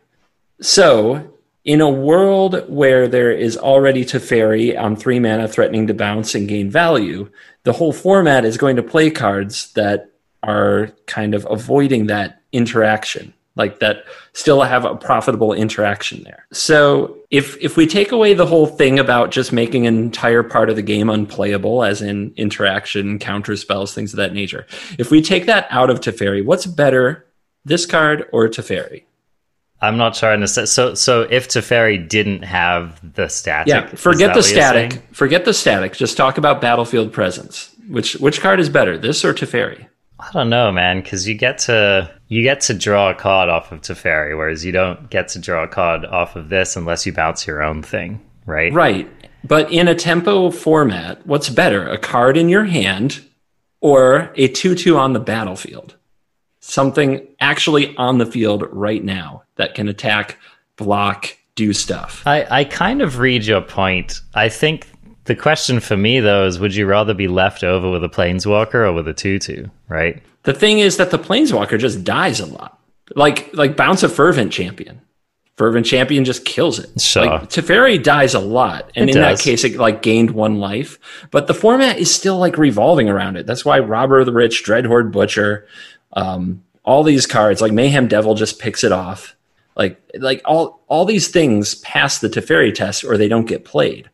So 0.62 1.30
in 1.66 1.82
a 1.82 1.90
world 1.90 2.66
where 2.70 3.08
there 3.08 3.32
is 3.32 3.58
already 3.58 4.06
Teferi 4.06 4.80
on 4.80 4.96
three 4.96 5.20
mana 5.20 5.48
threatening 5.48 5.88
to 5.88 5.94
bounce 5.94 6.36
and 6.36 6.48
gain 6.48 6.70
value, 6.70 7.30
the 7.64 7.74
whole 7.74 7.94
format 7.94 8.46
is 8.46 8.58
going 8.58 8.76
to 8.76 8.84
play 8.84 9.10
cards 9.10 9.72
that 9.74 10.12
are 10.44 10.92
kind 11.08 11.34
of 11.34 11.48
avoiding 11.50 12.08
that 12.08 12.42
interaction 12.52 13.34
like 13.56 13.80
that 13.80 14.06
still 14.34 14.62
have 14.62 14.84
a 14.86 14.96
profitable 14.96 15.54
interaction 15.54 16.24
there. 16.24 16.48
So 16.52 17.18
if 17.30 17.56
if 17.62 17.78
we 17.78 17.86
take 17.86 18.12
away 18.12 18.34
the 18.34 18.46
whole 18.46 18.66
thing 18.66 19.00
about 19.00 19.32
just 19.32 19.54
making 19.54 19.86
an 19.86 19.98
entire 19.98 20.44
part 20.44 20.70
of 20.70 20.76
the 20.76 20.82
game 20.82 21.10
unplayable, 21.10 21.84
as 21.84 22.02
in 22.02 22.34
interaction, 22.36 23.20
counter 23.20 23.56
spells, 23.56 23.94
things 23.94 24.14
of 24.14 24.18
that 24.18 24.34
nature, 24.34 24.66
if 24.98 25.12
we 25.12 25.22
take 25.22 25.46
that 25.46 25.68
out 25.70 25.90
of 25.90 26.00
Teferi, 26.00 26.44
what's 26.44 26.66
better, 26.66 27.26
this 27.64 27.86
card 27.86 28.28
or 28.32 28.48
Teferi? 28.48 29.04
I'm 29.82 29.98
not 29.98 30.16
sure. 30.16 30.36
To 30.36 30.48
say, 30.48 30.66
so 30.66 30.94
so 30.96 31.24
if 31.24 31.50
Teferi 31.50 32.08
didn't 32.08 32.44
have 32.44 33.02
the 33.16 33.28
static, 33.28 33.68
yeah, 33.68 33.88
forget 33.88 34.34
the 34.34 34.42
static. 34.42 35.04
Forget 35.12 35.46
the 35.46 35.54
static. 35.54 35.94
Just 35.94 36.16
talk 36.16 36.38
about 36.38 36.62
battlefield 36.62 37.12
presence. 37.12 37.70
Which 37.90 38.16
which 38.16 38.40
card 38.40 38.62
is 38.62 38.70
better, 38.70 38.98
this 38.98 39.26
or 39.26 39.34
Teferi? 39.34 39.88
I 40.20 40.32
don't 40.32 40.50
know, 40.50 40.72
man, 40.72 41.02
because 41.02 41.28
you 41.28 41.36
get 41.36 41.58
to 41.60 42.10
you 42.28 42.44
get 42.44 42.62
to 42.62 42.74
draw 42.74 43.10
a 43.10 43.16
card 43.16 43.50
off 43.50 43.72
of 43.72 43.82
Teferi, 43.82 44.38
whereas 44.38 44.64
you 44.64 44.72
don't 44.72 45.10
get 45.10 45.28
to 45.30 45.40
draw 45.40 45.64
a 45.64 45.68
card 45.68 46.06
off 46.06 46.36
of 46.36 46.50
this 46.50 46.76
unless 46.76 47.06
you 47.06 47.12
bounce 47.12 47.46
your 47.46 47.62
own 47.62 47.84
thing, 47.84 48.22
right? 48.46 48.72
Right. 48.74 49.10
But 49.44 49.72
in 49.72 49.88
a 49.88 49.96
tempo 49.96 50.50
format, 50.52 51.26
what's 51.28 51.50
better, 51.50 51.88
a 51.88 51.98
card 51.98 52.38
in 52.38 52.48
your 52.48 52.66
hand 52.66 53.24
or 53.82 54.32
a 54.36 54.48
2 54.48 54.76
2 54.76 54.98
on 54.98 55.14
the 55.14 55.20
battlefield? 55.20 55.96
Something 56.60 57.28
actually 57.42 57.96
on 57.98 58.20
the 58.20 58.26
field 58.26 58.64
right 58.72 59.04
now 59.04 59.44
that 59.56 59.76
can 59.76 59.90
attack, 59.90 60.38
block, 60.78 61.38
do 61.56 61.74
stuff. 61.74 62.24
I, 62.26 62.48
I 62.50 62.64
kind 62.64 63.02
of 63.02 63.20
read 63.20 63.46
your 63.46 63.62
point. 63.62 64.22
I 64.34 64.50
think 64.50 64.88
The 65.26 65.36
question 65.36 65.80
for 65.80 65.96
me 65.96 66.20
though 66.20 66.46
is 66.46 66.60
would 66.60 66.76
you 66.76 66.86
rather 66.86 67.14
be 67.14 67.28
left 67.28 67.64
over 67.64 67.90
with 67.90 68.04
a 68.04 68.10
planeswalker 68.10 68.76
or 68.76 68.94
with 68.94 69.08
a 69.08 69.14
tutu, 69.14 69.68
right? 69.88 70.22
The 70.44 70.54
thing 70.54 70.80
is 70.80 70.98
that 70.98 71.12
the 71.12 71.20
planeswalker 71.20 71.80
just 71.80 72.04
dies 72.04 72.40
a 72.40 72.46
lot. 72.46 72.80
Like 73.16 73.50
like 73.54 73.78
bounce 73.78 74.04
a 74.04 74.10
fervent 74.10 74.52
champion. 74.52 75.02
Fervent 75.56 75.86
champion 75.86 76.26
just 76.26 76.46
kills 76.46 76.80
it. 76.80 77.00
Sure. 77.00 77.26
Like 77.26 77.44
Teferi 77.50 78.02
dies 78.02 78.34
a 78.34 78.40
lot. 78.40 78.92
And 78.96 79.10
It 79.10 79.16
in 79.16 79.22
does. 79.22 79.38
that 79.38 79.44
case 79.44 79.64
it 79.64 79.76
like 79.78 80.02
gained 80.02 80.32
one 80.32 80.60
life. 80.60 80.98
But 81.32 81.46
the 81.48 81.54
format 81.54 82.00
is 82.00 82.14
still 82.14 82.38
like 82.40 82.58
revolving 82.58 83.08
around 83.08 83.38
it. 83.38 83.46
That's 83.46 83.64
why 83.64 83.80
Robber 83.80 84.20
of 84.22 84.26
the 84.26 84.34
Rich, 84.34 84.64
Dreadhorde 84.66 85.12
Butcher, 85.12 85.68
um, 86.14 86.64
all 86.84 87.04
these 87.04 87.28
cards, 87.28 87.62
like 87.62 87.72
Mayhem 87.72 88.08
Devil 88.08 88.34
just 88.36 88.60
picks 88.60 88.84
it 88.84 88.92
off. 88.92 89.36
Like 89.76 90.02
like 90.20 90.42
all 90.44 90.84
all 90.88 91.06
these 91.06 91.28
things 91.30 91.76
pass 91.76 92.20
the 92.20 92.30
Teferi 92.30 92.74
test 92.74 93.04
or 93.04 93.18
they 93.18 93.28
don't 93.28 93.46
get 93.48 93.64
played. 93.64 94.10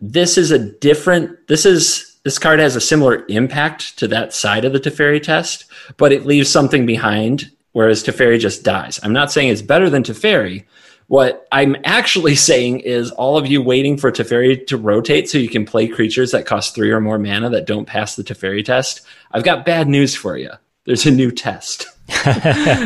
This 0.00 0.38
is 0.38 0.50
a 0.50 0.58
different 0.58 1.46
this 1.48 1.66
is 1.66 2.18
this 2.24 2.38
card 2.38 2.58
has 2.58 2.76
a 2.76 2.80
similar 2.80 3.24
impact 3.28 3.98
to 3.98 4.08
that 4.08 4.34
side 4.34 4.64
of 4.64 4.72
the 4.72 4.80
Teferi 4.80 5.22
test, 5.22 5.64
but 5.96 6.12
it 6.12 6.26
leaves 6.26 6.50
something 6.50 6.84
behind, 6.84 7.50
whereas 7.72 8.04
Teferi 8.04 8.38
just 8.38 8.62
dies. 8.62 9.00
I'm 9.02 9.12
not 9.12 9.32
saying 9.32 9.48
it's 9.48 9.62
better 9.62 9.88
than 9.88 10.02
Teferi. 10.02 10.64
What 11.06 11.48
I'm 11.50 11.76
actually 11.84 12.34
saying 12.50 12.80
is 12.80 13.10
all 13.12 13.36
of 13.36 13.46
you 13.46 13.62
waiting 13.62 13.96
for 13.96 14.12
Teferi 14.12 14.66
to 14.66 14.76
rotate 14.76 15.28
so 15.28 15.38
you 15.38 15.48
can 15.48 15.64
play 15.64 15.88
creatures 15.88 16.30
that 16.32 16.46
cost 16.46 16.74
three 16.74 16.90
or 16.90 17.00
more 17.00 17.18
mana 17.18 17.50
that 17.50 17.66
don't 17.66 17.86
pass 17.86 18.16
the 18.16 18.22
Teferi 18.22 18.64
test. 18.64 19.00
I've 19.32 19.44
got 19.44 19.64
bad 19.64 19.88
news 19.88 20.14
for 20.14 20.36
you. 20.36 20.50
There's 20.84 21.06
a 21.06 21.10
new 21.10 21.30
test. 21.30 21.86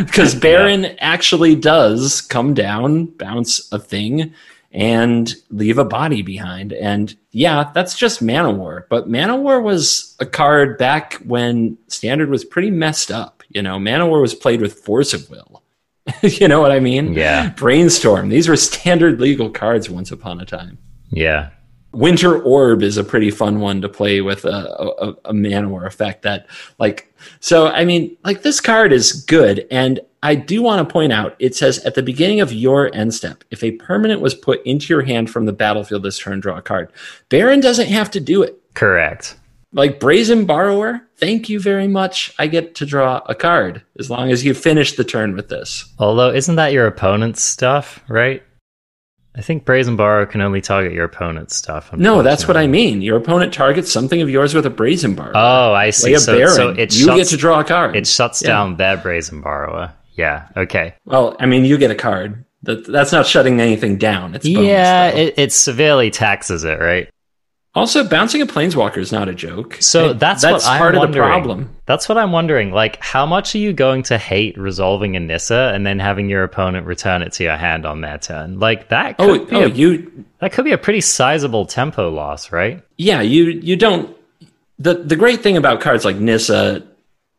Because 0.05 0.35
Barrin 0.35 0.97
actually 1.01 1.55
does 1.55 2.21
come 2.21 2.55
down, 2.55 3.07
bounce 3.07 3.73
a 3.73 3.79
thing, 3.79 4.35
and 4.75 5.33
leave 5.51 5.79
a 5.79 5.85
body 5.85 6.21
behind. 6.21 6.73
And 6.73 7.17
yeah, 7.31 7.71
that's 7.73 7.97
just 7.97 8.21
Man-o'-War. 8.21 8.89
But 8.91 9.09
Man-o'-War 9.09 9.63
was 9.63 10.17
a 10.19 10.27
card 10.27 10.77
back 10.79 11.15
when 11.25 11.79
Standard 11.87 12.29
was 12.29 12.45
pretty 12.45 12.73
messed 12.73 13.13
up. 13.13 13.45
You 13.49 13.63
know, 13.63 13.79
Man-o'-War 13.79 14.21
was 14.21 14.35
played 14.35 14.61
with 14.61 14.75
Force 14.75 15.15
of 15.15 15.31
Will. 15.31 15.63
you 16.23 16.49
know 16.49 16.61
what 16.61 16.73
I 16.73 16.81
mean? 16.81 17.15
Yeah. 17.15 17.51
Brainstorm. 17.51 18.29
These 18.29 18.49
were 18.49 18.57
standard 18.57 19.21
legal 19.21 19.49
cards 19.49 19.89
once 19.89 20.11
upon 20.11 20.41
a 20.41 20.45
time. 20.45 20.77
Yeah. 21.11 21.51
Winter 21.93 22.43
Orb 22.43 22.83
is 22.83 22.97
a 22.97 23.05
pretty 23.05 23.31
fun 23.31 23.61
one 23.61 23.81
to 23.81 23.89
play 23.89 24.21
with 24.21 24.45
a, 24.45 24.49
a, 24.49 25.15
a 25.27 25.33
Man-o'-War 25.33 25.87
effect 25.87 26.23
that 26.23 26.49
like 26.81 27.15
so 27.39 27.69
I 27.69 27.85
mean 27.85 28.17
like 28.25 28.43
this 28.43 28.61
card 28.61 28.93
is 28.93 29.13
good 29.13 29.69
and 29.71 30.01
I 30.25 30.35
do 30.35 30.63
want 30.63 30.87
to 30.87 30.91
point 30.93 31.13
out 31.13 31.37
it 31.39 31.55
says 31.55 31.79
at 31.81 31.95
the 31.95 32.03
beginning 32.03 32.41
of 32.41 32.53
your 32.53 32.93
end 32.95 33.15
step 33.15 33.45
if 33.51 33.63
a 33.63 33.73
permanent 33.73 34.21
was 34.23 34.35
put 34.35 34.65
into 34.67 34.93
your 34.93 35.03
hand 35.03 35.31
from 35.31 35.45
the 35.45 35.53
battlefield 35.53 36.03
this 36.03 36.19
turn 36.19 36.41
draw 36.41 36.57
a 36.57 36.63
card. 36.63 36.91
Barrin 37.29 37.61
doesn't 37.61 37.89
have 37.89 38.11
to 38.13 38.21
do 38.21 38.43
it. 38.43 38.59
Correct. 38.75 39.37
Like 39.73 40.01
Brazen 40.01 40.47
Borrower, 40.47 41.03
thank 41.17 41.49
you 41.49 41.61
very 41.61 41.89
much. 41.89 42.33
I 42.39 42.47
get 42.47 42.75
to 42.77 42.87
draw 42.87 43.21
a 43.27 43.35
card 43.35 43.83
as 43.99 44.09
long 44.09 44.31
as 44.31 44.45
you 44.45 44.55
finish 44.55 44.95
the 44.95 45.05
turn 45.05 45.35
with 45.37 45.49
this. 45.49 45.85
Although, 45.99 46.31
isn't 46.33 46.57
that 46.57 46.73
your 46.73 46.87
opponent's 46.87 47.43
stuff, 47.43 48.03
right? 48.09 48.43
I 49.37 49.43
think 49.43 49.65
Brazen 49.65 49.97
Borrow 49.97 50.27
can 50.27 50.41
only 50.43 50.61
target 50.61 50.93
your 50.93 51.05
opponent's 51.05 51.57
stuff. 51.57 51.93
No, 51.93 52.23
that's 52.23 52.47
what 52.47 52.57
I 52.57 52.69
mean. 52.69 53.03
Your 53.03 53.17
opponent 53.17 53.53
targets 53.53 53.91
something 53.93 54.23
of 54.23 54.31
yours 54.31 54.55
with 54.55 54.65
a 54.65 54.71
Brazen 54.71 55.17
Borrower. 55.17 55.33
Oh, 55.35 55.75
I 55.75 55.91
see. 55.91 56.11
Like 56.13 56.19
a 56.19 56.21
so, 56.21 56.39
Barrin. 56.39 56.55
so 56.55 56.69
it 56.71 56.95
you 56.95 57.07
shuts, 57.07 57.17
get 57.17 57.27
to 57.31 57.37
draw 57.37 57.59
a 57.59 57.65
card. 57.65 57.97
it 57.97 58.07
shuts 58.07 58.43
Yeah. 58.43 58.49
down 58.51 58.77
their 58.77 58.97
Brazen 58.97 59.41
Borrower. 59.41 59.93
Yeah. 60.15 60.49
Okay. 60.57 60.95
Well, 61.05 61.37
I 61.41 61.47
mean, 61.47 61.65
you 61.65 61.77
get 61.79 61.91
a 61.91 61.95
card. 61.95 62.45
That 62.63 62.87
that's 62.87 63.13
not 63.13 63.27
shutting 63.27 63.61
anything 63.61 63.99
down. 63.99 64.35
It's 64.35 64.49
bonus, 64.49 64.67
yeah, 64.67 65.09
it, 65.09 65.35
it 65.37 65.53
severely 65.53 66.11
taxes 66.11 66.65
it, 66.65 66.81
right? 66.81 67.09
also 67.77 68.07
bouncing 68.09 68.41
a 68.41 68.47
planeswalker 68.47 68.99
is 68.99 69.11
not 69.11 69.29
a 69.29 69.35
joke. 69.35 69.77
So 69.81 70.11
It- 70.11 70.21
that's, 70.21 70.43
that's 70.43 70.65
what 70.65 70.71
I'm 70.71 70.79
part 70.79 70.95
of 70.95 71.11
the 71.13 71.19
problem. 71.19 71.71
That's 71.87 72.09
what 72.09 72.17
I'm 72.17 72.31
wondering. 72.31 72.71
Like, 72.71 73.03
how 73.03 73.27
much 73.27 73.55
are 73.55 73.59
you 73.59 73.73
going 73.73 74.05
to 74.05 74.17
hate 74.17 74.57
resolving 74.57 75.17
a 75.17 75.21
Nissa 75.21 75.73
and 75.75 75.85
then 75.85 75.99
having 75.99 76.29
your 76.31 76.45
opponent 76.45 76.87
return 76.87 77.21
it 77.23 77.33
to 77.35 77.43
your 77.43 77.57
hand 77.57 77.85
on 77.85 78.01
their 78.01 78.17
turn? 78.19 78.61
Like 78.61 78.89
that 78.91 79.17
oh, 79.19 79.27
could 79.27 79.41
Oh, 79.41 79.45
be 79.47 79.57
oh, 79.57 79.65
a, 79.65 79.69
you 79.69 80.25
that 80.39 80.53
could 80.53 80.65
be 80.65 80.73
a 80.73 80.79
pretty 80.79 81.01
sizable 81.01 81.67
tempo 81.67 82.11
loss, 82.11 82.53
right? 82.53 82.81
yeah, 82.97 83.21
you 83.21 83.47
you 83.47 83.75
don't. 83.77 84.17
The 84.79 84.95
the 84.95 85.17
great 85.17 85.43
thing 85.43 85.57
about 85.57 85.81
cards 85.81 86.05
like 86.05 86.17
Nissa, 86.17 86.87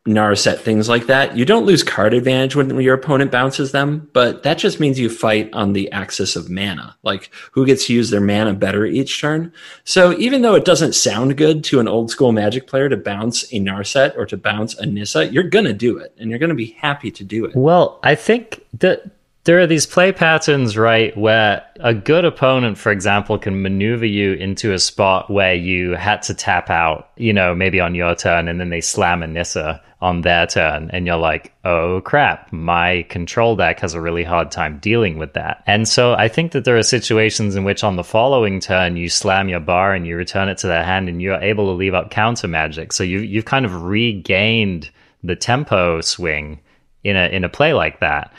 Narset, 0.08 0.60
things 0.60 0.88
like 0.88 1.08
that, 1.08 1.36
you 1.36 1.46
don't 1.46 1.66
lose 1.66 1.82
card 1.82 2.14
advantage 2.14 2.56
when 2.56 2.80
your 2.80 2.94
opponent 2.94 3.32
bounces 3.32 3.72
them, 3.72 4.08
but 4.14 4.44
that 4.44 4.60
just 4.60 4.80
means 4.80 5.00
you 5.00 5.10
fight 5.10 5.50
on 5.52 5.74
the 5.74 5.92
axis 5.92 6.36
of 6.36 6.48
mana, 6.48 6.96
like 7.02 7.32
who 7.54 7.66
gets 7.66 7.88
to 7.88 7.94
use 7.94 8.12
their 8.12 8.22
mana 8.22 8.54
better 8.54 8.86
each 8.86 9.20
turn. 9.20 9.52
So 9.84 10.16
even 10.20 10.44
though 10.44 10.54
it 10.54 10.64
doesn't 10.64 10.94
sound 10.94 11.38
good 11.38 11.64
to 11.66 11.80
an 11.80 11.88
old 11.88 12.12
school 12.12 12.32
Magic 12.32 12.68
player 12.68 12.88
to 12.88 12.98
bounce 12.98 13.46
a 13.46 13.60
Narset 13.60 14.16
or 14.16 14.28
to 14.28 14.38
bounce 14.38 14.76
a 14.76 14.86
Nissa, 14.86 15.26
you're 15.26 15.42
gonna 15.42 15.74
do 15.74 15.98
it, 15.98 16.14
and 16.20 16.30
you're 16.30 16.38
gonna 16.40 16.54
be 16.54 16.78
happy 16.78 17.10
to 17.10 17.24
do 17.24 17.46
it. 17.46 17.56
Well, 17.56 18.00
I 18.04 18.14
think 18.14 18.64
that 18.76 19.10
there 19.46 19.60
are 19.60 19.68
these 19.68 19.86
play 19.86 20.12
patterns, 20.12 20.76
right, 20.76 21.16
where 21.16 21.64
a 21.80 21.94
good 21.94 22.26
opponent, 22.26 22.78
for 22.80 22.92
example, 22.92 23.38
can 23.38 23.62
maneuver 23.62 24.06
you 24.06 24.34
into 24.34 24.74
a 24.74 24.80
spot 24.80 25.30
where 25.30 25.54
you 25.54 25.92
had 25.92 26.24
to 26.24 26.34
tap 26.34 26.72
out, 26.72 27.12
you 27.16 27.32
know, 27.32 27.54
maybe 27.54 27.80
on 27.80 27.94
your 27.94 28.16
turn, 28.16 28.48
and 28.48 28.60
then 28.60 28.70
they 28.70 28.82
slam 28.82 29.22
a 29.22 29.28
Nissa 29.28 29.82
on 30.02 30.22
their 30.22 30.48
turn, 30.48 30.90
and 30.92 31.06
you're 31.06 31.16
like, 31.16 31.54
oh 31.64 32.02
crap, 32.02 32.52
my 32.52 33.04
control 33.10 33.56
deck 33.56 33.80
has 33.80 33.94
a 33.94 34.02
really 34.02 34.24
hard 34.24 34.52
time 34.52 34.80
dealing 34.80 35.18
with 35.18 35.34
that. 35.34 35.64
And 35.68 35.88
so 35.88 36.14
I 36.14 36.28
think 36.28 36.52
that 36.52 36.66
there 36.66 36.78
are 36.78 36.84
situations 36.84 37.56
in 37.56 37.64
which 37.64 37.84
on 37.84 37.96
the 37.96 38.04
following 38.04 38.60
turn 38.60 38.98
you 38.98 39.10
slam 39.10 39.48
your 39.48 39.62
Barrin 39.62 40.06
you 40.06 40.18
return 40.18 40.50
it 40.50 40.58
to 40.60 40.68
their 40.68 40.84
hand, 40.84 41.08
and 41.08 41.22
you're 41.22 41.42
able 41.42 41.68
to 41.68 41.72
leave 41.72 41.94
up 41.94 42.10
counter 42.10 42.48
magic. 42.48 42.94
So 42.94 43.04
you 43.04 43.20
you've 43.20 43.46
kind 43.46 43.66
of 43.66 43.84
regained 43.84 44.90
the 45.24 45.36
tempo 45.36 46.02
swing 46.02 46.60
in 47.04 47.16
a 47.16 47.30
in 47.30 47.44
a 47.44 47.50
play 47.50 47.74
like 47.74 48.00
that. 48.00 48.34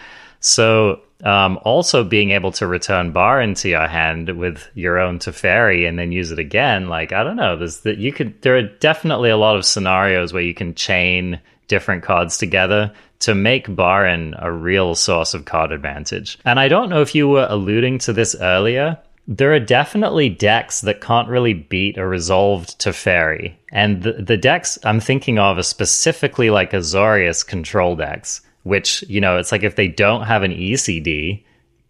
So 0.47 1.01
um, 1.25 1.59
also 1.65 2.05
being 2.05 2.31
able 2.31 2.53
to 2.53 2.69
return 2.69 3.11
bar 3.11 3.41
into 3.41 3.69
your 3.69 3.89
hand 3.89 4.39
with 4.39 4.69
your 4.75 5.01
own 5.01 5.19
Teferi 5.19 5.89
and 5.89 5.99
then 5.99 6.13
use 6.13 6.31
it 6.31 6.39
again, 6.39 6.89
like 6.89 7.13
I 7.13 7.25
don't 7.25 7.35
know, 7.35 7.57
there's 7.57 7.81
that 7.81 7.99
you 7.99 8.13
could 8.13 8.41
there 8.43 8.57
are 8.57 8.63
definitely 8.63 9.31
a 9.31 9.37
lot 9.37 9.57
of 9.57 9.65
scenarios 9.65 10.33
where 10.33 10.45
you 10.45 10.55
can 10.55 10.77
chain 10.77 11.41
different 11.67 12.05
cards 12.05 12.39
together 12.39 12.93
to 13.19 13.35
make 13.35 13.67
Barrin 13.67 14.37
a 14.39 14.53
real 14.53 14.95
source 14.95 15.35
of 15.35 15.47
card 15.47 15.73
advantage. 15.73 16.39
And 16.45 16.61
I 16.61 16.69
don't 16.69 16.91
know 16.91 17.03
if 17.03 17.13
you 17.13 17.29
were 17.29 17.49
alluding 17.51 17.99
to 18.01 18.13
this 18.13 18.37
earlier. 18.41 18.99
There 19.27 19.53
are 19.53 19.59
definitely 19.59 20.29
decks 20.29 20.83
that 20.83 21.01
can't 21.01 21.29
really 21.29 21.55
beat 21.55 21.99
a 21.99 22.07
resolved 22.07 22.79
Teferi. 22.79 23.55
And 23.73 24.05
the, 24.05 24.13
the 24.13 24.37
decks 24.37 24.79
I'm 24.85 25.01
thinking 25.01 25.41
of 25.41 25.59
are 25.59 25.65
specifically 25.65 26.51
like 26.51 26.71
Azorius 26.71 27.45
control 27.45 27.97
decks 27.97 28.43
which 28.67 29.05
you 29.09 29.21
know 29.21 29.39
it's 29.39 29.53
like 29.53 29.63
if 29.63 29.77
they 29.77 29.87
don't 29.87 30.25
have 30.25 30.43
an 30.43 30.51
ECD, 30.51 31.45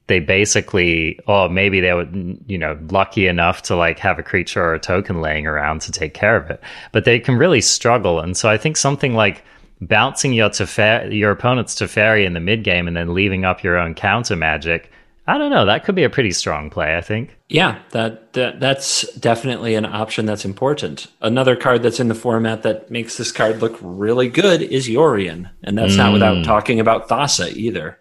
they 0.08 0.20
basically, 0.20 1.18
or 1.26 1.48
maybe 1.48 1.80
they 1.80 1.94
were 1.94 2.06
you 2.46 2.58
know 2.58 2.78
lucky 2.90 3.26
enough 3.26 3.62
to 3.62 3.76
like 3.76 3.98
have 3.98 4.18
a 4.18 4.22
creature 4.22 4.62
or 4.62 4.74
a 4.74 4.78
token 4.78 5.22
laying 5.22 5.46
around 5.46 5.80
to 5.80 5.90
take 5.90 6.12
care 6.12 6.36
of 6.36 6.50
it, 6.50 6.60
but 6.92 7.06
they 7.06 7.18
can 7.18 7.36
really 7.36 7.62
struggle. 7.62 8.20
And 8.20 8.36
so 8.36 8.50
I 8.50 8.58
think 8.58 8.76
something 8.76 9.14
like 9.14 9.42
bouncing 9.80 10.34
your 10.34 10.50
Tefer- 10.50 11.12
your 11.12 11.30
opponent's 11.30 11.74
Teferi 11.74 12.26
in 12.26 12.34
the 12.34 12.40
mid 12.40 12.62
game 12.62 12.86
and 12.86 12.96
then 12.96 13.14
leaving 13.14 13.46
up 13.46 13.62
your 13.62 13.78
own 13.78 13.94
counter 13.94 14.36
magic. 14.36 14.90
I 15.28 15.38
don't 15.38 15.50
know. 15.50 15.66
That 15.66 15.84
could 15.84 15.96
be 15.96 16.04
a 16.04 16.10
pretty 16.10 16.30
strong 16.30 16.70
play. 16.70 16.96
I 16.96 17.00
think. 17.00 17.36
Yeah, 17.48 17.80
that, 17.90 18.32
that 18.34 18.60
that's 18.60 19.10
definitely 19.14 19.74
an 19.74 19.84
option 19.84 20.24
that's 20.26 20.44
important. 20.44 21.08
Another 21.20 21.56
card 21.56 21.82
that's 21.82 21.98
in 21.98 22.08
the 22.08 22.14
format 22.14 22.62
that 22.62 22.90
makes 22.90 23.16
this 23.16 23.32
card 23.32 23.60
look 23.60 23.76
really 23.80 24.28
good 24.28 24.62
is 24.62 24.88
Yorion, 24.88 25.50
and 25.64 25.76
that's 25.76 25.96
not 25.96 26.08
hmm. 26.08 26.12
without 26.14 26.44
talking 26.44 26.78
about 26.80 27.08
Thassa 27.08 27.52
either. 27.52 27.98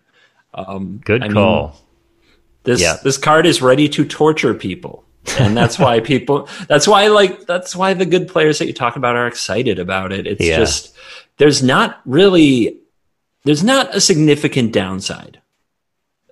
Um, 0.54 1.02
good 1.04 1.24
I 1.24 1.28
mean, 1.28 1.34
call. 1.34 1.76
This 2.64 2.82
Yeah. 2.82 2.98
this 3.04 3.18
card 3.18 3.46
is 3.46 3.62
ready 3.62 3.90
to 3.90 4.06
torture 4.06 4.54
people. 4.54 5.04
and 5.40 5.58
that's 5.58 5.80
why 5.80 6.00
people 6.12 6.48
that's 6.68 6.88
why 6.88 7.08
like 7.08 7.46
that's 7.48 7.76
why 7.76 7.94
the 7.94 8.06
good 8.06 8.28
players 8.28 8.60
that 8.60 8.68
you 8.68 8.74
talk 8.74 8.96
about 8.96 9.16
are 9.16 9.28
excited 9.28 9.80
about 9.80 10.12
it. 10.12 10.28
It's 10.28 10.46
Yeah. 10.46 10.58
just 10.58 10.96
there's 11.38 11.64
not 11.64 12.02
really 12.06 12.78
there's 13.44 13.64
not 13.64 13.96
a 13.96 14.02
significant 14.02 14.72
downside. 14.74 15.42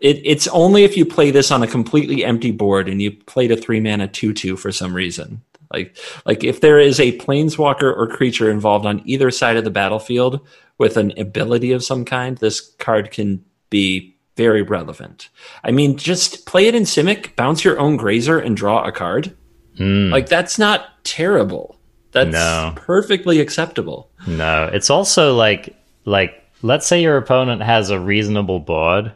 It, 0.04 0.22
it's 0.26 0.48
only 0.50 0.84
if 0.84 0.96
you 0.98 1.06
play 1.06 1.32
this 1.32 1.50
on 1.50 1.64
a 1.64 1.68
completely 1.68 2.24
empty 2.24 2.52
board 2.52 2.88
and 2.90 3.02
you 3.02 3.10
played 3.12 3.52
a 3.52 3.58
three 3.58 3.80
mana 3.80 4.08
two 4.08 4.34
two 4.34 4.56
for 4.58 4.72
some 4.72 4.94
reason. 4.94 5.42
Like 5.72 5.98
like 6.26 6.44
if 6.44 6.62
there 6.62 6.78
is 6.78 7.00
a 7.00 7.18
planeswalker 7.18 7.84
or 7.98 8.08
creature 8.08 8.52
involved 8.52 8.86
on 8.86 9.02
either 9.06 9.32
side 9.32 9.58
of 9.58 9.64
the 9.64 9.72
battlefield 9.72 10.46
with 10.78 10.98
an 10.98 11.18
ability 11.18 11.72
of 11.72 11.84
some 11.84 12.04
kind, 12.06 12.38
this 12.38 12.60
card 12.80 13.10
can 13.12 13.44
be 13.70 14.16
very 14.36 14.62
relevant. 14.62 15.30
I 15.64 15.72
mean, 15.72 15.96
just 15.98 16.46
play 16.46 16.68
it 16.68 16.76
in 16.76 16.84
Simic, 16.84 17.36
bounce 17.36 17.64
your 17.64 17.80
own 17.80 17.98
Gemrazer, 17.98 18.44
and 18.44 18.58
draw 18.58 18.84
a 18.84 18.92
card. 18.92 19.36
Hmm. 19.78 20.10
Like 20.12 20.28
that's 20.28 20.60
not 20.60 21.04
terrible. 21.06 21.80
That's 22.12 22.32
No. 22.34 22.74
perfectly 22.76 23.40
acceptable. 23.40 24.10
No, 24.28 24.70
it's 24.72 24.90
also 24.90 25.36
like 25.36 25.76
like 26.06 26.44
let's 26.62 26.86
say 26.86 27.02
your 27.02 27.18
opponent 27.18 27.62
has 27.64 27.90
a 27.90 28.00
reasonable 28.00 28.60
board 28.60 29.12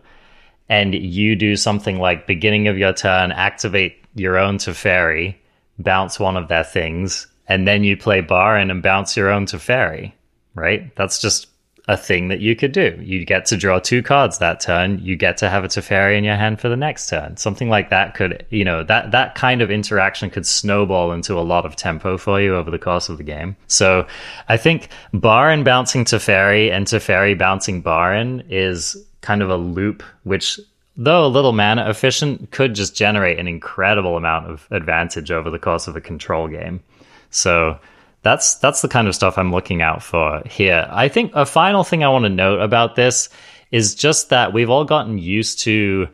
and 0.70 0.94
you 0.94 1.36
do 1.36 1.56
something 1.56 2.00
like 2.00 2.28
beginning 2.28 2.68
of 2.68 2.78
your 2.78 2.94
turn 2.94 3.32
activate 3.32 4.04
your 4.16 4.38
own 4.38 4.58
Teferi, 4.58 5.36
bounce 5.80 6.20
one 6.20 6.38
of 6.38 6.48
their 6.48 6.64
things, 6.64 7.28
and 7.48 7.68
then 7.68 7.84
you 7.84 7.96
play 7.96 8.22
Barrin 8.22 8.72
and 8.72 8.84
bounce 8.84 9.16
your 9.16 9.30
own 9.30 9.46
Teferi, 9.46 10.12
right? 10.56 10.94
That's 10.96 11.20
just 11.22 11.48
a 11.90 11.96
thing 11.96 12.28
that 12.28 12.42
you 12.42 12.54
could 12.56 12.74
do. 12.74 13.00
You 13.02 13.24
get 13.24 13.46
to 13.46 13.56
draw 13.56 13.80
two 13.80 14.04
cards 14.04 14.40
that 14.40 14.60
turn. 14.60 15.00
You 15.02 15.16
get 15.16 15.38
to 15.38 15.50
have 15.50 15.64
a 15.64 15.70
Teferi 15.70 16.18
in 16.18 16.26
your 16.26 16.36
hand 16.36 16.60
for 16.60 16.68
the 16.68 16.76
next 16.76 17.08
turn. 17.08 17.38
Something 17.38 17.70
like 17.70 17.90
that 17.92 18.14
could, 18.14 18.46
you 18.50 18.66
know, 18.66 18.84
that 18.84 19.12
that 19.12 19.36
kind 19.36 19.62
of 19.62 19.72
interaction 19.72 20.30
could 20.30 20.46
snowball 20.46 21.14
into 21.14 21.40
a 21.40 21.42
lot 21.42 21.66
of 21.66 21.78
tempo 21.78 22.18
for 22.18 22.42
you 22.42 22.56
over 22.56 22.70
the 22.70 22.80
course 22.80 23.08
of 23.08 23.18
the 23.18 23.24
game. 23.24 23.56
So, 23.68 24.06
I 24.50 24.58
think 24.58 24.90
Barrin 25.14 25.64
bouncing 25.64 26.04
Teferi 26.04 26.70
and 26.72 26.88
Teferi 26.88 27.38
bouncing 27.38 27.82
Barrin 27.82 28.44
is 28.50 29.07
kind 29.28 29.42
of 29.42 29.50
a 29.50 29.58
loop 29.58 30.04
which 30.24 30.58
though 30.96 31.26
a 31.26 31.28
little 31.28 31.52
mana 31.52 31.90
efficient 31.90 32.50
could 32.52 32.74
just 32.74 32.96
generate 32.96 33.38
an 33.38 33.48
incredible 33.48 34.16
amount 34.16 34.50
of 34.50 34.66
advantage 34.72 35.32
over 35.32 35.50
the 35.50 35.60
course 35.60 35.86
of 35.86 35.98
a 35.98 36.02
control 36.02 36.48
game. 36.48 36.80
So, 37.30 37.78
that's 38.24 38.56
that's 38.56 38.82
the 38.82 38.88
kind 38.88 39.08
of 39.08 39.16
stuff 39.16 39.38
I'm 39.38 39.52
looking 39.52 39.82
out 39.82 40.02
for 40.02 40.42
here. 40.46 40.88
I 40.90 41.08
think 41.10 41.32
a 41.36 41.46
final 41.46 41.84
thing 41.84 42.04
I 42.04 42.10
want 42.10 42.24
to 42.24 42.30
note 42.30 42.62
about 42.62 42.96
this 42.96 43.30
is 43.72 43.96
just 43.96 44.30
that 44.30 44.54
we've 44.54 44.70
all 44.70 44.86
gotten 44.86 45.18
used 45.18 45.60
to 45.60 46.08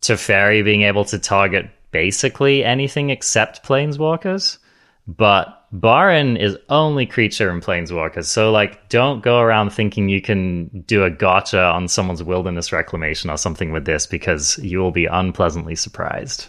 Teferi 0.00 0.64
being 0.64 0.82
able 0.82 1.04
to 1.06 1.18
target 1.18 1.68
basically 1.90 2.64
anything 2.64 3.10
except 3.10 3.64
planeswalkers. 3.64 4.58
But 5.06 5.59
Barrin 5.72 6.36
is 6.36 6.58
only 6.68 7.06
creature 7.06 7.50
in 7.50 7.60
planeswalkers. 7.60 8.24
So 8.24 8.50
like 8.50 8.88
don't 8.88 9.22
go 9.22 9.38
around 9.38 9.70
thinking 9.70 10.08
you 10.08 10.20
can 10.20 10.66
do 10.86 11.04
a 11.04 11.10
gotcha 11.10 11.62
on 11.62 11.86
someone's 11.86 12.22
wilderness 12.22 12.72
reclamation 12.72 13.30
or 13.30 13.36
something 13.36 13.72
with 13.72 13.84
this 13.84 14.06
because 14.06 14.58
you 14.58 14.78
will 14.78 14.90
be 14.90 15.06
unpleasantly 15.06 15.76
surprised. 15.76 16.48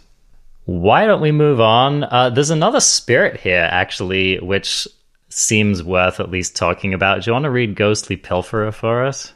Why 0.66 1.06
don't 1.06 1.22
we 1.22 1.32
move 1.32 1.60
on? 1.60 2.04
Uh, 2.06 2.30
there's 2.30 2.50
another 2.50 2.80
spirit 2.80 3.40
here, 3.40 3.68
actually, 3.72 4.40
which 4.40 4.88
seems 5.30 5.84
worth 5.84 6.20
at 6.20 6.32
least 6.32 6.56
talking 6.56 6.94
about. 6.94 7.22
Do 7.22 7.30
you 7.30 7.34
want 7.34 7.44
to 7.44 7.50
read 7.50 7.76
Ghostly 7.76 8.18
Pilferer 8.18 8.74
for 8.74 9.06
us? 9.06 9.34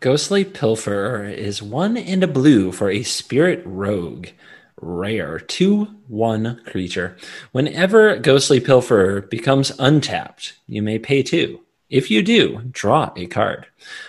Ghostly 0.00 0.44
Pilferer 0.44 1.32
is 1.32 1.62
one 1.62 1.96
and 1.96 2.22
a 2.22 2.28
blue 2.28 2.72
for 2.72 2.90
a 2.90 3.02
spirit 3.02 3.62
rogue. 3.64 4.28
Rare 4.80 5.38
2 5.38 5.84
1 6.08 6.62
creature. 6.66 7.16
Whenever 7.52 8.16
Ghostly 8.16 8.60
Pilferer 8.60 9.28
becomes 9.28 9.72
untapped, 9.78 10.54
you 10.66 10.82
may 10.82 10.98
pay 10.98 11.22
2. 11.22 11.60
If 11.90 12.10
you 12.10 12.22
do, 12.22 12.62
draw 12.70 13.12
a 13.16 13.26
card. 13.26 13.66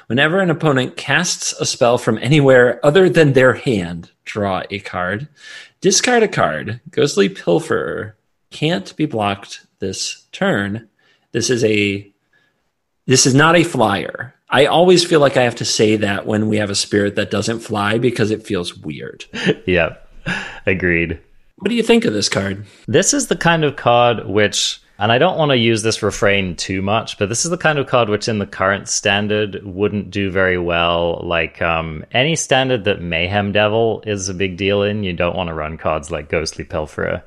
Whenever 0.07 0.39
an 0.39 0.49
opponent 0.49 0.97
casts 0.97 1.53
a 1.53 1.66
spell 1.66 1.97
from 1.97 2.18
anywhere 2.18 2.84
other 2.86 3.09
than 3.09 3.34
their 3.34 3.53
hand, 3.53 4.11
draw 4.24 4.63
a 4.70 4.80
card. 4.80 5.28
Discard 5.82 6.24
a 6.24 6.28
card. 6.28 6.82
Ghostly 6.89 7.30
Pilferer 7.30 8.13
can't 8.49 8.95
be 8.95 9.05
blocked 9.05 9.66
this 9.80 10.26
turn 10.32 10.88
this 11.36 11.49
is 11.49 11.66
a 11.66 12.09
this 13.07 13.26
is 13.26 13.36
not 13.36 13.57
a 13.57 13.66
flyer. 13.66 14.34
I 14.49 14.68
always 14.68 15.03
feel 15.03 15.20
like 15.20 15.36
I 15.36 15.43
have 15.43 15.55
to 15.55 15.66
say 15.66 15.97
that 15.97 16.26
when 16.26 16.47
we 16.47 16.55
have 16.57 16.70
a 16.70 16.76
spirit 16.76 17.16
that 17.16 17.30
doesn't 17.30 17.59
fly 17.59 17.97
because 17.97 18.32
it 18.32 18.47
feels 18.47 18.74
weird. 18.74 19.26
yep. 19.68 20.04
Agreed. 20.65 21.19
What 21.57 21.69
do 21.69 21.76
you 21.76 21.84
think 21.84 22.05
of 22.05 22.13
this 22.13 22.30
card? 22.30 22.65
This 22.88 23.13
is 23.13 23.28
the 23.28 23.36
kind 23.36 23.63
of 23.63 23.76
card 23.76 24.28
which 24.28 24.82
and 24.97 25.11
I 25.11 25.17
don't 25.17 25.38
want 25.38 25.51
to 25.51 25.57
use 25.57 25.84
this 25.84 26.01
refrain 26.01 26.55
too 26.55 26.82
much, 26.82 27.17
but 27.17 27.28
this 27.28 27.43
is 27.43 27.51
the 27.51 27.57
kind 27.57 27.80
of 27.80 27.88
card 27.88 28.07
which 28.07 28.30
in 28.30 28.39
the 28.39 28.47
current 28.47 28.88
standard 28.88 29.61
wouldn't 29.65 30.09
do 30.09 30.32
very 30.32 30.57
well. 30.57 31.21
Like 31.21 31.61
um, 31.61 32.05
any 32.13 32.38
standard 32.38 32.86
that 32.86 33.01
Mayhem 33.01 33.51
Devil 33.51 34.03
is 34.05 34.30
a 34.30 34.34
big 34.34 34.55
deal 34.55 34.84
in, 34.84 35.03
you 35.03 35.11
don't 35.11 35.36
want 35.36 35.49
to 35.49 35.53
run 35.53 35.78
cards 35.78 36.11
like 36.11 36.30
Ghostly 36.30 36.63
Pilferer. 36.63 37.23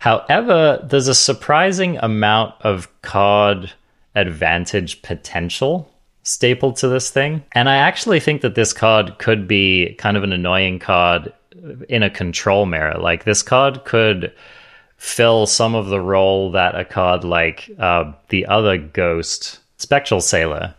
However, 0.00 0.86
there's 0.86 1.08
a 1.08 1.14
surprising 1.14 1.96
amount 1.96 2.54
of 2.60 2.88
card 3.00 3.72
advantage 4.14 5.00
potential 5.00 5.90
stapled 6.24 6.76
to 6.76 6.88
this 6.88 7.10
thing. 7.10 7.42
And 7.52 7.70
I 7.70 7.76
actually 7.76 8.20
think 8.20 8.42
that 8.42 8.54
this 8.54 8.74
card 8.74 9.18
could 9.18 9.48
be 9.48 9.94
kind 9.94 10.16
of 10.16 10.24
an 10.24 10.32
annoying 10.32 10.78
card 10.78 11.32
in 11.88 12.02
a 12.02 12.10
control 12.10 12.66
mirror. 12.66 12.98
Like 12.98 13.24
this 13.24 13.42
card 13.42 13.84
could 13.84 14.32
fill 14.96 15.46
some 15.46 15.74
of 15.74 15.86
the 15.86 16.00
role 16.00 16.50
that 16.52 16.74
a 16.74 16.84
card 16.84 17.24
like 17.24 17.70
uh, 17.78 18.12
the 18.28 18.46
other 18.46 18.76
ghost, 18.78 19.60
Spectral 19.76 20.20
Sailor, 20.20 20.74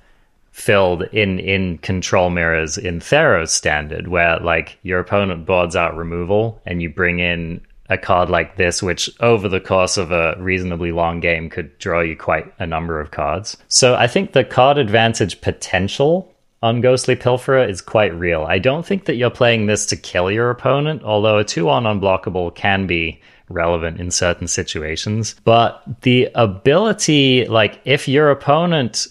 filled 0.51 1.03
in 1.13 1.39
in 1.39 1.77
control 1.77 2.29
mirrors 2.29 2.77
in 2.77 2.99
Theros 2.99 3.49
standard, 3.49 4.09
where 4.09 4.37
like 4.39 4.77
your 4.83 4.99
opponent 4.99 5.45
boards 5.45 5.75
out 5.75 5.95
removal 5.95 6.61
and 6.65 6.81
you 6.81 6.89
bring 6.89 7.19
in 7.19 7.61
a 7.89 7.97
card 7.97 8.29
like 8.29 8.55
this, 8.55 8.83
which 8.83 9.09
over 9.19 9.47
the 9.49 9.59
course 9.59 9.97
of 9.97 10.11
a 10.11 10.35
reasonably 10.37 10.91
long 10.91 11.19
game 11.19 11.49
could 11.49 11.75
draw 11.79 12.01
you 12.01 12.15
quite 12.15 12.53
a 12.59 12.67
number 12.67 12.99
of 12.99 13.11
cards. 13.11 13.57
So 13.67 13.95
I 13.95 14.05
think 14.07 14.33
the 14.33 14.43
card 14.43 14.77
advantage 14.77 15.41
potential 15.41 16.31
on 16.61 16.81
Ghostly 16.81 17.15
Pilferer 17.15 17.67
is 17.69 17.81
quite 17.81 18.13
real. 18.13 18.43
I 18.43 18.59
don't 18.59 18.85
think 18.85 19.05
that 19.05 19.15
you're 19.15 19.29
playing 19.29 19.65
this 19.65 19.85
to 19.87 19.95
kill 19.95 20.29
your 20.29 20.49
opponent, 20.49 21.03
although 21.03 21.37
a 21.37 21.43
2 21.43 21.69
on 21.69 21.83
unblockable 21.83 22.53
can 22.53 22.85
be 22.85 23.21
relevant 23.47 23.99
in 23.99 24.11
certain 24.11 24.47
situations. 24.47 25.35
But 25.43 25.81
the 26.01 26.29
ability, 26.35 27.45
like, 27.45 27.79
if 27.85 28.07
your 28.07 28.29
opponent 28.29 29.07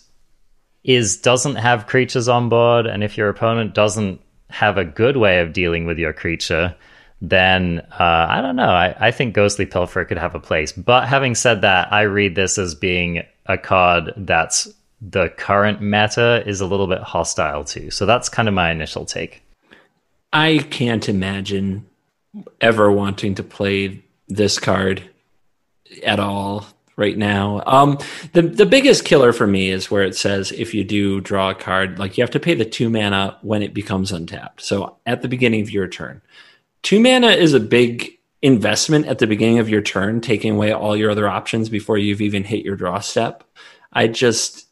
is 0.85 1.17
doesn't 1.17 1.57
have 1.57 1.87
creatures 1.87 2.29
on 2.29 2.49
board, 2.49 2.87
and 2.87 3.03
if 3.03 3.17
your 3.17 3.29
opponent 3.29 3.75
doesn't 3.75 4.21
have 4.51 4.79
a 4.79 4.85
good 4.85 5.17
way 5.17 5.41
of 5.41 5.53
dealing 5.53 5.87
with 5.87 5.99
your 5.99 6.13
creature, 6.13 6.75
then 7.21 7.81
uh, 7.99 8.27
I 8.29 8.41
don't 8.41 8.57
know. 8.57 8.71
I, 8.71 8.95
I 8.99 9.11
think 9.11 9.35
Ghostly 9.35 9.67
Pilfer 9.67 10.05
could 10.05 10.19
have 10.19 10.35
a 10.35 10.41
place. 10.41 10.73
But 10.73 11.09
having 11.09 11.35
said 11.35 11.63
that, 11.63 11.93
I 11.93 12.03
read 12.03 12.35
this 12.35 12.59
as 12.59 12.75
being 12.75 13.23
a 13.47 13.59
card 13.59 14.13
that's 14.17 14.69
the 15.01 15.29
current 15.31 15.81
meta 15.81 16.43
is 16.47 16.61
a 16.61 16.67
little 16.67 16.87
bit 16.87 17.01
hostile 17.01 17.65
to. 17.65 17.91
So 17.91 18.07
that's 18.07 18.29
kind 18.29 18.49
of 18.49 18.55
my 18.55 18.71
initial 18.71 19.05
take. 19.05 19.43
I 20.33 20.59
can't 20.71 21.09
imagine 21.09 21.87
ever 22.61 22.91
wanting 22.91 23.37
to 23.37 23.43
play 23.43 24.03
this 24.29 24.59
card 24.59 25.03
at 26.05 26.21
all 26.21 26.67
right 26.97 27.17
now. 27.17 27.63
Um, 27.67 27.99
the 28.33 28.43
the 28.43 28.67
biggest 28.67 29.05
killer 29.05 29.33
for 29.33 29.47
me 29.47 29.71
is 29.71 29.91
where 29.91 30.03
it 30.03 30.17
says 30.17 30.53
if 30.53 30.75
you 30.75 30.85
do 30.85 31.21
draw 31.21 31.51
a 31.51 31.55
card, 31.55 31.99
like 31.99 32.19
you 32.19 32.23
have 32.23 32.31
to 32.33 32.41
pay 32.41 32.55
the 32.55 32.65
two 32.65 32.91
mana 32.91 33.39
when 33.43 33.63
it 33.63 33.73
becomes 33.73 34.13
untapped. 34.13 34.61
So 34.61 34.97
at 35.07 35.23
the 35.23 35.29
beginning 35.29 35.63
of 35.63 35.71
your 35.71 35.89
turn. 35.89 36.21
Two 36.83 37.01
mana 37.01 37.29
is 37.29 37.55
a 37.55 37.61
big 37.61 38.19
investment 38.43 39.07
at 39.07 39.19
the 39.19 39.27
beginning 39.27 39.59
of 39.59 39.69
your 39.69 39.83
turn, 39.83 40.21
taking 40.21 40.55
away 40.55 40.73
all 40.73 40.97
your 40.97 41.11
other 41.11 41.29
options 41.29 41.69
before 41.69 41.99
you've 41.99 42.21
even 42.21 42.45
hit 42.45 42.65
your 42.65 42.77
draw 42.77 43.01
step. 43.01 43.45
I 43.93 44.07
just 44.07 44.68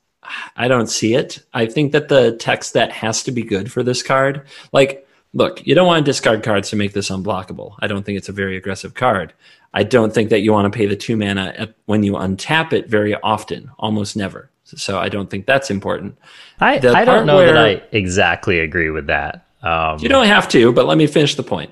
I 0.57 0.69
don't 0.69 0.89
see 0.89 1.15
it. 1.15 1.39
I 1.55 1.67
think 1.67 1.93
that 1.93 2.09
the 2.09 2.37
text 2.37 2.73
that 2.75 2.93
has 2.93 3.23
to 3.25 3.33
be 3.33 3.43
good 3.43 3.71
for 3.71 3.83
this 3.83 4.03
card, 4.03 4.43
like 4.73 5.07
look, 5.33 5.67
you 5.67 5.75
don't 5.75 5.87
want 5.87 6.05
to 6.05 6.11
discard 6.11 6.43
cards 6.43 6.71
to 6.71 6.77
make 6.77 6.93
this 6.93 7.11
unblockable. 7.11 7.75
I 7.81 7.87
don't 7.87 8.05
think 8.05 8.19
it's 8.19 8.29
a 8.29 8.33
very 8.33 8.57
aggressive 8.57 8.95
card. 8.95 9.33
I 9.75 9.83
don't 9.83 10.15
think 10.15 10.31
that 10.31 10.41
you 10.41 10.53
want 10.53 10.73
to 10.73 10.77
pay 10.77 10.87
the 10.87 10.97
two 10.97 11.17
mana 11.17 11.55
at, 11.57 11.75
when 11.85 12.03
you 12.03 12.15
untap 12.15 12.73
it 12.73 12.89
very 12.89 13.15
often, 13.15 13.71
almost 13.79 14.17
never. 14.17 14.51
So 14.65 14.99
I 14.99 15.09
don't 15.11 15.31
think 15.31 15.47
that's 15.47 15.71
important. 15.71 16.17
I, 16.59 16.77
I 16.77 17.05
don't 17.05 17.27
know 17.27 17.45
that 17.45 17.59
I 17.59 17.83
exactly 17.93 18.59
agree 18.59 18.91
with 18.91 19.07
that. 19.09 19.47
Um, 19.63 19.99
you 20.01 20.09
don't 20.09 20.27
have 20.27 20.49
to, 20.51 20.73
but 20.73 20.87
let 20.87 20.97
me 20.97 21.07
finish 21.07 21.35
the 21.35 21.43
point 21.43 21.71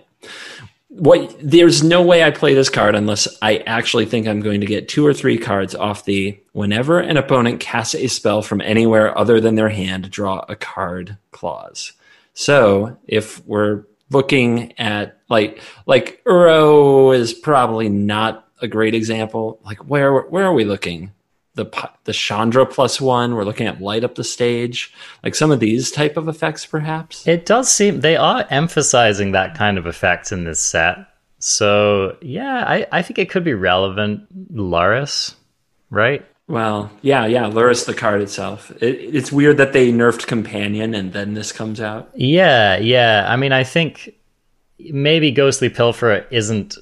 what 0.97 1.35
there's 1.43 1.83
no 1.83 2.03
way 2.03 2.23
I 2.23 2.31
play 2.31 2.55
this 2.55 2.71
card 2.71 2.95
unless 2.95 3.27
I 3.43 3.59
actually 3.59 4.07
think 4.07 4.29
I'm 4.29 4.41
going 4.41 4.61
to 4.61 4.67
get 4.67 4.89
two 4.89 5.05
or 5.05 5.13
three 5.13 5.39
cards 5.39 5.75
off 5.75 6.05
the 6.05 6.39
whenever 6.53 7.01
an 7.01 7.17
opponent 7.17 7.59
casts 7.59 7.97
a 7.97 8.07
spell 8.07 8.43
from 8.43 8.61
anywhere 8.61 9.17
other 9.19 9.41
than 9.41 9.57
their 9.57 9.71
hand, 9.71 10.11
draw 10.11 10.45
a 10.49 10.55
card 10.55 11.19
clause. 11.33 11.93
So 12.35 12.97
if 13.09 13.45
we're 13.45 13.85
looking 14.11 14.79
at 14.79 15.19
like 15.29 15.61
like 15.87 16.23
Uro 16.25 17.15
is 17.17 17.35
probably 17.35 17.89
not 17.89 18.49
a 18.63 18.69
great 18.69 18.95
example. 18.95 19.61
Like 19.65 19.79
where 19.89 20.21
where 20.21 20.45
are 20.45 20.55
we 20.55 20.65
looking? 20.65 21.13
The 21.55 21.91
the 22.05 22.13
Chandra 22.13 22.67
plus 22.67 23.01
one. 23.01 23.35
We're 23.35 23.45
looking 23.45 23.67
at 23.67 23.81
light 23.81 24.05
up 24.05 24.15
the 24.15 24.25
stage, 24.25 24.93
like 25.23 25.35
some 25.35 25.51
of 25.51 25.61
these 25.61 25.91
type 25.91 26.17
of 26.17 26.29
effects, 26.29 26.67
perhaps. 26.67 27.27
It 27.27 27.47
does 27.47 27.71
seem 27.71 28.01
they 28.01 28.17
are 28.17 28.47
emphasizing 28.51 29.33
that 29.33 29.57
kind 29.57 29.79
of 29.79 29.87
effect 29.87 30.33
in 30.33 30.45
this 30.45 30.61
set. 30.61 30.99
So 31.39 32.17
yeah, 32.21 32.65
I, 32.67 32.87
I 32.91 33.03
think 33.03 33.19
it 33.19 33.31
could 33.31 33.45
be 33.45 33.55
relevant. 33.55 34.55
Lurrus, 34.55 35.35
right? 35.91 36.25
Well, 36.47 36.91
yeah, 37.01 37.25
yeah. 37.27 37.45
Lurrus, 37.45 37.87
the 37.87 37.95
card 37.95 38.21
itself. 38.21 38.71
It, 38.83 39.15
it's 39.15 39.33
weird 39.33 39.57
that 39.59 39.73
they 39.73 39.93
nerfed 39.93 40.27
Companion 40.27 40.95
and 40.95 41.13
then 41.13 41.35
this 41.35 41.53
comes 41.53 41.81
out. 41.81 42.11
Yeah, 42.15 42.77
yeah. 42.79 43.25
I 43.29 43.37
mean, 43.37 43.53
I 43.53 43.65
think 43.65 44.15
maybe 44.79 45.31
Ghostly 45.31 45.71
Pilferer 45.71 46.27
isn't 46.31 46.77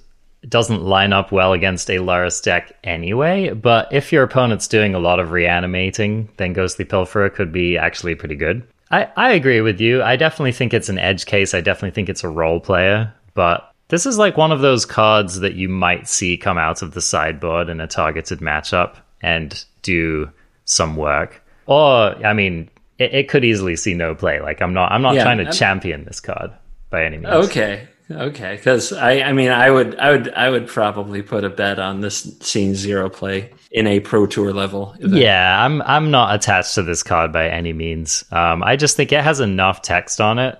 doesn't 0.48 0.82
line 0.82 1.12
up 1.12 1.30
well 1.30 1.52
against 1.52 1.88
a 1.88 1.98
Lurrus 1.98 2.42
deck 2.42 2.72
anyway, 2.82 3.50
but 3.50 3.88
if 3.92 4.12
your 4.12 4.24
opponent's 4.24 4.66
doing 4.66 4.94
a 4.94 4.98
lot 4.98 5.20
of 5.20 5.30
reanimating, 5.30 6.28
then 6.36 6.52
Ghostly 6.52 6.84
Pilferer 6.84 7.32
could 7.32 7.52
be 7.52 7.78
actually 7.78 8.14
pretty 8.14 8.34
good. 8.36 8.66
I, 8.90 9.08
I 9.16 9.32
agree 9.32 9.60
with 9.60 9.80
you. 9.80 10.02
I 10.02 10.16
definitely 10.16 10.52
think 10.52 10.74
it's 10.74 10.88
an 10.88 10.98
edge 10.98 11.26
case. 11.26 11.54
I 11.54 11.60
definitely 11.60 11.94
think 11.94 12.08
it's 12.08 12.24
a 12.24 12.28
role 12.28 12.60
player, 12.60 13.14
but 13.34 13.72
This 13.92 14.06
is 14.06 14.16
like 14.16 14.38
one 14.38 14.52
of 14.52 14.60
those 14.60 14.86
cards 14.86 15.40
that 15.40 15.52
you 15.52 15.68
might 15.68 16.08
see 16.08 16.38
come 16.38 16.56
out 16.56 16.80
of 16.80 16.94
the 16.94 17.02
sideboard 17.02 17.68
in 17.68 17.78
a 17.78 17.86
targeted 17.86 18.38
matchup 18.38 18.96
and 19.20 19.62
do 19.82 20.30
some 20.64 20.96
work. 20.96 21.44
Or, 21.66 22.14
I 22.24 22.32
mean, 22.32 22.70
it, 22.98 23.12
it 23.12 23.28
could 23.28 23.44
easily 23.44 23.76
see 23.76 23.92
no 23.92 24.14
play. 24.14 24.40
Like 24.40 24.62
I'm 24.62 24.72
not, 24.72 24.92
I'm 24.92 25.02
not 25.02 25.16
yeah, 25.16 25.24
trying 25.24 25.36
to 25.38 25.44
I'm, 25.44 25.52
champion 25.52 26.06
this 26.06 26.20
card 26.20 26.52
by 26.88 27.04
any 27.04 27.18
means. 27.18 27.34
Okay, 27.50 27.86
okay. 28.10 28.56
Because 28.56 28.92
I, 28.92 29.20
I 29.20 29.32
mean, 29.32 29.50
I 29.50 29.70
would, 29.70 29.98
I 29.98 30.10
would, 30.10 30.34
I 30.34 30.50
would 30.50 30.66
probably 30.66 31.22
put 31.22 31.44
a 31.44 31.50
bet 31.50 31.78
on 31.78 32.00
this 32.00 32.22
scene 32.40 32.74
zero 32.74 33.08
play 33.08 33.50
in 33.70 33.86
a 33.86 34.00
pro 34.00 34.26
tour 34.26 34.52
level. 34.52 34.94
Yeah, 34.98 35.64
I'm, 35.64 35.82
I'm 35.82 36.10
not 36.10 36.34
attached 36.34 36.74
to 36.74 36.82
this 36.82 37.02
card 37.02 37.32
by 37.32 37.48
any 37.48 37.72
means. 37.72 38.24
Um, 38.30 38.62
I 38.62 38.76
just 38.76 38.96
think 38.96 39.12
it 39.12 39.22
has 39.22 39.40
enough 39.40 39.82
text 39.82 40.20
on 40.20 40.38
it 40.38 40.58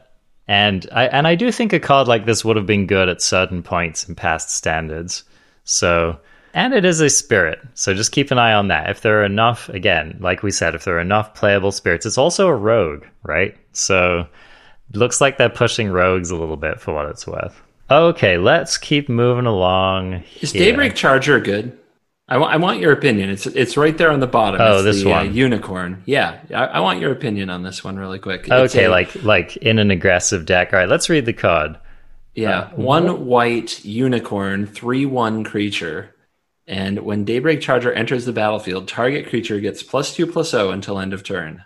and 0.49 0.87
I 0.93 1.07
and 1.07 1.27
I 1.27 1.35
do 1.35 1.53
think 1.53 1.73
a 1.73 1.81
card 1.81 2.09
like 2.09 2.27
this 2.27 2.45
would 2.45 2.57
have 2.57 2.67
been 2.67 2.87
good 2.87 3.09
at 3.09 3.23
certain 3.23 3.63
points 3.63 4.09
in 4.09 4.15
past 4.15 4.51
standards. 4.51 5.25
So 5.65 6.19
and 6.55 6.75
it 6.75 6.85
is 6.85 7.01
a 7.01 7.09
spirit. 7.09 7.61
So 7.75 7.95
just 7.95 8.13
keep 8.13 8.31
an 8.31 8.39
eye 8.39 8.53
on 8.53 8.69
that. 8.69 8.91
If 8.91 9.01
there 9.01 9.21
are 9.21 9.25
enough 9.25 9.69
again, 9.71 10.19
like 10.21 10.43
we 10.43 10.51
said, 10.51 10.75
if 10.75 10.85
there 10.85 10.97
are 10.97 11.01
enough 11.01 11.35
playable 11.35 11.73
spirits, 11.73 12.05
it's 12.05 12.19
also 12.19 12.49
a 12.49 12.55
rogue, 12.55 13.05
right? 13.23 13.57
So 13.73 14.27
looks 14.95 15.21
like 15.21 15.39
they're 15.39 15.49
pushing 15.49 15.91
rogues 15.91 16.31
a 16.31 16.37
little 16.37 16.57
bit 16.57 16.81
for 16.81 16.95
what 16.95 17.07
it's 17.07 17.27
worth. 17.27 17.61
Okay, 17.91 18.39
let's 18.39 18.79
keep 18.79 19.09
moving 19.09 19.47
along. 19.47 20.23
Is 20.41 20.53
Daybreak 20.53 20.95
Charger 20.95 21.41
good? 21.41 21.79
I, 22.29 22.35
w- 22.35 22.51
I 22.51 22.57
want 22.57 22.81
your 22.81 22.93
opinion. 22.93 23.29
It's 23.29 23.47
it's 23.47 23.77
right 23.77 23.97
there 23.99 24.11
on 24.11 24.21
the 24.21 24.27
bottom. 24.27 24.61
Oh, 24.61 24.77
it's 24.77 24.85
this 24.85 25.03
the, 25.03 25.11
one, 25.11 25.29
uh, 25.29 25.31
unicorn. 25.31 26.03
Yeah, 26.07 26.41
I, 26.51 26.65
I, 26.67 26.81
want 26.81 27.01
your 27.01 27.13
opinion 27.13 27.51
on 27.51 27.63
this 27.63 27.85
one 27.85 27.99
really 27.99 28.19
quick. 28.19 28.43
It's 28.45 28.75
okay, 28.75 28.85
a, 28.85 28.91
like 28.91 29.23
like 29.23 29.57
in 29.59 29.79
an 29.79 29.91
aggressive 29.91 30.47
deck. 30.47 30.73
All 30.73 30.79
right, 30.79 30.89
let's 30.89 31.11
read 31.11 31.27
the 31.27 31.35
card. 31.35 31.79
Yeah, 32.35 32.61
uh, 32.61 32.69
one 32.71 33.27
white 33.27 33.85
unicorn, 33.85 34.67
three 34.67 35.05
one 35.05 35.45
creature, 35.45 36.15
and 36.67 37.01
when 37.01 37.27
Daybreak 37.27 37.61
Charger 37.61 37.93
enters 37.93 38.25
the 38.25 38.33
battlefield, 38.33 38.89
target 38.89 39.29
creature 39.29 39.61
gets 39.61 39.83
plus 39.83 40.15
two 40.15 40.27
plus 40.27 40.53
zero 40.53 40.71
until 40.71 40.99
end 40.99 41.13
of 41.13 41.25
turn. 41.25 41.65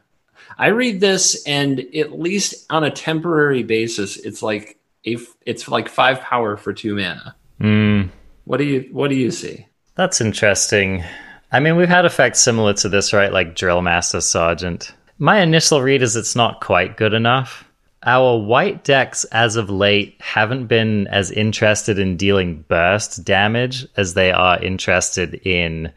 I 0.59 0.68
read 0.68 1.00
this, 1.00 1.44
and 1.44 1.80
at 1.94 2.18
least 2.18 2.66
on 2.70 2.84
a 2.84 2.90
temporary 2.90 3.62
basis, 3.62 4.16
it's 4.16 4.42
like 4.42 4.78
if 5.04 5.34
it's 5.44 5.68
like 5.68 5.88
five 5.88 6.20
power 6.20 6.57
for 6.57 6.72
two 6.72 6.96
mana. 6.96 7.34
Mm. 7.61 8.11
What 8.44 8.59
do 8.59 8.64
you 8.64 8.88
What 8.92 9.09
do 9.09 9.16
you 9.16 9.30
see? 9.30 9.66
That's 9.94 10.20
interesting. 10.20 11.04
I 11.52 11.61
mean, 11.61 11.76
we've 11.76 11.88
had 11.88 12.04
effects 12.04 12.40
similar 12.40 12.74
to 12.74 12.88
this, 12.88 13.12
right? 13.12 13.32
Like 13.32 13.54
Drill 13.54 13.82
Master 13.82 14.20
Sergeant. 14.20 14.92
My 15.18 15.40
initial 15.40 15.80
read 15.80 16.02
is 16.02 16.16
it's 16.16 16.36
not 16.36 16.61
quite 16.61 16.96
good 16.96 17.14
enough. 17.14 17.64
Our 18.02 18.38
white 18.38 18.84
decks, 18.84 19.24
as 19.24 19.57
of 19.57 19.70
late, 19.70 20.20
haven't 20.20 20.66
been 20.66 21.07
as 21.09 21.30
interested 21.30 21.98
in 21.98 22.16
dealing 22.16 22.64
burst 22.68 23.24
damage 23.24 23.86
as 23.96 24.14
they 24.14 24.30
are 24.30 24.62
interested 24.62 25.34
in 25.46 25.92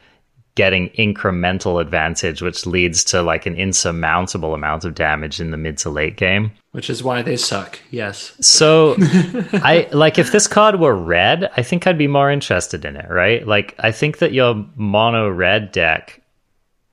getting 0.55 0.89
incremental 0.89 1.81
advantage, 1.81 2.41
which 2.41 2.65
leads 2.65 3.03
to 3.05 3.21
like 3.21 3.45
an 3.45 3.55
insurmountable 3.55 4.53
amount 4.53 4.83
of 4.83 4.95
damage 4.95 5.39
in 5.39 5.51
the 5.51 5.57
mid 5.57 5.77
to 5.79 5.89
late 5.89 6.17
game. 6.17 6.51
Which 6.71 6.89
is 6.89 7.03
why 7.03 7.21
they 7.21 7.37
suck. 7.37 7.79
Yes. 7.91 8.33
So, 8.41 8.95
I 8.99 9.87
like 9.91 10.19
if 10.19 10.31
this 10.31 10.47
card 10.47 10.79
were 10.79 10.95
red, 10.95 11.49
I 11.57 11.63
think 11.63 11.87
I'd 11.87 11.97
be 11.97 12.07
more 12.07 12.29
interested 12.29 12.85
in 12.85 12.95
it, 12.95 13.09
right? 13.09 13.47
Like, 13.47 13.75
I 13.79 13.91
think 13.91 14.19
that 14.19 14.33
your 14.33 14.65
mono 14.75 15.29
red 15.29 15.71
deck 15.71 16.21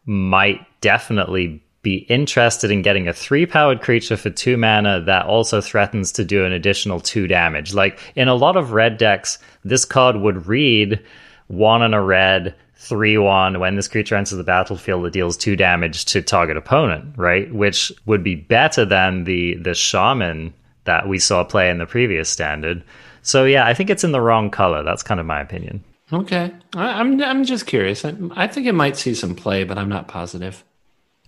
might 0.05 0.65
definitely 0.81 1.63
be 1.83 1.99
interested 2.09 2.71
in 2.71 2.83
getting 2.83 3.07
a 3.07 3.13
three 3.13 3.47
powered 3.47 3.81
creature 3.81 4.17
for 4.17 4.31
two 4.31 4.57
mana 4.57 5.01
that 5.03 5.27
also 5.27 5.61
threatens 5.61 6.11
to 6.13 6.25
do 6.25 6.45
an 6.45 6.53
additional 6.53 7.01
two 7.01 7.27
damage. 7.27 7.75
Like, 7.75 8.01
in 8.17 8.29
a 8.29 8.35
lot 8.35 8.57
of 8.57 8.73
red 8.73 8.97
decks, 8.97 9.39
this 9.65 9.85
card 9.85 10.17
would 10.17 10.47
read 10.47 11.01
one 11.49 11.83
and 11.83 11.95
a 11.95 12.01
red 12.01 12.55
3 12.77 13.19
1 13.19 13.59
when 13.59 13.75
this 13.77 13.89
creature 13.89 14.17
enters 14.17 14.37
the 14.37 14.45
battlefield 14.45 15.07
it 15.07 15.13
deals 15.13 15.37
2 15.37 15.57
damage 15.57 16.05
to 16.07 16.23
target 16.23 16.57
opponent 16.57 17.15
right? 17.17 17.53
Which 17.55 17.93
would 18.05 18.23
be 18.23 18.35
better 18.35 18.85
than 18.85 19.25
the 19.25 19.55
the 19.57 19.75
shaman 19.75 20.53
that 20.85 21.09
we 21.09 21.19
saw 21.19 21.43
play 21.43 21.69
in 21.71 21.79
the 21.79 21.87
previous 21.87 22.29
standard. 22.29 22.85
So 23.23 23.45
yeah 23.45 23.67
i 23.67 23.75
think 23.75 23.91
it's 23.91 24.05
in 24.05 24.13
the 24.13 24.21
wrong 24.21 24.51
color. 24.51 24.83
That's 24.83 25.03
kind 25.03 25.21
of 25.21 25.27
my 25.27 25.41
opinion. 25.41 25.83
Okay. 26.13 26.53
I, 26.75 27.01
am 27.01 27.15
I'm, 27.15 27.23
I'm 27.23 27.45
just 27.45 27.67
curious. 27.67 28.05
I, 28.05 28.15
I 28.37 28.47
think 28.47 28.67
it 28.67 28.75
might 28.75 28.97
see 28.97 29.15
some 29.15 29.35
play 29.35 29.65
but 29.65 29.79
i'm 29.79 29.89
not 29.89 30.09
positive. 30.09 30.63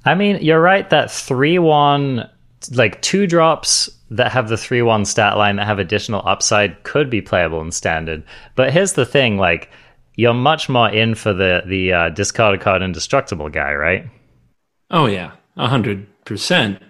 I 0.05 0.15
mean 0.15 0.39
you're 0.43 0.61
right 0.61 0.89
that 0.91 1.11
3 1.11 1.59
1 1.59 2.29
like 2.73 3.01
two 3.03 3.27
drops 3.27 3.89
that 4.11 4.33
have 4.33 4.49
the 4.49 4.57
3 4.57 4.83
1 4.83 5.05
stat 5.05 5.37
line 5.37 5.57
that 5.57 5.67
have 5.67 5.79
additional 5.79 6.23
upside 6.27 6.83
could 6.83 7.09
be 7.09 7.21
playable 7.21 7.61
in 7.61 7.73
standard. 7.73 8.23
But 8.55 8.73
here's 8.73 8.95
the 8.95 9.07
thing 9.07 9.39
like 9.39 9.71
you're 10.19 10.35
much 10.35 10.69
more 10.69 10.91
in 10.91 11.15
for 11.15 11.33
the 11.33 11.63
the 11.65 11.93
uh, 11.93 12.09
discard 12.11 12.61
card 12.61 12.83
indestructible 12.83 13.49
guy, 13.49 13.73
right? 13.73 14.05
Oh 14.91 15.07
yeah, 15.07 15.31
hundred 15.57 16.07
percent. 16.25 16.83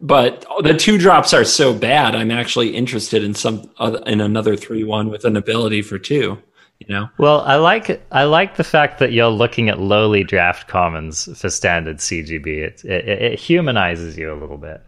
But 0.00 0.44
the 0.62 0.74
two 0.74 0.98
drops 0.98 1.32
are 1.32 1.44
so 1.44 1.72
bad. 1.72 2.16
I'm 2.16 2.32
actually 2.32 2.74
interested 2.76 3.22
in 3.22 3.32
some 3.32 3.70
other, 3.78 4.02
in 4.06 4.20
another 4.20 4.56
three 4.56 4.82
one 4.82 5.08
with 5.08 5.24
an 5.24 5.36
ability 5.36 5.82
for 5.82 5.98
two. 6.00 6.42
You 6.80 6.86
know. 6.88 7.08
Well, 7.16 7.42
I 7.42 7.54
like 7.54 8.04
I 8.10 8.24
like 8.24 8.56
the 8.56 8.64
fact 8.64 8.98
that 8.98 9.12
you're 9.12 9.28
looking 9.28 9.68
at 9.68 9.78
lowly 9.78 10.24
draft 10.24 10.66
commons 10.66 11.28
for 11.40 11.48
standard 11.50 11.98
CGB. 11.98 12.46
It 12.46 12.84
it, 12.84 13.08
it 13.08 13.38
humanizes 13.38 14.18
you 14.18 14.32
a 14.32 14.34
little 14.34 14.58
bit. 14.58 14.82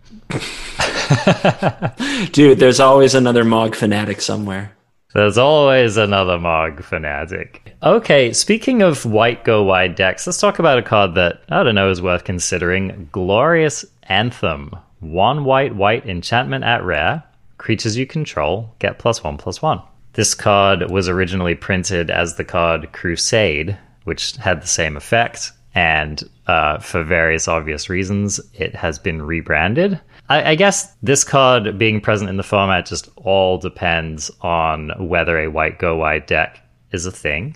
Dude, 2.32 2.59
there's 2.59 2.80
always 2.80 3.14
another 3.14 3.45
Mogg 3.45 3.76
fanatic 3.76 4.20
somewhere. 4.20 4.72
There's 5.14 5.39
always 5.39 5.97
another 5.97 6.37
Mogg 6.41 6.82
fanatic. 6.82 7.65
Okay, 7.87 8.32
speaking 8.32 8.82
of 8.82 9.05
white 9.05 9.45
go 9.45 9.62
wide 9.62 9.95
decks, 9.95 10.26
let's 10.26 10.41
talk 10.41 10.59
about 10.59 10.76
a 10.76 10.82
card 10.82 11.14
that 11.14 11.43
I 11.49 11.62
don't 11.62 11.76
know 11.76 11.89
is 11.89 12.03
worth 12.03 12.24
considering. 12.24 13.09
Glorious 13.12 13.84
Anthem. 14.09 14.72
One 14.99 15.45
white 15.45 15.76
white 15.76 16.05
enchantment 16.05 16.64
at 16.64 16.82
rare. 16.82 17.22
Creatures 17.59 17.97
you 17.97 18.05
control 18.05 18.74
get 18.80 18.99
plus 18.99 19.22
one 19.22 19.37
plus 19.37 19.62
one. 19.62 19.80
This 20.14 20.34
card 20.34 20.91
was 20.91 21.09
originally 21.09 21.55
printed 21.55 22.11
as 22.11 22.34
the 22.34 22.43
card 22.43 22.93
Crusade, 22.93 23.78
which 24.03 24.34
had 24.34 24.61
the 24.61 24.66
same 24.66 24.97
effect, 24.97 25.53
and 25.72 26.28
uh, 26.49 26.80
for 26.80 27.05
various 27.05 27.47
obvious 27.47 27.89
reasons, 27.89 28.41
it 28.55 28.74
has 28.74 28.99
been 28.99 29.22
rebranded. 29.22 30.01
I, 30.28 30.51
I, 30.51 30.55
guess 30.57 30.93
this 31.05 31.22
card 31.22 31.78
being 31.78 32.01
present 32.01 32.30
in 32.30 32.37
the 32.37 32.43
format 32.43 32.87
just 32.87 33.11
all 33.14 33.59
depends 33.59 34.28
on 34.41 34.91
whether 34.99 35.39
a 35.39 35.49
white 35.51 35.78
go 35.78 35.95
wide 35.95 36.26
deck 36.26 36.61
is 36.91 37.07
a 37.07 37.12
thing. 37.12 37.55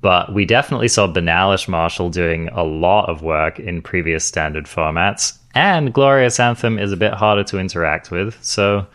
But 0.00 0.32
we 0.32 0.44
definitely 0.44 0.88
saw 0.88 1.06
Benalish 1.06 1.68
Marshal 1.68 2.10
doing 2.10 2.48
a 2.48 2.62
lot 2.62 3.08
of 3.08 3.22
work 3.22 3.58
in 3.58 3.82
previous 3.82 4.24
standard 4.24 4.66
formats, 4.66 5.38
and 5.54 5.92
Glorious 5.92 6.40
Anthem 6.40 6.78
is 6.78 6.92
a 6.92 6.96
bit 6.96 7.14
harder 7.14 7.44
to 7.44 7.58
interact 7.58 8.10
with. 8.10 8.36
So, 8.42 8.86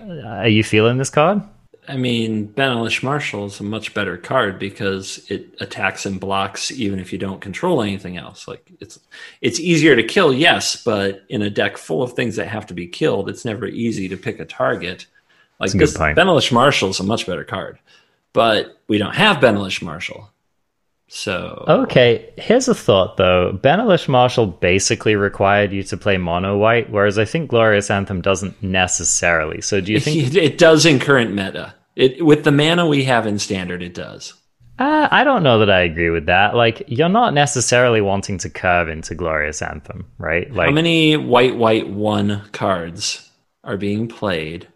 uh, 0.00 0.20
are 0.22 0.48
you 0.48 0.64
feeling 0.64 0.98
this 0.98 1.10
card? 1.10 1.42
I 1.88 1.96
mean, 1.96 2.48
Benalish 2.48 3.02
Marshal 3.02 3.46
is 3.46 3.60
a 3.60 3.64
much 3.64 3.94
better 3.94 4.16
card 4.16 4.58
because 4.58 5.24
it 5.30 5.54
attacks 5.60 6.04
and 6.04 6.18
blocks 6.18 6.72
even 6.72 6.98
if 6.98 7.12
you 7.12 7.18
don't 7.18 7.40
control 7.40 7.82
anything 7.82 8.16
else. 8.16 8.48
Like 8.48 8.68
it's 8.80 8.98
it's 9.40 9.60
easier 9.60 9.94
to 9.94 10.02
kill, 10.02 10.32
yes, 10.32 10.82
but 10.82 11.24
in 11.28 11.42
a 11.42 11.50
deck 11.50 11.76
full 11.76 12.02
of 12.02 12.14
things 12.14 12.36
that 12.36 12.48
have 12.48 12.66
to 12.66 12.74
be 12.74 12.86
killed, 12.86 13.28
it's 13.28 13.44
never 13.44 13.66
easy 13.66 14.08
to 14.08 14.16
pick 14.16 14.40
a 14.40 14.44
target. 14.44 15.06
Like 15.60 15.70
That's 15.72 15.92
this 15.92 15.96
Benalish 15.96 16.50
Marshal 16.50 16.90
is 16.90 17.00
a 17.00 17.04
much 17.04 17.26
better 17.26 17.44
card, 17.44 17.78
but 18.36 18.82
we 18.86 18.98
don't 18.98 19.14
have 19.14 19.38
Benalish 19.38 19.80
Marshal. 19.80 20.30
So 21.08 21.64
okay, 21.66 22.34
here's 22.36 22.68
a 22.68 22.74
thought 22.74 23.16
though. 23.16 23.58
Benalish 23.62 24.08
Marshal 24.08 24.46
basically 24.46 25.16
required 25.16 25.72
you 25.72 25.82
to 25.84 25.96
play 25.96 26.18
mono 26.18 26.58
white, 26.58 26.90
whereas 26.90 27.18
I 27.18 27.24
think 27.24 27.48
Glorious 27.48 27.90
Anthem 27.90 28.20
doesn't 28.20 28.62
necessarily. 28.62 29.62
So 29.62 29.80
do 29.80 29.90
you 29.90 30.00
think 30.00 30.34
it 30.34 30.58
does 30.58 30.84
in 30.84 30.98
current 30.98 31.32
meta? 31.32 31.74
It 31.94 32.24
with 32.26 32.44
the 32.44 32.52
mana 32.52 32.86
we 32.86 33.04
have 33.04 33.26
in 33.26 33.38
standard, 33.38 33.82
it 33.82 33.94
does. 33.94 34.34
Uh, 34.78 35.08
I 35.10 35.24
don't 35.24 35.42
know 35.42 35.60
that 35.60 35.70
I 35.70 35.80
agree 35.80 36.10
with 36.10 36.26
that. 36.26 36.54
Like, 36.54 36.82
you're 36.86 37.08
not 37.08 37.32
necessarily 37.32 38.02
wanting 38.02 38.36
to 38.38 38.50
curve 38.50 38.90
into 38.90 39.14
Glorious 39.14 39.62
Anthem, 39.62 40.04
right? 40.18 40.52
Like, 40.52 40.66
how 40.66 40.74
many 40.74 41.16
white 41.16 41.56
white 41.56 41.88
one 41.88 42.42
cards 42.52 43.30
are 43.64 43.78
being 43.78 44.06
played 44.06 44.68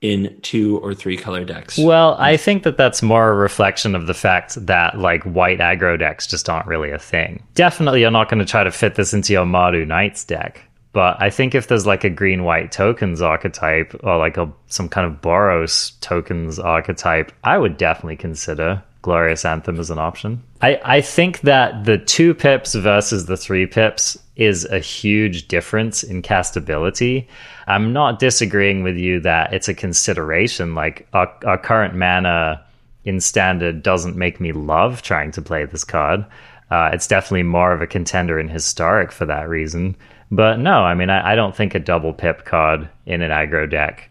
in 0.00 0.38
two 0.42 0.78
or 0.78 0.94
three 0.94 1.16
color 1.16 1.44
decks. 1.44 1.78
Well, 1.78 2.16
I 2.18 2.36
think 2.36 2.64
that 2.64 2.76
that's 2.76 3.02
more 3.02 3.30
a 3.30 3.34
reflection 3.34 3.94
of 3.94 4.06
the 4.06 4.14
fact 4.14 4.66
that 4.66 4.98
like 4.98 5.22
white 5.24 5.58
aggro 5.58 5.98
decks 5.98 6.26
just 6.26 6.48
aren't 6.48 6.66
really 6.66 6.90
a 6.90 6.98
thing. 6.98 7.42
Definitely, 7.54 8.02
you're 8.02 8.10
not 8.10 8.28
going 8.28 8.40
to 8.40 8.50
try 8.50 8.64
to 8.64 8.70
fit 8.70 8.94
this 8.94 9.14
into 9.14 9.32
your 9.32 9.46
Mardu 9.46 9.86
Knights 9.86 10.24
deck. 10.24 10.62
But 10.92 11.20
I 11.20 11.28
think 11.28 11.54
if 11.54 11.68
there's 11.68 11.86
like 11.86 12.04
a 12.04 12.10
green 12.10 12.44
white 12.44 12.72
tokens 12.72 13.20
archetype 13.20 13.94
or 14.02 14.16
like 14.16 14.38
a 14.38 14.50
some 14.68 14.88
kind 14.88 15.06
of 15.06 15.20
Boros 15.20 15.92
tokens 16.00 16.58
archetype, 16.58 17.32
I 17.44 17.58
would 17.58 17.76
definitely 17.76 18.16
consider 18.16 18.82
Glorious 19.02 19.44
Anthem 19.44 19.78
as 19.78 19.90
an 19.90 19.98
option. 19.98 20.42
I, 20.62 20.80
I 20.84 21.00
think 21.02 21.42
that 21.42 21.84
the 21.84 21.98
two 21.98 22.32
pips 22.32 22.74
versus 22.74 23.26
the 23.26 23.36
three 23.36 23.66
pips 23.66 24.16
is 24.36 24.64
a 24.64 24.78
huge 24.78 25.48
difference 25.48 26.02
in 26.02 26.22
castability. 26.22 27.26
I'm 27.66 27.92
not 27.92 28.18
disagreeing 28.18 28.82
with 28.82 28.96
you 28.96 29.20
that 29.20 29.52
it's 29.52 29.68
a 29.68 29.74
consideration. 29.74 30.74
Like 30.74 31.08
our, 31.12 31.32
our 31.44 31.58
current 31.58 31.94
mana 31.94 32.64
in 33.04 33.20
standard 33.20 33.82
doesn't 33.82 34.16
make 34.16 34.40
me 34.40 34.52
love 34.52 35.02
trying 35.02 35.32
to 35.32 35.42
play 35.42 35.64
this 35.64 35.84
card. 35.84 36.24
Uh, 36.70 36.90
it's 36.92 37.06
definitely 37.06 37.44
more 37.44 37.72
of 37.72 37.80
a 37.80 37.86
contender 37.86 38.38
in 38.38 38.48
historic 38.48 39.12
for 39.12 39.26
that 39.26 39.48
reason. 39.48 39.96
But 40.30 40.58
no, 40.58 40.72
I 40.72 40.94
mean, 40.94 41.10
I, 41.10 41.32
I 41.32 41.34
don't 41.36 41.54
think 41.54 41.74
a 41.74 41.80
double 41.80 42.12
pip 42.12 42.44
card 42.44 42.88
in 43.04 43.22
an 43.22 43.30
aggro 43.30 43.70
deck 43.70 44.10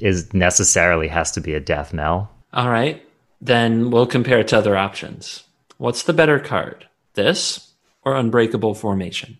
is 0.00 0.32
necessarily 0.32 1.08
has 1.08 1.32
to 1.32 1.40
be 1.40 1.54
a 1.54 1.60
death 1.60 1.92
knell. 1.92 2.30
All 2.52 2.70
right, 2.70 3.04
then 3.40 3.90
we'll 3.90 4.06
compare 4.06 4.38
it 4.38 4.48
to 4.48 4.58
other 4.58 4.76
options. 4.76 5.44
What's 5.78 6.04
the 6.04 6.12
better 6.12 6.38
card, 6.38 6.86
this 7.14 7.72
or 8.04 8.14
Unbreakable 8.14 8.74
Formation? 8.74 9.38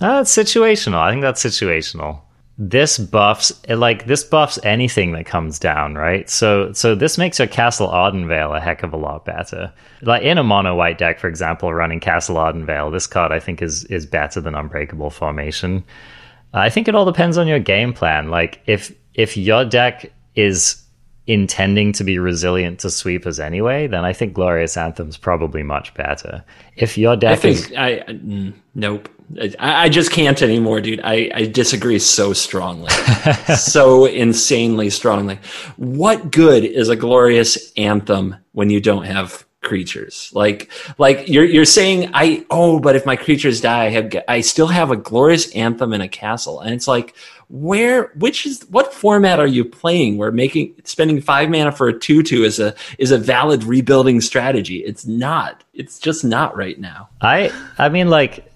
Uh, 0.00 0.20
it's 0.22 0.34
situational. 0.34 0.98
I 0.98 1.10
think 1.10 1.22
that's 1.22 1.44
situational 1.44 2.20
this 2.58 2.98
buffs 2.98 3.52
like 3.68 4.06
this 4.06 4.24
buffs 4.24 4.58
anything 4.62 5.12
that 5.12 5.26
comes 5.26 5.58
down, 5.58 5.94
right? 5.94 6.28
So 6.30 6.72
so 6.72 6.94
this 6.94 7.18
makes 7.18 7.38
your 7.38 7.48
Castle 7.48 7.88
Ardenvale 7.88 8.56
a 8.56 8.60
heck 8.60 8.82
of 8.82 8.94
a 8.94 8.96
lot 8.96 9.26
better. 9.26 9.72
Like 10.00 10.22
in 10.22 10.38
a 10.38 10.44
mono 10.44 10.74
white 10.74 10.96
deck, 10.96 11.20
for 11.20 11.28
example, 11.28 11.72
running 11.74 12.00
Castle 12.00 12.36
Ardenvale, 12.36 12.90
this 12.90 13.06
card 13.06 13.30
I 13.30 13.40
think 13.40 13.60
is 13.60 13.84
is 13.84 14.06
better 14.06 14.40
than 14.40 14.54
Unbreakable 14.54 15.10
Formation. 15.10 15.84
I 16.54 16.70
think 16.70 16.88
it 16.88 16.94
all 16.94 17.04
depends 17.04 17.36
on 17.36 17.46
your 17.46 17.58
game 17.58 17.92
plan. 17.92 18.30
Like 18.30 18.62
if 18.66 18.90
if 19.12 19.36
your 19.36 19.64
deck 19.66 20.10
is 20.34 20.82
intending 21.26 21.92
to 21.92 22.04
be 22.04 22.18
resilient 22.18 22.78
to 22.80 22.88
sweepers 22.88 23.38
anyway, 23.38 23.86
then 23.86 24.04
I 24.04 24.12
think 24.14 24.32
Glorious 24.32 24.76
Anthem's 24.76 25.18
probably 25.18 25.62
much 25.62 25.92
better. 25.92 26.42
If 26.76 26.96
your 26.96 27.16
deck 27.16 27.32
I 27.32 27.36
think 27.36 27.56
is 27.56 27.72
I 27.76 27.92
mm, 28.08 28.54
nope. 28.74 29.10
I, 29.58 29.84
I 29.84 29.88
just 29.88 30.10
can't 30.12 30.40
anymore, 30.42 30.80
dude. 30.80 31.00
I, 31.02 31.30
I 31.34 31.46
disagree 31.46 31.98
so 31.98 32.32
strongly, 32.32 32.90
so 33.56 34.06
insanely 34.06 34.90
strongly. 34.90 35.38
What 35.76 36.30
good 36.30 36.64
is 36.64 36.88
a 36.88 36.96
glorious 36.96 37.72
anthem 37.76 38.36
when 38.52 38.70
you 38.70 38.80
don't 38.80 39.04
have 39.04 39.44
creatures? 39.62 40.30
Like, 40.32 40.70
like 40.98 41.28
you're 41.28 41.44
you're 41.44 41.64
saying, 41.64 42.10
I 42.14 42.46
oh, 42.50 42.78
but 42.78 42.94
if 42.94 43.04
my 43.04 43.16
creatures 43.16 43.60
die, 43.60 43.86
I 43.86 43.88
have 43.90 44.12
I 44.28 44.40
still 44.40 44.68
have 44.68 44.90
a 44.90 44.96
glorious 44.96 45.52
anthem 45.54 45.92
in 45.92 46.00
a 46.00 46.08
castle, 46.08 46.60
and 46.60 46.72
it's 46.72 46.86
like, 46.88 47.14
where 47.48 48.12
which 48.16 48.44
is 48.44 48.62
what 48.70 48.92
format 48.92 49.38
are 49.38 49.46
you 49.46 49.64
playing 49.64 50.16
where 50.16 50.32
making 50.32 50.74
spending 50.82 51.20
five 51.20 51.48
mana 51.48 51.70
for 51.70 51.86
a 51.88 51.96
two 51.96 52.20
two 52.20 52.42
is 52.42 52.58
a 52.58 52.74
is 52.98 53.12
a 53.12 53.18
valid 53.18 53.62
rebuilding 53.62 54.20
strategy 54.20 54.78
it's 54.78 55.06
not 55.06 55.62
it's 55.72 56.00
just 56.00 56.24
not 56.24 56.56
right 56.56 56.80
now 56.80 57.08
i 57.20 57.48
i 57.78 57.88
mean 57.88 58.10
like 58.10 58.50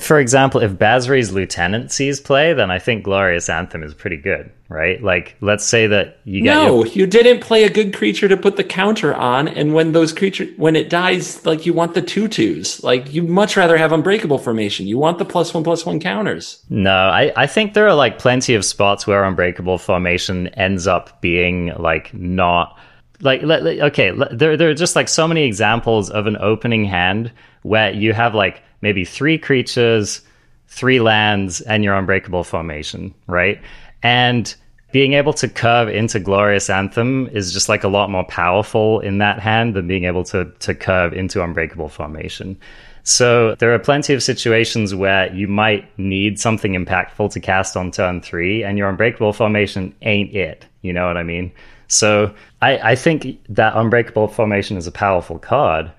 for 0.00 0.18
example, 0.18 0.60
if 0.60 0.72
Basri's 0.72 1.32
lieutenant 1.32 1.92
sees 1.92 2.20
play, 2.20 2.52
then 2.52 2.70
I 2.70 2.78
think 2.78 3.04
Glorious 3.04 3.48
Anthem 3.48 3.82
is 3.82 3.94
pretty 3.94 4.16
good, 4.16 4.50
right? 4.68 5.02
Like, 5.02 5.36
let's 5.40 5.64
say 5.64 5.86
that 5.86 6.18
you 6.24 6.42
get 6.42 6.54
no, 6.54 6.84
your... 6.84 6.92
you 6.92 7.06
didn't 7.06 7.40
play 7.40 7.64
a 7.64 7.70
good 7.70 7.94
creature 7.94 8.28
to 8.28 8.36
put 8.36 8.56
the 8.56 8.64
counter 8.64 9.14
on, 9.14 9.46
and 9.48 9.74
when 9.74 9.92
those 9.92 10.12
creatures 10.12 10.48
when 10.56 10.76
it 10.76 10.90
dies, 10.90 11.44
like 11.46 11.66
you 11.66 11.72
want 11.72 11.94
the 11.94 12.02
two 12.02 12.26
twos, 12.26 12.82
like 12.82 13.12
you'd 13.12 13.28
much 13.28 13.56
rather 13.56 13.76
have 13.76 13.92
Unbreakable 13.92 14.38
formation. 14.38 14.86
You 14.86 14.98
want 14.98 15.18
the 15.18 15.24
plus 15.24 15.54
one 15.54 15.62
plus 15.62 15.86
one 15.86 16.00
counters. 16.00 16.64
No, 16.68 16.94
I 16.94 17.32
I 17.36 17.46
think 17.46 17.74
there 17.74 17.86
are 17.86 17.94
like 17.94 18.18
plenty 18.18 18.54
of 18.54 18.64
spots 18.64 19.06
where 19.06 19.22
Unbreakable 19.24 19.78
formation 19.78 20.48
ends 20.48 20.86
up 20.86 21.20
being 21.20 21.72
like 21.78 22.12
not 22.12 22.78
like 23.20 23.42
okay 23.42 24.12
there 24.32 24.56
there 24.56 24.68
are 24.68 24.74
just 24.74 24.96
like 24.96 25.08
so 25.08 25.26
many 25.26 25.44
examples 25.44 26.10
of 26.10 26.26
an 26.26 26.36
opening 26.38 26.84
hand 26.84 27.32
where 27.62 27.90
you 27.90 28.12
have 28.12 28.34
like 28.34 28.62
maybe 28.80 29.04
three 29.04 29.38
creatures, 29.38 30.22
three 30.68 31.00
lands, 31.00 31.60
and 31.62 31.84
your 31.84 31.94
unbreakable 31.94 32.44
formation, 32.44 33.14
right? 33.26 33.60
And 34.02 34.54
being 34.92 35.14
able 35.14 35.32
to 35.34 35.48
curve 35.48 35.88
into 35.88 36.18
Glorious 36.18 36.70
Anthem 36.70 37.28
is 37.32 37.52
just 37.52 37.68
like 37.68 37.84
a 37.84 37.88
lot 37.88 38.10
more 38.10 38.24
powerful 38.24 39.00
in 39.00 39.18
that 39.18 39.40
hand 39.40 39.74
than 39.74 39.86
being 39.86 40.04
able 40.04 40.24
to 40.24 40.46
to 40.60 40.74
curve 40.74 41.12
into 41.12 41.42
Unbreakable 41.42 41.88
Formation. 41.88 42.58
So 43.02 43.54
there 43.56 43.72
are 43.72 43.78
plenty 43.78 44.14
of 44.14 44.22
situations 44.22 44.94
where 44.94 45.32
you 45.32 45.46
might 45.48 45.96
need 45.98 46.40
something 46.40 46.72
impactful 46.72 47.32
to 47.32 47.40
cast 47.40 47.76
on 47.76 47.90
turn 47.90 48.20
three, 48.20 48.64
and 48.64 48.78
your 48.78 48.88
Unbreakable 48.88 49.32
Formation 49.32 49.94
ain't 50.02 50.34
it. 50.34 50.66
You 50.82 50.92
know 50.92 51.06
what 51.06 51.16
I 51.16 51.22
mean? 51.22 51.52
So 51.88 52.34
I, 52.62 52.78
I 52.78 52.94
think 52.96 53.38
that 53.48 53.76
Unbreakable 53.76 54.28
Formation 54.28 54.76
is 54.76 54.86
a 54.86 54.92
powerful 54.92 55.38
card, 55.38 55.90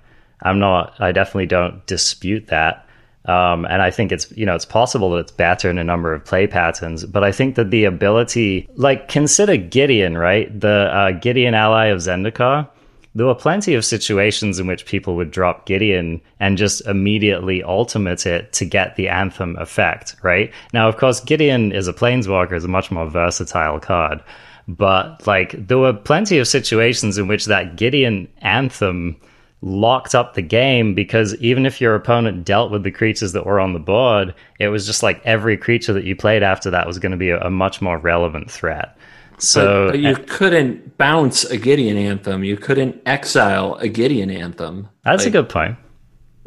I'm 0.42 0.60
not. 0.60 0.96
I 1.00 1.12
definitely 1.12 1.48
don't 1.48 1.86
dispute 1.86 2.48
that. 2.48 2.88
Um, 3.26 3.66
and 3.66 3.82
I 3.82 3.92
think 3.92 4.12
it's 4.14 4.32
you 4.32 4.46
know 4.46 4.56
it's 4.56 4.66
possible 4.66 5.12
that 5.12 5.20
it's 5.20 5.32
better 5.32 5.70
in 5.70 5.78
a 5.78 5.84
number 5.84 6.14
of 6.14 6.24
play 6.24 6.48
patterns, 6.48 7.06
but 7.06 7.24
I 7.24 7.32
think 7.34 7.56
that 7.56 7.72
the 7.72 7.84
ability, 7.84 8.70
like 8.76 9.10
consider 9.10 9.58
Gideon, 9.58 10.18
right? 10.18 10.58
The 10.58 10.90
uh, 10.94 11.12
Gideon 11.12 11.54
ally 11.54 11.88
of 11.88 12.00
Zendikar. 12.00 12.70
There 13.16 13.26
were 13.26 13.36
plenty 13.36 13.74
of 13.74 13.84
situations 13.84 14.60
in 14.60 14.68
which 14.68 14.86
people 14.86 15.16
would 15.16 15.32
drop 15.32 15.66
Gideon 15.66 16.22
and 16.40 16.56
just 16.56 16.86
immediately 16.86 17.64
ultimate 17.64 18.28
it 18.28 18.54
to 18.54 18.66
get 18.66 18.96
the 18.96 19.10
anthem 19.10 19.58
effect, 19.58 20.16
right? 20.22 20.54
Now, 20.72 20.88
of 20.88 20.98
course, 20.98 21.20
Gideon 21.20 21.72
is 21.72 21.88
a 21.88 21.94
planeswalker, 21.94 22.54
is 22.54 22.64
a 22.64 22.68
much 22.68 22.92
more 22.92 23.10
versatile 23.10 23.80
card, 23.80 24.24
but 24.68 25.26
like 25.26 25.54
there 25.68 25.80
were 25.80 25.94
plenty 25.94 26.38
of 26.38 26.48
situations 26.48 27.18
in 27.18 27.28
which 27.28 27.46
that 27.46 27.76
Gideon 27.76 28.28
anthem 28.38 29.20
locked 29.68 30.16
up 30.16 30.34
the 30.34 30.42
game 30.42 30.94
because 30.94 31.36
even 31.36 31.66
if 31.66 31.82
your 31.82 31.96
opponent 31.96 32.46
dealt 32.46 32.72
with 32.72 32.84
the 32.84 32.92
creatures 32.92 33.34
that 33.34 33.46
were 33.46 33.60
on 33.60 33.74
the 33.74 33.80
board, 33.80 34.34
it 34.60 34.70
was 34.70 34.86
just 34.86 35.04
like 35.04 35.22
every 35.26 35.58
creature 35.58 35.94
that 35.94 36.04
you 36.04 36.16
played 36.16 36.44
after 36.44 36.70
that 36.72 36.88
was 36.88 37.00
going 37.00 37.12
to 37.12 37.18
be 37.18 37.30
a, 37.30 37.40
a 37.42 37.50
much 37.50 37.82
more 37.82 37.98
relevant 37.98 38.50
threat. 38.50 38.98
So 39.40 39.86
but, 39.86 39.92
but 39.92 40.00
you 40.00 40.16
couldn't 40.16 40.98
bounce 40.98 41.44
a 41.46 41.58
Gideon 41.58 41.98
anthem. 41.98 42.44
You 42.44 42.58
couldn't 42.58 43.02
exile 43.06 43.76
a 43.76 43.88
Gideon 43.88 44.32
anthem. 44.32 44.90
That's 45.04 45.24
like, 45.24 45.28
a 45.28 45.32
good 45.32 45.50
point. 45.50 45.78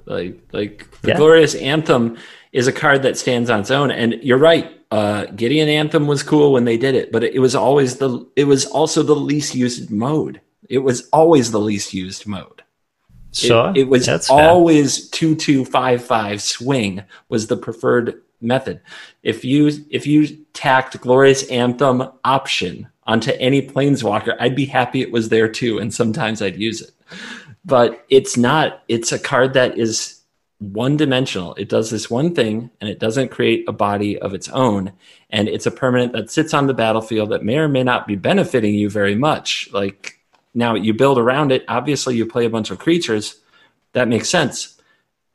Like 0.06 0.40
like 0.52 0.90
the 1.02 1.08
yeah. 1.08 1.16
glorious 1.16 1.54
anthem 1.54 2.16
is 2.52 2.66
a 2.66 2.72
card 2.72 3.02
that 3.02 3.16
stands 3.16 3.48
on 3.48 3.60
its 3.60 3.70
own. 3.70 3.90
And 3.90 4.14
you're 4.22 4.38
right. 4.38 4.76
Uh, 4.90 5.26
Gideon 5.26 5.68
anthem 5.68 6.08
was 6.08 6.24
cool 6.24 6.52
when 6.52 6.64
they 6.64 6.76
did 6.76 6.96
it, 6.96 7.12
but 7.12 7.22
it 7.22 7.38
was 7.38 7.54
always 7.54 7.98
the 7.98 8.26
it 8.34 8.44
was 8.44 8.66
also 8.66 9.04
the 9.04 9.14
least 9.14 9.54
used 9.54 9.90
mode. 9.90 10.40
It 10.68 10.78
was 10.78 11.08
always 11.12 11.52
the 11.52 11.60
least 11.60 11.94
used 11.94 12.26
mode. 12.26 12.62
Sure. 13.32 13.70
It, 13.70 13.82
it 13.82 13.88
was 13.88 14.06
That's 14.06 14.30
always 14.30 15.08
two 15.10 15.34
two 15.36 15.64
five 15.64 16.04
five 16.04 16.42
swing 16.42 17.04
was 17.28 17.46
the 17.46 17.56
preferred 17.56 18.20
method. 18.40 18.80
If 19.22 19.44
you 19.44 19.70
if 19.90 20.06
you 20.06 20.44
tacked 20.52 21.00
Glorious 21.00 21.48
Anthem 21.48 22.02
option 22.24 22.88
onto 23.04 23.32
any 23.32 23.66
planeswalker, 23.66 24.36
I'd 24.40 24.56
be 24.56 24.66
happy 24.66 25.00
it 25.00 25.12
was 25.12 25.28
there 25.28 25.48
too, 25.48 25.78
and 25.78 25.92
sometimes 25.92 26.42
I'd 26.42 26.56
use 26.56 26.80
it. 26.80 26.90
But 27.64 28.04
it's 28.08 28.36
not. 28.36 28.82
It's 28.88 29.12
a 29.12 29.18
card 29.18 29.54
that 29.54 29.78
is 29.78 30.20
one 30.60 30.96
dimensional. 30.96 31.54
It 31.54 31.68
does 31.68 31.90
this 31.90 32.10
one 32.10 32.34
thing 32.34 32.70
and 32.80 32.90
it 32.90 32.98
doesn't 32.98 33.30
create 33.30 33.64
a 33.66 33.72
body 33.72 34.18
of 34.18 34.34
its 34.34 34.48
own. 34.50 34.92
And 35.30 35.48
it's 35.48 35.66
a 35.66 35.70
permanent 35.70 36.12
that 36.12 36.30
sits 36.30 36.52
on 36.52 36.66
the 36.66 36.74
battlefield 36.74 37.30
that 37.30 37.42
may 37.42 37.56
or 37.56 37.68
may 37.68 37.82
not 37.82 38.06
be 38.06 38.14
benefiting 38.14 38.74
you 38.74 38.90
very 38.90 39.14
much. 39.14 39.70
Like 39.72 40.19
now 40.54 40.74
you 40.74 40.94
build 40.94 41.18
around 41.18 41.52
it. 41.52 41.64
Obviously, 41.68 42.16
you 42.16 42.26
play 42.26 42.44
a 42.44 42.50
bunch 42.50 42.70
of 42.70 42.78
creatures. 42.78 43.40
That 43.92 44.08
makes 44.08 44.28
sense. 44.28 44.80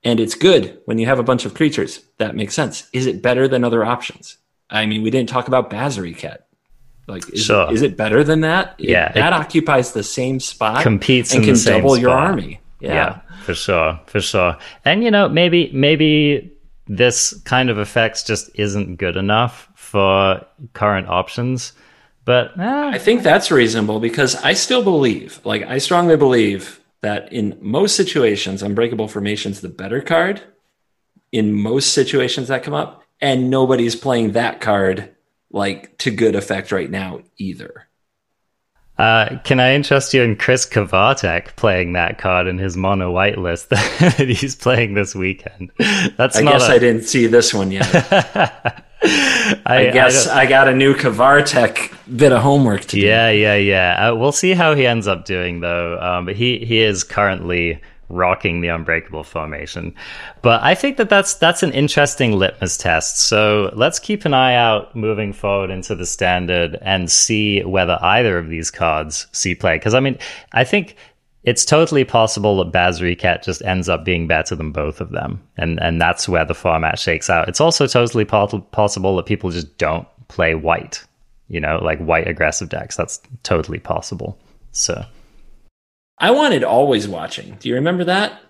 And 0.04 0.20
it's 0.20 0.36
good 0.36 0.80
when 0.86 1.00
you 1.00 1.08
have 1.08 1.20
a 1.20 1.24
bunch 1.24 1.46
of 1.46 1.54
creatures. 1.54 2.02
That 2.20 2.36
makes 2.36 2.54
sense. 2.54 2.88
Is 2.94 3.06
it 3.08 3.22
better 3.22 3.48
than 3.48 3.64
other 3.64 3.84
options? 3.84 4.38
I 4.70 4.86
mean, 4.86 5.02
we 5.02 5.10
didn't 5.10 5.30
talk 5.30 5.48
about 5.48 5.70
Basri 5.70 6.16
Ket. 6.16 6.48
Like, 7.08 7.32
is, 7.34 7.46
sure. 7.46 7.72
is 7.72 7.82
it 7.82 7.98
better 7.98 8.24
than 8.24 8.42
that? 8.42 8.76
Yeah, 8.80 9.10
it, 9.10 9.16
that 9.16 9.34
occupies 9.34 9.92
the 9.92 10.04
same 10.04 10.40
spot, 10.40 10.82
competes 10.82 11.34
and 11.34 11.44
can 11.44 11.56
double 11.64 11.92
spot. 11.92 12.02
your 12.02 12.12
army. 12.12 12.60
Yeah. 12.80 12.94
yeah, 12.94 13.22
for 13.44 13.54
sure, 13.54 14.00
for 14.08 14.22
sure. 14.22 14.58
And 14.86 15.04
you 15.04 15.12
know, 15.12 15.30
maybe 15.30 15.72
maybe 15.72 16.52
this 16.88 17.40
kind 17.44 17.70
of 17.70 17.78
effects 17.78 18.24
just 18.24 18.50
isn't 18.56 18.96
good 18.96 19.18
enough 19.18 19.70
for 19.76 20.44
current 20.74 21.08
options. 21.08 21.74
But 22.26 22.60
eh. 22.60 22.90
I 22.94 22.98
think 22.98 23.22
that's 23.24 23.52
reasonable 23.52 24.00
because 24.00 24.36
I 24.36 24.54
still 24.54 24.84
believe, 24.84 25.40
like, 25.46 25.64
I 25.64 25.78
strongly 25.78 26.18
believe 26.18 26.82
that 27.02 27.32
in 27.32 27.58
most 27.62 27.96
situations, 27.96 28.64
Unbreakable 28.64 29.08
Formation's 29.08 29.62
the 29.62 29.70
better 29.70 30.02
card 30.02 30.42
in 31.32 31.54
most 31.54 31.94
situations 31.94 32.48
that 32.48 32.64
come 32.64 32.74
up, 32.74 33.04
and 33.22 33.50
nobody's 33.50 33.96
playing 33.96 34.32
that 34.32 34.60
card 34.60 35.16
like 35.52 35.98
to 36.00 36.12
good 36.12 36.36
effect 36.36 36.72
right 36.72 36.90
now 36.90 37.22
either. 37.38 37.88
Uh, 38.98 39.38
can 39.44 39.60
I 39.60 39.74
interest 39.74 40.14
you 40.14 40.24
in 40.24 40.38
Chris 40.38 40.66
Kvartek 40.66 41.56
playing 41.58 41.94
that 41.94 42.18
card 42.18 42.48
in 42.48 42.58
his 42.58 42.78
mono 42.78 43.12
white 43.12 43.38
list 43.38 43.70
that 43.70 44.16
he's 44.18 44.56
playing 44.56 44.94
this 44.94 45.14
weekend? 45.14 45.72
That's 46.18 46.38
I 46.38 46.44
guess 46.44 46.70
a... 46.70 46.74
I 46.74 46.80
didn't 46.80 47.04
see 47.04 47.28
this 47.28 47.54
one 47.54 47.72
yet. 47.72 48.86
I, 49.04 49.58
I, 49.66 49.92
guess 49.92 50.28
I, 50.28 50.42
I, 50.42 50.46
got 50.46 50.68
a 50.68 50.74
new 50.74 50.94
Kvartek 50.94 52.18
bit 52.18 52.32
of 52.32 52.42
homework 52.42 52.82
to 52.82 52.88
do. 52.88 53.02
Yeah, 53.02 53.30
yeah, 53.30 53.56
yeah. 53.56 54.10
Uh, 54.10 54.16
we'll 54.16 54.32
see 54.32 54.54
how 54.54 54.74
he 54.74 54.88
ends 54.88 55.08
up 55.08 55.26
doing 55.26 55.60
though. 55.60 56.00
Um, 56.00 56.26
but 56.26 56.36
he 56.36 56.60
he 56.66 56.80
is 56.80 57.04
currently 57.04 57.82
rocking 58.10 58.62
the 58.62 58.68
unbreakable 58.68 59.24
formation. 59.24 59.94
But 60.42 60.62
I 60.64 60.76
think 60.76 60.98
that 60.98 61.10
that's 61.10 61.36
that's 61.36 61.64
an 61.64 61.72
interesting 61.72 62.34
litmus 62.34 62.78
test. 62.78 63.20
So 63.20 63.72
let's 63.76 64.00
keep 64.00 64.26
an 64.26 64.34
eye 64.34 64.56
out 64.56 64.96
moving 64.96 65.34
forward 65.34 65.70
into 65.70 65.96
the 65.96 66.06
standard 66.06 66.78
and 66.82 67.12
see 67.12 67.64
whether 67.64 67.98
either 68.02 68.38
of 68.38 68.50
these 68.50 68.72
cards 68.72 69.28
see 69.32 69.56
play. 69.56 69.78
Because 69.78 69.94
I 69.94 70.00
mean, 70.00 70.18
I 70.52 70.64
think 70.64 70.96
it's 71.46 71.64
totally 71.64 72.04
possible 72.04 72.58
that 72.58 72.72
Basri 72.72 73.18
Ket 73.18 73.44
just 73.44 73.64
ends 73.64 73.88
up 73.88 74.04
being 74.04 74.28
better 74.28 74.56
than 74.56 74.72
both 74.72 75.00
of 75.00 75.12
them, 75.12 75.42
and 75.58 75.80
and 75.82 76.02
that's 76.02 76.28
where 76.28 76.44
the 76.44 76.56
format 76.56 76.98
shakes 76.98 77.30
out. 77.30 77.48
It's 77.48 77.62
also 77.62 77.86
totally 77.86 78.26
po- 78.26 78.60
possible 78.72 79.16
that 79.18 79.28
people 79.28 79.52
just 79.52 79.78
don't 79.78 80.08
play 80.28 80.56
white, 80.56 81.06
you 81.48 81.60
know, 81.60 81.80
like 81.84 82.00
white 82.00 82.28
aggressive 82.28 82.70
decks. 82.70 82.96
That's 82.96 83.22
totally 83.44 83.80
possible. 83.80 84.40
So, 84.72 85.06
I 86.18 86.32
wanted 86.32 86.64
always 86.64 87.08
watching. 87.08 87.56
Do 87.60 87.70
you 87.70 87.76
remember 87.76 88.06
that? 88.06 88.42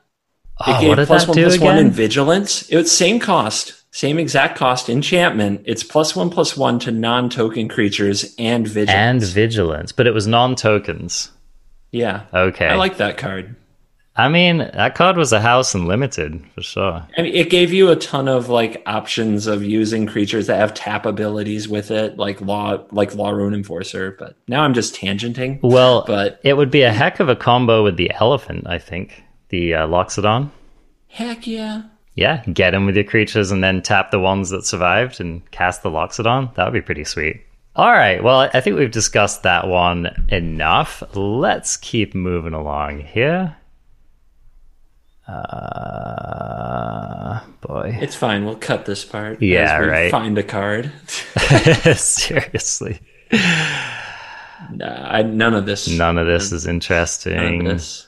Oh, 0.61 0.71
it 0.71 0.75
ah, 0.75 0.79
gave 0.79 0.89
what 0.89 0.95
did 0.95 1.07
plus 1.07 1.25
that 1.25 1.29
one 1.31 1.43
plus 1.43 1.55
again? 1.55 1.65
one 1.65 1.77
in 1.77 1.91
vigilance. 1.91 2.69
It 2.69 2.77
was 2.77 2.89
same 2.89 3.19
cost, 3.19 3.83
same 3.91 4.17
exact 4.17 4.57
cost. 4.57 4.87
Enchantment. 4.87 5.63
It's 5.65 5.83
plus 5.83 6.15
one 6.15 6.29
plus 6.29 6.55
one 6.55 6.79
to 6.79 6.91
non-token 6.91 7.67
creatures 7.67 8.33
and 8.39 8.65
vigilance. 8.65 8.89
And 8.89 9.21
vigilance, 9.21 9.91
but 9.91 10.07
it 10.07 10.13
was 10.13 10.27
non-tokens. 10.27 11.31
Yeah. 11.95 12.25
Okay. 12.33 12.67
I 12.67 12.75
like 12.75 12.97
that 12.97 13.17
card. 13.17 13.55
I 14.17 14.29
mean, 14.29 14.59
that 14.59 14.95
card 14.95 15.17
was 15.17 15.33
a 15.33 15.41
house 15.41 15.75
and 15.75 15.87
limited 15.87 16.41
for 16.53 16.61
sure. 16.61 17.05
I 17.17 17.21
mean, 17.21 17.33
it 17.33 17.49
gave 17.49 17.73
you 17.73 17.89
a 17.89 17.95
ton 17.95 18.27
of 18.27 18.47
like 18.47 18.81
options 18.85 19.47
of 19.47 19.63
using 19.63 20.05
creatures 20.05 20.47
that 20.47 20.57
have 20.57 20.73
tap 20.73 21.05
abilities 21.05 21.67
with 21.67 21.91
it, 21.91 22.17
like 22.17 22.39
law, 22.39 22.85
like 22.91 23.15
Lawrune 23.15 23.53
Enforcer. 23.53 24.15
But 24.17 24.37
now 24.47 24.63
I'm 24.63 24.73
just 24.73 24.95
tangenting. 24.95 25.59
Well, 25.61 26.05
but 26.05 26.39
it 26.43 26.55
would 26.55 26.71
be 26.71 26.83
a 26.83 26.93
heck 26.93 27.19
of 27.19 27.27
a 27.27 27.35
combo 27.35 27.83
with 27.83 27.97
the 27.97 28.11
elephant. 28.11 28.67
I 28.67 28.79
think 28.79 29.23
the 29.49 29.75
uh, 29.75 29.87
Loxodon. 29.87 30.49
Heck 31.07 31.47
yeah. 31.47 31.83
Yeah, 32.13 32.43
get 32.45 32.73
him 32.73 32.85
with 32.85 32.95
your 32.95 33.03
creatures 33.03 33.51
and 33.51 33.61
then 33.61 33.81
tap 33.81 34.11
the 34.11 34.19
ones 34.19 34.49
that 34.51 34.65
survived 34.65 35.19
and 35.19 35.49
cast 35.51 35.83
the 35.83 35.89
Loxodon. 35.89 36.53
That 36.55 36.65
would 36.65 36.73
be 36.73 36.81
pretty 36.81 37.03
sweet. 37.03 37.41
All 37.75 37.91
right. 37.91 38.23
Well, 38.23 38.49
I 38.53 38.61
think 38.61 38.77
we've 38.77 38.89
discussed 38.89 39.43
that 39.43 39.67
one 39.67 40.25
enough. 40.29 41.03
Let's 41.13 41.75
keep 41.75 42.15
moving 42.15 42.53
along 42.53 43.01
here. 43.01 43.57
Uh, 45.27 45.35
boy. 47.61 47.97
It's 47.99 48.15
fine. 48.15 48.45
We'll 48.45 48.55
cut 48.55 48.85
this 48.85 49.03
part. 49.03 49.41
Yeah, 49.41 49.79
right. 49.79 50.09
Find 50.09 50.37
a 50.37 50.43
card. 50.43 50.91
Seriously. 51.95 53.01
Nah, 54.71 55.07
I, 55.09 55.23
none 55.23 55.53
of 55.53 55.65
this. 55.65 55.89
None 55.89 56.17
of 56.17 56.27
this 56.27 56.53
is 56.53 56.65
interesting. 56.67 57.35
None 57.35 57.67
of 57.67 57.73
this. 57.73 58.07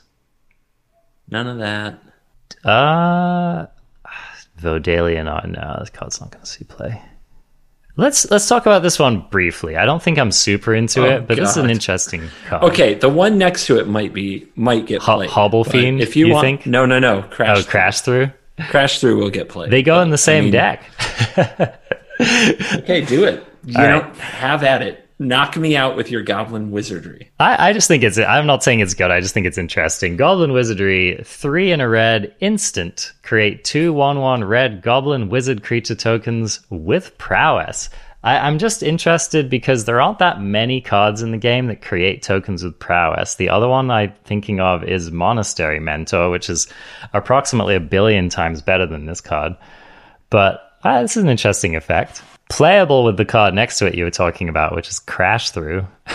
None 1.30 1.46
of 1.46 1.58
that. 1.58 2.00
Uh, 2.64 3.66
Vodalian. 4.58 5.28
Oh, 5.28 5.46
no, 5.46 5.76
this 5.80 5.90
card's 5.90 6.20
not 6.20 6.30
going 6.30 6.42
to 6.44 6.50
see 6.50 6.64
play. 6.64 7.02
Let's 7.98 8.30
let's 8.30 8.48
talk 8.48 8.64
about 8.64 8.84
this 8.84 8.96
one 8.96 9.26
briefly. 9.28 9.76
I 9.76 9.84
don't 9.84 10.00
think 10.00 10.18
I'm 10.18 10.30
super 10.30 10.72
into 10.72 11.02
oh, 11.02 11.16
it, 11.16 11.26
but 11.26 11.36
God. 11.36 11.42
this 11.42 11.50
is 11.50 11.56
an 11.56 11.68
interesting 11.68 12.28
card. 12.46 12.62
Okay, 12.62 12.94
the 12.94 13.08
one 13.08 13.38
next 13.38 13.66
to 13.66 13.76
it 13.80 13.88
might 13.88 14.14
be 14.14 14.46
might 14.54 14.86
get 14.86 15.02
played. 15.02 15.28
Hobblefiend. 15.28 16.00
If 16.00 16.14
you, 16.14 16.28
you 16.28 16.32
want, 16.32 16.44
think? 16.44 16.66
no, 16.66 16.86
no, 16.86 17.00
no, 17.00 17.22
crash. 17.22 17.58
Oh, 17.58 17.60
through. 17.60 17.70
crash 17.70 18.00
through. 18.02 18.30
Crash 18.68 19.00
through 19.00 19.18
will 19.18 19.30
get 19.30 19.48
played. 19.48 19.72
They 19.72 19.82
go 19.82 20.00
in 20.00 20.10
the 20.10 20.18
same 20.18 20.42
I 20.42 20.44
mean, 20.44 20.52
deck. 20.52 20.84
okay, 22.20 23.00
do 23.00 23.24
it. 23.24 23.44
You 23.64 23.82
All 23.82 23.88
know, 23.88 24.00
right. 24.02 24.16
have 24.16 24.62
at 24.62 24.82
it 24.82 25.07
knock 25.18 25.56
me 25.56 25.76
out 25.76 25.96
with 25.96 26.10
your 26.10 26.22
goblin 26.22 26.70
wizardry. 26.70 27.30
I, 27.40 27.70
I, 27.70 27.72
just 27.72 27.88
think 27.88 28.02
it's. 28.02 28.18
I'm 28.18 28.46
not 28.46 28.62
saying 28.62 28.80
it's 28.80 28.94
good. 28.94 29.10
I 29.10 29.20
just 29.20 29.34
think 29.34 29.46
it's 29.46 29.58
interesting. 29.58 30.16
Goblin 30.16 30.52
wizardry, 30.52 31.20
three 31.24 31.72
in 31.72 31.80
a 31.80 31.88
red, 31.88 32.34
instant. 32.40 33.12
Create 33.22 33.64
two 33.64 33.92
one-one 33.92 34.44
red 34.44 34.82
goblin 34.82 35.28
wizard 35.28 35.62
creature 35.62 35.94
tokens 35.94 36.60
with 36.70 37.16
prowess. 37.18 37.90
I, 38.22 38.38
I'm 38.38 38.58
just 38.58 38.82
interested 38.82 39.48
because 39.48 39.84
there 39.84 40.00
aren't 40.00 40.18
that 40.18 40.40
many 40.40 40.80
cards 40.80 41.22
in 41.22 41.30
the 41.30 41.38
game 41.38 41.66
that 41.68 41.82
create 41.82 42.22
tokens 42.22 42.64
with 42.64 42.78
prowess. 42.78 43.36
The 43.36 43.48
other 43.48 43.68
one 43.68 43.90
I'm 43.90 44.12
thinking 44.24 44.60
of 44.60 44.84
is 44.84 45.10
Monastery 45.10 45.80
Mentor, 45.80 46.30
which 46.30 46.50
is 46.50 46.68
approximately 47.12 47.74
a 47.74 47.80
billion 47.80 48.28
times 48.28 48.62
better 48.62 48.86
than 48.86 49.06
this 49.06 49.20
card. 49.20 49.56
But 50.30 50.76
uh, 50.84 51.02
this 51.02 51.16
is 51.16 51.22
an 51.22 51.28
interesting 51.28 51.76
effect 51.76 52.22
playable 52.48 53.04
with 53.04 53.16
the 53.16 53.24
card 53.24 53.54
next 53.54 53.78
to 53.78 53.86
it 53.86 53.94
you 53.94 54.04
were 54.04 54.10
talking 54.10 54.48
about, 54.48 54.74
which 54.74 54.88
is 54.88 54.98
Crash 54.98 55.50
Through. 55.50 55.86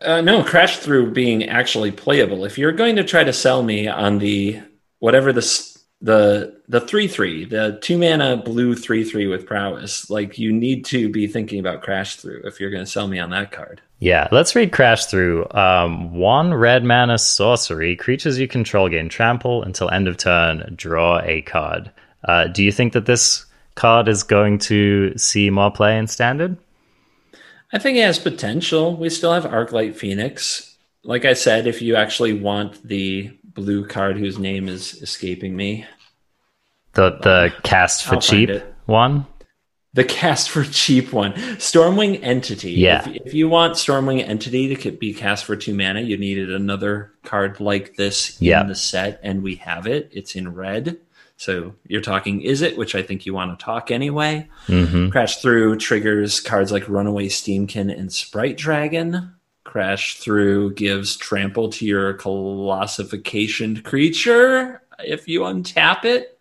uh, 0.00 0.20
no, 0.20 0.42
Crash 0.42 0.78
Through 0.78 1.12
being 1.12 1.48
actually 1.48 1.90
playable. 1.90 2.44
If 2.44 2.58
you're 2.58 2.72
going 2.72 2.96
to 2.96 3.04
try 3.04 3.24
to 3.24 3.32
sell 3.32 3.62
me 3.62 3.88
on 3.88 4.18
the 4.18 4.60
whatever 4.98 5.32
the 5.32 5.74
the 6.00 6.60
the 6.68 6.80
three 6.80 7.08
three, 7.08 7.44
the 7.44 7.78
two 7.80 7.98
mana 7.98 8.36
blue 8.36 8.74
three 8.74 9.04
three 9.04 9.26
with 9.26 9.46
prowess, 9.46 10.10
like 10.10 10.38
you 10.38 10.52
need 10.52 10.84
to 10.86 11.08
be 11.08 11.26
thinking 11.26 11.60
about 11.60 11.82
Crash 11.82 12.16
Through 12.16 12.42
if 12.44 12.60
you're 12.60 12.70
going 12.70 12.84
to 12.84 12.90
sell 12.90 13.08
me 13.08 13.18
on 13.18 13.30
that 13.30 13.52
card. 13.52 13.80
Yeah, 14.00 14.28
let's 14.32 14.54
read 14.54 14.72
Crash 14.72 15.06
Through. 15.06 15.46
Um, 15.52 16.14
one 16.14 16.52
red 16.52 16.84
mana 16.84 17.16
sorcery. 17.18 17.96
Creatures 17.96 18.38
you 18.38 18.48
control 18.48 18.88
gain 18.88 19.08
trample 19.08 19.62
until 19.62 19.90
end 19.90 20.08
of 20.08 20.16
turn. 20.16 20.74
Draw 20.76 21.20
a 21.20 21.42
card. 21.42 21.90
Uh, 22.22 22.48
do 22.48 22.62
you 22.62 22.72
think 22.72 22.92
that 22.94 23.06
this 23.06 23.46
card 23.74 24.08
is 24.08 24.22
going 24.22 24.58
to 24.60 25.16
see 25.16 25.50
more 25.50 25.70
play 25.70 25.98
in 25.98 26.06
standard? 26.06 26.56
I 27.72 27.78
think 27.78 27.98
it 27.98 28.02
has 28.02 28.18
potential. 28.18 28.96
We 28.96 29.10
still 29.10 29.32
have 29.32 29.44
Arclight 29.44 29.96
Phoenix. 29.96 30.76
Like 31.02 31.24
I 31.24 31.34
said, 31.34 31.66
if 31.66 31.82
you 31.82 31.96
actually 31.96 32.32
want 32.32 32.86
the 32.86 33.36
blue 33.44 33.86
card 33.86 34.16
whose 34.16 34.38
name 34.38 34.68
is 34.68 35.02
escaping 35.02 35.56
me, 35.56 35.86
the 36.92 37.18
the 37.22 37.52
cast 37.62 38.04
for 38.04 38.14
I'll 38.14 38.20
cheap 38.20 38.50
one, 38.86 39.26
the 39.94 40.04
cast 40.04 40.50
for 40.50 40.64
cheap 40.64 41.12
one, 41.12 41.32
Stormwing 41.34 42.20
Entity. 42.22 42.72
Yeah. 42.72 43.08
If, 43.08 43.26
if, 43.26 43.34
you 43.34 43.48
want 43.48 43.74
Stormwing 43.74 44.26
Entity 44.26 44.74
to 44.74 44.90
be 44.90 45.14
cast 45.14 45.44
for 45.44 45.56
two 45.56 45.74
mana, 45.74 46.00
you 46.00 46.16
needed 46.16 46.52
another 46.52 47.12
card 47.22 47.60
like 47.60 47.94
this 47.96 48.40
in 48.42 48.66
the 48.66 48.74
set, 48.74 49.20
and 49.22 49.42
we 49.42 49.54
have 49.56 49.86
it. 49.86 50.10
It's 50.12 50.34
in 50.34 50.52
red. 50.52 50.98
So 51.36 51.74
you're 51.86 52.00
talking 52.00 52.42
is 52.42 52.62
it, 52.62 52.76
which 52.76 52.94
I 52.94 53.02
think 53.02 53.26
you 53.26 53.34
want 53.34 53.58
to 53.58 53.64
talk 53.64 53.90
anyway. 53.90 54.48
Mm-hmm. 54.66 55.10
Crash 55.10 55.38
through 55.38 55.78
triggers 55.78 56.40
cards 56.40 56.72
like 56.72 56.88
Runaway 56.88 57.28
Steamkin 57.28 57.96
and 57.96 58.12
Sprite 58.12 58.56
Dragon. 58.56 59.34
Crash 59.64 60.18
through 60.18 60.74
gives 60.74 61.16
trample 61.16 61.68
to 61.70 61.84
your 61.84 62.14
colossification 62.14 63.82
creature 63.82 64.82
if 65.00 65.26
you 65.26 65.40
untap 65.40 66.04
it. 66.04 66.38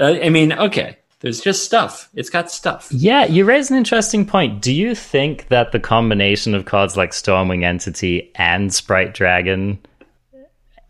Uh, 0.00 0.18
I 0.22 0.30
mean, 0.30 0.52
okay, 0.52 0.98
there's 1.20 1.40
just 1.40 1.64
stuff. 1.64 2.10
It's 2.14 2.30
got 2.30 2.50
stuff. 2.50 2.88
Yeah, 2.90 3.24
you 3.26 3.44
raise 3.44 3.70
an 3.70 3.76
interesting 3.76 4.26
point. 4.26 4.60
Do 4.60 4.74
you 4.74 4.94
think 4.94 5.48
that 5.48 5.72
the 5.72 5.80
combination 5.80 6.54
of 6.54 6.64
cards 6.64 6.96
like 6.96 7.12
Stormwing 7.12 7.64
Entity 7.64 8.32
and 8.34 8.74
Sprite 8.74 9.14
Dragon 9.14 9.78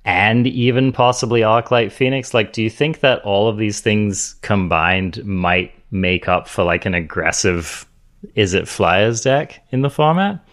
and 0.05 0.47
even 0.47 0.93
possibly 0.93 1.41
Arclight 1.41 1.93
Phoenix. 1.93 2.35
Like, 2.35 2.53
do 2.53 2.63
you 2.63 2.71
think 2.71 3.01
that 3.01 3.23
all 3.23 3.49
of 3.49 3.57
these 3.57 3.81
things 3.81 4.35
combined 4.43 5.25
might 5.25 5.73
make 5.91 6.29
up 6.29 6.49
for 6.49 6.65
like 6.65 6.85
an 6.85 6.95
aggressive 6.95 7.87
is 8.35 8.55
it 8.55 8.69
Flyers 8.69 9.21
deck 9.21 9.63
in 9.71 9.83
the 9.83 9.91
format? 9.91 10.45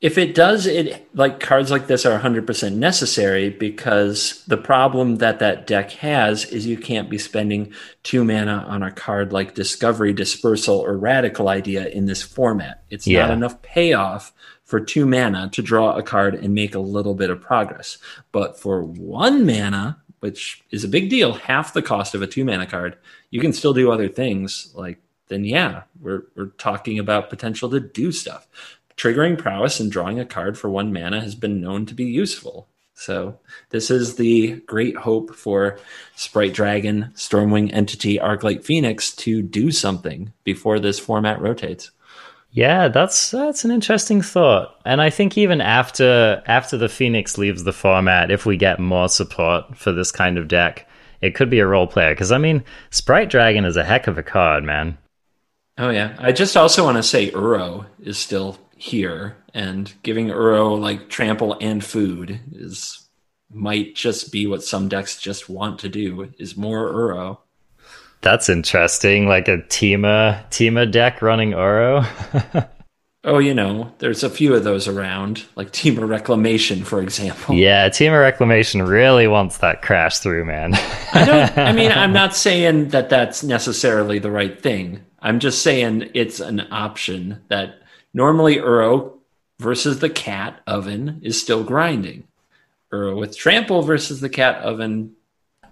If 0.00 0.18
it 0.18 0.34
does, 0.34 0.66
it 0.66 1.08
like 1.14 1.38
cards 1.38 1.70
like 1.70 1.86
this 1.86 2.04
are 2.04 2.18
100% 2.18 2.74
necessary 2.74 3.50
because 3.50 4.44
the 4.48 4.56
problem 4.56 5.16
that 5.16 5.38
that 5.38 5.68
deck 5.68 5.92
has 5.92 6.44
is 6.46 6.66
you 6.66 6.76
can't 6.76 7.08
be 7.08 7.18
spending 7.18 7.72
two 8.02 8.24
mana 8.24 8.64
on 8.66 8.82
a 8.82 8.90
card 8.90 9.32
like 9.32 9.54
Discovery, 9.54 10.12
Dispersal, 10.12 10.76
or 10.76 10.96
Radical 10.96 11.48
Idea 11.48 11.86
in 11.86 12.06
this 12.06 12.20
format. 12.20 12.82
It's 12.90 13.06
yeah. 13.06 13.26
not 13.26 13.30
enough 13.30 13.62
payoff 13.62 14.32
for 14.72 14.80
two 14.80 15.04
mana 15.04 15.50
to 15.50 15.60
draw 15.60 15.94
a 15.94 16.02
card 16.02 16.34
and 16.34 16.54
make 16.54 16.74
a 16.74 16.78
little 16.78 17.14
bit 17.14 17.28
of 17.28 17.42
progress. 17.42 17.98
But 18.32 18.58
for 18.58 18.82
one 18.82 19.44
mana, 19.44 20.00
which 20.20 20.64
is 20.70 20.82
a 20.82 20.88
big 20.88 21.10
deal, 21.10 21.34
half 21.34 21.74
the 21.74 21.82
cost 21.82 22.14
of 22.14 22.22
a 22.22 22.26
two 22.26 22.42
mana 22.42 22.66
card, 22.66 22.96
you 23.28 23.38
can 23.38 23.52
still 23.52 23.74
do 23.74 23.92
other 23.92 24.08
things. 24.08 24.72
Like, 24.74 24.98
then 25.28 25.44
yeah, 25.44 25.82
we're, 26.00 26.22
we're 26.34 26.52
talking 26.56 26.98
about 26.98 27.28
potential 27.28 27.68
to 27.68 27.80
do 27.80 28.12
stuff. 28.12 28.48
Triggering 28.96 29.36
prowess 29.36 29.78
and 29.78 29.92
drawing 29.92 30.18
a 30.18 30.24
card 30.24 30.56
for 30.56 30.70
one 30.70 30.90
mana 30.90 31.20
has 31.20 31.34
been 31.34 31.60
known 31.60 31.84
to 31.84 31.94
be 31.94 32.06
useful. 32.06 32.66
So 32.94 33.38
this 33.68 33.90
is 33.90 34.16
the 34.16 34.52
great 34.60 34.96
hope 34.96 35.34
for 35.34 35.78
Sprite 36.16 36.54
Dragon, 36.54 37.12
Stormwing 37.14 37.70
Entity, 37.74 38.16
Arclight 38.16 38.64
Phoenix 38.64 39.14
to 39.16 39.42
do 39.42 39.70
something 39.70 40.32
before 40.44 40.80
this 40.80 40.98
format 40.98 41.42
rotates. 41.42 41.90
Yeah, 42.54 42.88
that's 42.88 43.30
that's 43.30 43.64
an 43.64 43.70
interesting 43.70 44.20
thought. 44.20 44.78
And 44.84 45.00
I 45.00 45.08
think 45.08 45.38
even 45.38 45.62
after 45.62 46.42
after 46.46 46.76
the 46.76 46.88
Phoenix 46.88 47.38
leaves 47.38 47.64
the 47.64 47.72
format, 47.72 48.30
if 48.30 48.44
we 48.44 48.58
get 48.58 48.78
more 48.78 49.08
support 49.08 49.76
for 49.76 49.90
this 49.90 50.12
kind 50.12 50.36
of 50.36 50.48
deck, 50.48 50.86
it 51.22 51.34
could 51.34 51.48
be 51.48 51.60
a 51.60 51.66
role 51.66 51.86
player. 51.86 52.12
Because 52.12 52.30
I 52.30 52.36
mean, 52.36 52.62
Sprite 52.90 53.30
Dragon 53.30 53.64
is 53.64 53.76
a 53.76 53.84
heck 53.84 54.06
of 54.06 54.18
a 54.18 54.22
card, 54.22 54.64
man. 54.64 54.98
Oh 55.78 55.88
yeah. 55.88 56.14
I 56.18 56.32
just 56.32 56.54
also 56.54 56.84
want 56.84 56.98
to 56.98 57.02
say 57.02 57.30
Uro 57.30 57.86
is 58.02 58.18
still 58.18 58.58
here 58.76 59.38
and 59.54 59.90
giving 60.02 60.28
Uro 60.28 60.78
like 60.78 61.08
trample 61.08 61.56
and 61.58 61.82
food 61.82 62.38
is 62.52 63.08
might 63.50 63.94
just 63.94 64.30
be 64.30 64.46
what 64.46 64.62
some 64.62 64.88
decks 64.88 65.18
just 65.18 65.48
want 65.48 65.78
to 65.80 65.88
do 65.88 66.32
is 66.38 66.56
more 66.56 66.92
Uro. 66.92 67.38
That's 68.22 68.48
interesting. 68.48 69.26
Like 69.26 69.48
a 69.48 69.58
Temur 69.58 70.48
Temur 70.50 70.90
deck 70.90 71.20
running 71.22 71.50
Uro. 71.50 72.06
oh, 73.24 73.38
you 73.38 73.52
know, 73.52 73.92
there's 73.98 74.22
a 74.22 74.30
few 74.30 74.54
of 74.54 74.62
those 74.62 74.86
around, 74.86 75.44
like 75.56 75.72
Temur 75.72 76.08
Reclamation, 76.08 76.84
for 76.84 77.02
example. 77.02 77.56
Yeah, 77.56 77.88
Temur 77.88 78.20
Reclamation 78.20 78.82
really 78.82 79.26
wants 79.26 79.58
that 79.58 79.82
crash 79.82 80.18
through, 80.18 80.44
man. 80.44 80.74
I 81.12 81.24
don't. 81.24 81.58
I 81.58 81.72
mean, 81.74 81.90
I'm 81.90 82.12
not 82.12 82.34
saying 82.34 82.88
that 82.90 83.10
that's 83.10 83.42
necessarily 83.42 84.20
the 84.20 84.30
right 84.30 84.60
thing. 84.60 85.04
I'm 85.20 85.40
just 85.40 85.62
saying 85.62 86.10
it's 86.14 86.38
an 86.38 86.68
option 86.70 87.42
that 87.48 87.82
normally 88.14 88.56
Uro 88.56 89.14
versus 89.58 89.98
the 89.98 90.10
cat 90.10 90.60
oven 90.68 91.20
is 91.22 91.40
still 91.40 91.64
grinding. 91.64 92.24
Uro 92.92 93.16
with 93.18 93.36
trample 93.36 93.82
versus 93.82 94.20
the 94.20 94.28
cat 94.28 94.62
oven. 94.62 95.16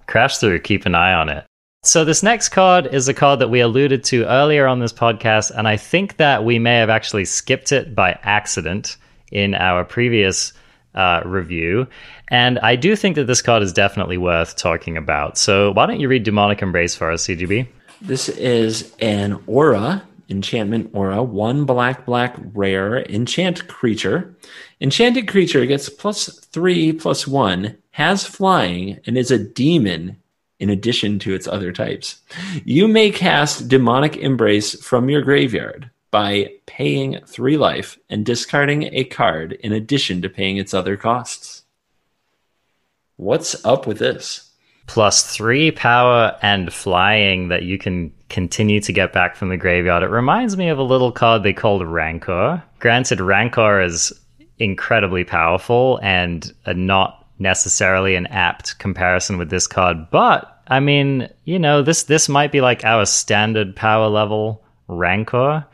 Crash 0.09 0.39
through, 0.39 0.59
keep 0.61 0.85
an 0.87 0.97
eye 0.97 1.15
on 1.15 1.29
it. 1.29 1.45
So, 1.83 2.05
this 2.05 2.23
next 2.23 2.51
card 2.51 2.93
is 2.93 3.09
a 3.09 3.15
card 3.15 3.39
that 3.39 3.49
we 3.49 3.61
alluded 3.61 4.05
to 4.05 4.27
earlier 4.27 4.67
on 4.67 4.81
this 4.81 4.93
podcast, 4.93 5.51
and 5.51 5.67
I 5.67 5.79
think 5.79 6.19
that 6.19 6.45
we 6.45 6.59
may 6.59 6.77
have 6.77 6.91
actually 6.91 7.25
skipped 7.25 7.73
it 7.73 7.95
by 7.95 8.19
accident 8.23 8.99
in 9.33 9.55
our 9.55 9.87
previous 9.87 10.53
uh, 10.95 11.23
review. 11.25 11.87
And 12.29 12.59
I 12.59 12.77
do 12.77 12.95
think 12.97 13.17
that 13.17 13.25
this 13.25 13.41
card 13.41 13.63
is 13.63 13.73
definitely 13.73 14.19
worth 14.19 14.57
talking 14.57 14.99
about. 14.99 15.39
So, 15.39 15.73
why 15.73 15.87
don't 15.87 16.01
you 16.01 16.09
read 16.09 16.23
Demonic 16.23 16.61
Embrace 16.61 16.95
for 16.95 17.11
us, 17.11 17.27
CGB? 17.27 17.67
This 18.03 18.29
is 18.29 18.95
an 19.01 19.43
aura, 19.47 20.07
enchantment 20.29 20.91
aura, 20.93 21.23
one 21.23 21.65
black, 21.65 22.05
black 22.05 22.37
rare 22.53 23.07
enchant 23.07 23.69
creature. 23.69 24.37
Enchanted 24.83 25.29
creature 25.29 25.65
gets 25.65 25.89
plus 25.89 26.27
three, 26.53 26.93
plus 26.93 27.27
one, 27.27 27.79
has 27.93 28.27
flying, 28.27 29.01
and 29.07 29.17
is 29.17 29.31
a 29.31 29.39
demon 29.39 30.20
in 30.61 30.71
addition 30.71 31.19
to 31.19 31.35
its 31.35 31.49
other 31.49 31.73
types. 31.73 32.21
You 32.65 32.87
may 32.87 33.11
cast 33.11 33.69
Demonic 33.69 34.17
Embrace 34.17 34.81
from 34.81 35.09
your 35.09 35.23
graveyard 35.23 35.91
by 36.11 36.51
paying 36.67 37.19
three 37.27 37.57
life 37.57 37.99
and 38.09 38.25
discarding 38.25 38.85
a 38.93 39.05
card 39.05 39.53
in 39.55 39.73
addition 39.73 40.23
to 40.23 40.29
paying 40.29 40.59
its 40.59 40.75
other 40.75 40.97
costs. 40.97 41.63
What's 43.17 43.65
up 43.65 43.87
with 43.87 43.99
this? 43.99 44.51
Plus 44.87 45.35
three 45.37 45.71
power 45.71 46.37
and 46.43 46.73
flying 46.73 47.49
that 47.49 47.63
you 47.63 47.79
can 47.79 48.13
continue 48.29 48.81
to 48.81 48.93
get 48.93 49.13
back 49.13 49.37
from 49.37 49.49
the 49.49 49.57
graveyard. 49.57 50.03
It 50.03 50.09
reminds 50.09 50.57
me 50.57 50.69
of 50.69 50.79
a 50.79 50.83
little 50.83 51.13
card 51.13 51.43
they 51.43 51.53
called 51.53 51.87
Rancor. 51.87 52.63
Granted, 52.81 53.21
Rancor 53.21 53.81
is 53.81 54.13
incredibly 54.59 55.25
powerful 55.25 56.01
and 56.03 56.53
not 56.67 57.20
necessarily 57.41 58.15
an 58.15 58.27
apt 58.29 58.79
comparison 58.79 59.39
with 59.39 59.51
this 59.51 59.67
card, 59.67 60.11
but 60.11 60.61
I 60.69 60.79
mean, 60.79 61.29
you 61.45 61.59
know, 61.59 61.83
this 61.83 62.05
this 62.05 62.29
might 62.29 62.53
be 62.53 62.61
like 62.61 62.85
our 62.85 63.05
standard 63.05 63.75
power 63.75 64.09
level 64.09 64.63
Rancor. 64.87 65.67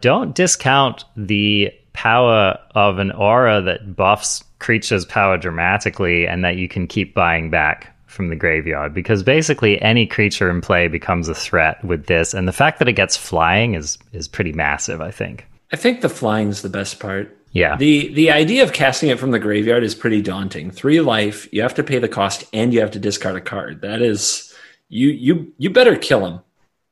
Don't 0.00 0.34
discount 0.34 1.04
the 1.16 1.72
power 1.92 2.58
of 2.74 2.98
an 2.98 3.12
aura 3.12 3.62
that 3.62 3.94
buffs 3.94 4.42
creatures' 4.58 5.04
power 5.04 5.38
dramatically 5.38 6.26
and 6.26 6.44
that 6.44 6.56
you 6.56 6.68
can 6.68 6.86
keep 6.86 7.14
buying 7.14 7.50
back 7.50 7.88
from 8.06 8.28
the 8.28 8.36
graveyard 8.36 8.92
because 8.92 9.22
basically 9.22 9.80
any 9.80 10.06
creature 10.06 10.50
in 10.50 10.60
play 10.60 10.86
becomes 10.86 11.28
a 11.28 11.34
threat 11.34 11.82
with 11.84 12.06
this 12.06 12.34
and 12.34 12.46
the 12.46 12.52
fact 12.52 12.78
that 12.78 12.88
it 12.88 12.92
gets 12.92 13.16
flying 13.16 13.74
is 13.74 13.96
is 14.12 14.28
pretty 14.28 14.52
massive, 14.52 15.00
I 15.00 15.10
think. 15.10 15.46
I 15.72 15.76
think 15.76 16.00
the 16.00 16.08
flying's 16.08 16.62
the 16.62 16.68
best 16.68 17.00
part. 17.00 17.36
Yeah. 17.52 17.76
The 17.76 18.12
the 18.14 18.30
idea 18.30 18.62
of 18.62 18.72
casting 18.72 19.10
it 19.10 19.18
from 19.18 19.30
the 19.30 19.38
graveyard 19.38 19.84
is 19.84 19.94
pretty 19.94 20.22
daunting. 20.22 20.70
Three 20.70 21.00
life, 21.00 21.48
you 21.52 21.62
have 21.62 21.74
to 21.74 21.84
pay 21.84 21.98
the 21.98 22.08
cost 22.08 22.44
and 22.52 22.72
you 22.72 22.80
have 22.80 22.92
to 22.92 22.98
discard 22.98 23.36
a 23.36 23.40
card. 23.40 23.82
That 23.82 24.00
is 24.00 24.54
you 24.88 25.08
you 25.08 25.52
you 25.58 25.70
better 25.70 25.96
kill 25.96 26.26
him. 26.26 26.40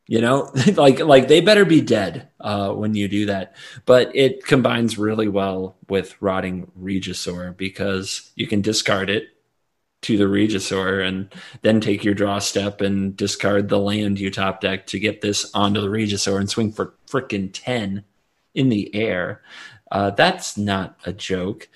You 0.07 0.21
know, 0.21 0.53
like 0.75 1.01
like 1.01 1.29
they 1.29 1.41
better 1.41 1.65
be 1.65 1.81
dead 1.81 2.29
uh, 2.41 2.73
when 2.73 2.95
you 2.95 3.09
do 3.09 3.27
that. 3.27 3.57
But 3.87 4.15
it 4.15 4.45
combines 4.45 4.99
really 4.99 5.29
well 5.29 5.77
with 5.89 6.21
rotting 6.21 6.71
Regisaur 6.79 7.57
because 7.57 8.31
you 8.35 8.47
can 8.47 8.61
discard 8.61 9.09
it 9.09 9.29
to 10.03 10.17
the 10.17 10.25
Regisaur 10.25 11.07
and 11.07 11.33
then 11.63 11.81
take 11.81 12.05
your 12.05 12.15
draw 12.15 12.39
step 12.39 12.81
and 12.81 13.17
discard 13.17 13.69
the 13.69 13.79
land 13.79 14.19
you 14.19 14.31
top 14.31 14.61
deck 14.61 14.87
to 14.89 14.99
get 14.99 15.21
this 15.21 15.51
onto 15.55 15.81
the 15.81 15.89
Regisaur 15.89 16.39
and 16.39 16.51
swing 16.51 16.73
for 16.73 16.95
freaking 17.07 17.51
ten 17.53 18.05
in 18.55 18.69
the 18.69 18.95
air. 18.95 19.43
Uh, 19.91 20.11
that's 20.11 20.57
not 20.57 20.97
a 21.05 21.13
joke. 21.13 21.69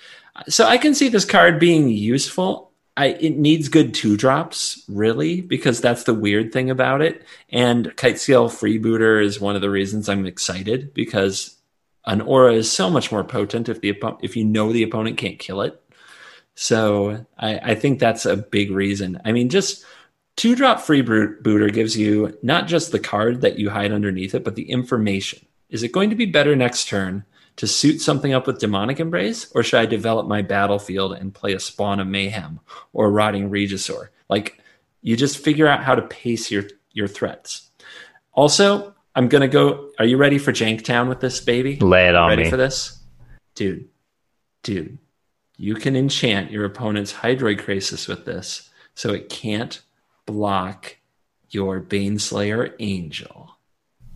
So 0.47 0.65
I 0.65 0.77
can 0.77 0.93
see 0.93 1.09
this 1.09 1.25
card 1.25 1.59
being 1.59 1.89
useful. 1.89 2.71
I, 2.97 3.07
it 3.07 3.37
needs 3.37 3.67
good 3.67 3.93
two 3.93 4.15
drops, 4.15 4.83
really, 4.87 5.41
because 5.41 5.81
that's 5.81 6.03
the 6.03 6.13
weird 6.13 6.53
thing 6.53 6.69
about 6.69 7.01
it. 7.01 7.25
And 7.49 7.87
Kitesail 7.97 8.49
Freebooter 8.49 9.23
is 9.23 9.39
one 9.39 9.55
of 9.55 9.61
the 9.61 9.69
reasons 9.69 10.07
I'm 10.07 10.25
excited 10.25 10.93
because 10.93 11.57
an 12.05 12.21
aura 12.21 12.53
is 12.53 12.71
so 12.71 12.89
much 12.89 13.11
more 13.11 13.23
potent 13.23 13.67
if 13.67 13.81
the 13.81 13.93
if 14.21 14.37
you 14.37 14.45
know 14.45 14.71
the 14.71 14.83
opponent 14.83 15.17
can't 15.17 15.39
kill 15.39 15.61
it. 15.61 15.81
So 16.55 17.25
I, 17.37 17.57
I 17.57 17.75
think 17.75 17.99
that's 17.99 18.25
a 18.25 18.37
big 18.37 18.71
reason. 18.71 19.19
I 19.25 19.33
mean, 19.33 19.49
just 19.49 19.83
two 20.37 20.55
drop 20.55 20.79
Freebooter 20.79 21.73
gives 21.73 21.97
you 21.97 22.37
not 22.41 22.67
just 22.67 22.91
the 22.91 22.99
card 22.99 23.41
that 23.41 23.59
you 23.59 23.69
hide 23.69 23.91
underneath 23.91 24.35
it, 24.35 24.45
but 24.45 24.55
the 24.55 24.69
information. 24.69 25.45
Is 25.69 25.83
it 25.83 25.91
going 25.91 26.11
to 26.11 26.15
be 26.15 26.25
better 26.25 26.55
next 26.55 26.87
turn? 26.87 27.25
To 27.57 27.67
suit 27.67 28.01
something 28.01 28.33
up 28.33 28.47
with 28.47 28.59
demonic 28.59 28.99
embrace, 28.99 29.49
or 29.55 29.63
should 29.63 29.79
I 29.79 29.85
develop 29.85 30.27
my 30.27 30.41
battlefield 30.41 31.13
and 31.13 31.33
play 31.33 31.53
a 31.53 31.59
spawn 31.59 31.99
of 31.99 32.07
mayhem 32.07 32.59
or 32.93 33.05
a 33.05 33.09
rotting 33.09 33.49
regisaur? 33.49 34.09
Like 34.29 34.59
you 35.01 35.15
just 35.15 35.37
figure 35.37 35.67
out 35.67 35.83
how 35.83 35.95
to 35.95 36.01
pace 36.01 36.51
your 36.51 36.65
your 36.91 37.07
threats. 37.07 37.69
Also, 38.33 38.93
I'm 39.15 39.29
gonna 39.29 39.47
go. 39.47 39.91
Are 39.99 40.05
you 40.05 40.17
ready 40.17 40.37
for 40.37 40.51
Janktown 40.51 41.07
with 41.07 41.21
this 41.21 41.39
baby? 41.39 41.77
Lay 41.77 42.09
it 42.09 42.15
on 42.15 42.29
ready 42.29 42.41
me. 42.41 42.43
Ready 42.43 42.51
for 42.51 42.57
this, 42.57 42.99
dude. 43.55 43.87
Dude, 44.63 44.97
you 45.57 45.75
can 45.75 45.95
enchant 45.95 46.51
your 46.51 46.65
opponent's 46.65 47.13
Hydroid 47.13 47.61
Krasis 47.61 48.07
with 48.07 48.25
this, 48.25 48.69
so 48.95 49.11
it 49.11 49.29
can't 49.29 49.81
block 50.25 50.97
your 51.49 51.79
Baneslayer 51.79 52.73
Angel. 52.79 53.57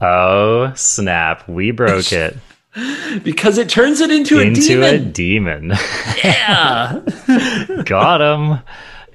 Oh 0.02 0.74
snap! 0.76 1.48
We 1.48 1.72
broke 1.72 2.12
it. 2.12 2.36
because 3.24 3.58
it 3.58 3.70
turns 3.70 4.02
it 4.02 4.12
into, 4.12 4.40
into 4.40 4.84
a 4.84 4.98
demon. 4.98 5.72
a 5.72 5.72
demon. 5.72 5.72
yeah. 6.24 7.02
Got 7.86 8.22
him. 8.22 8.60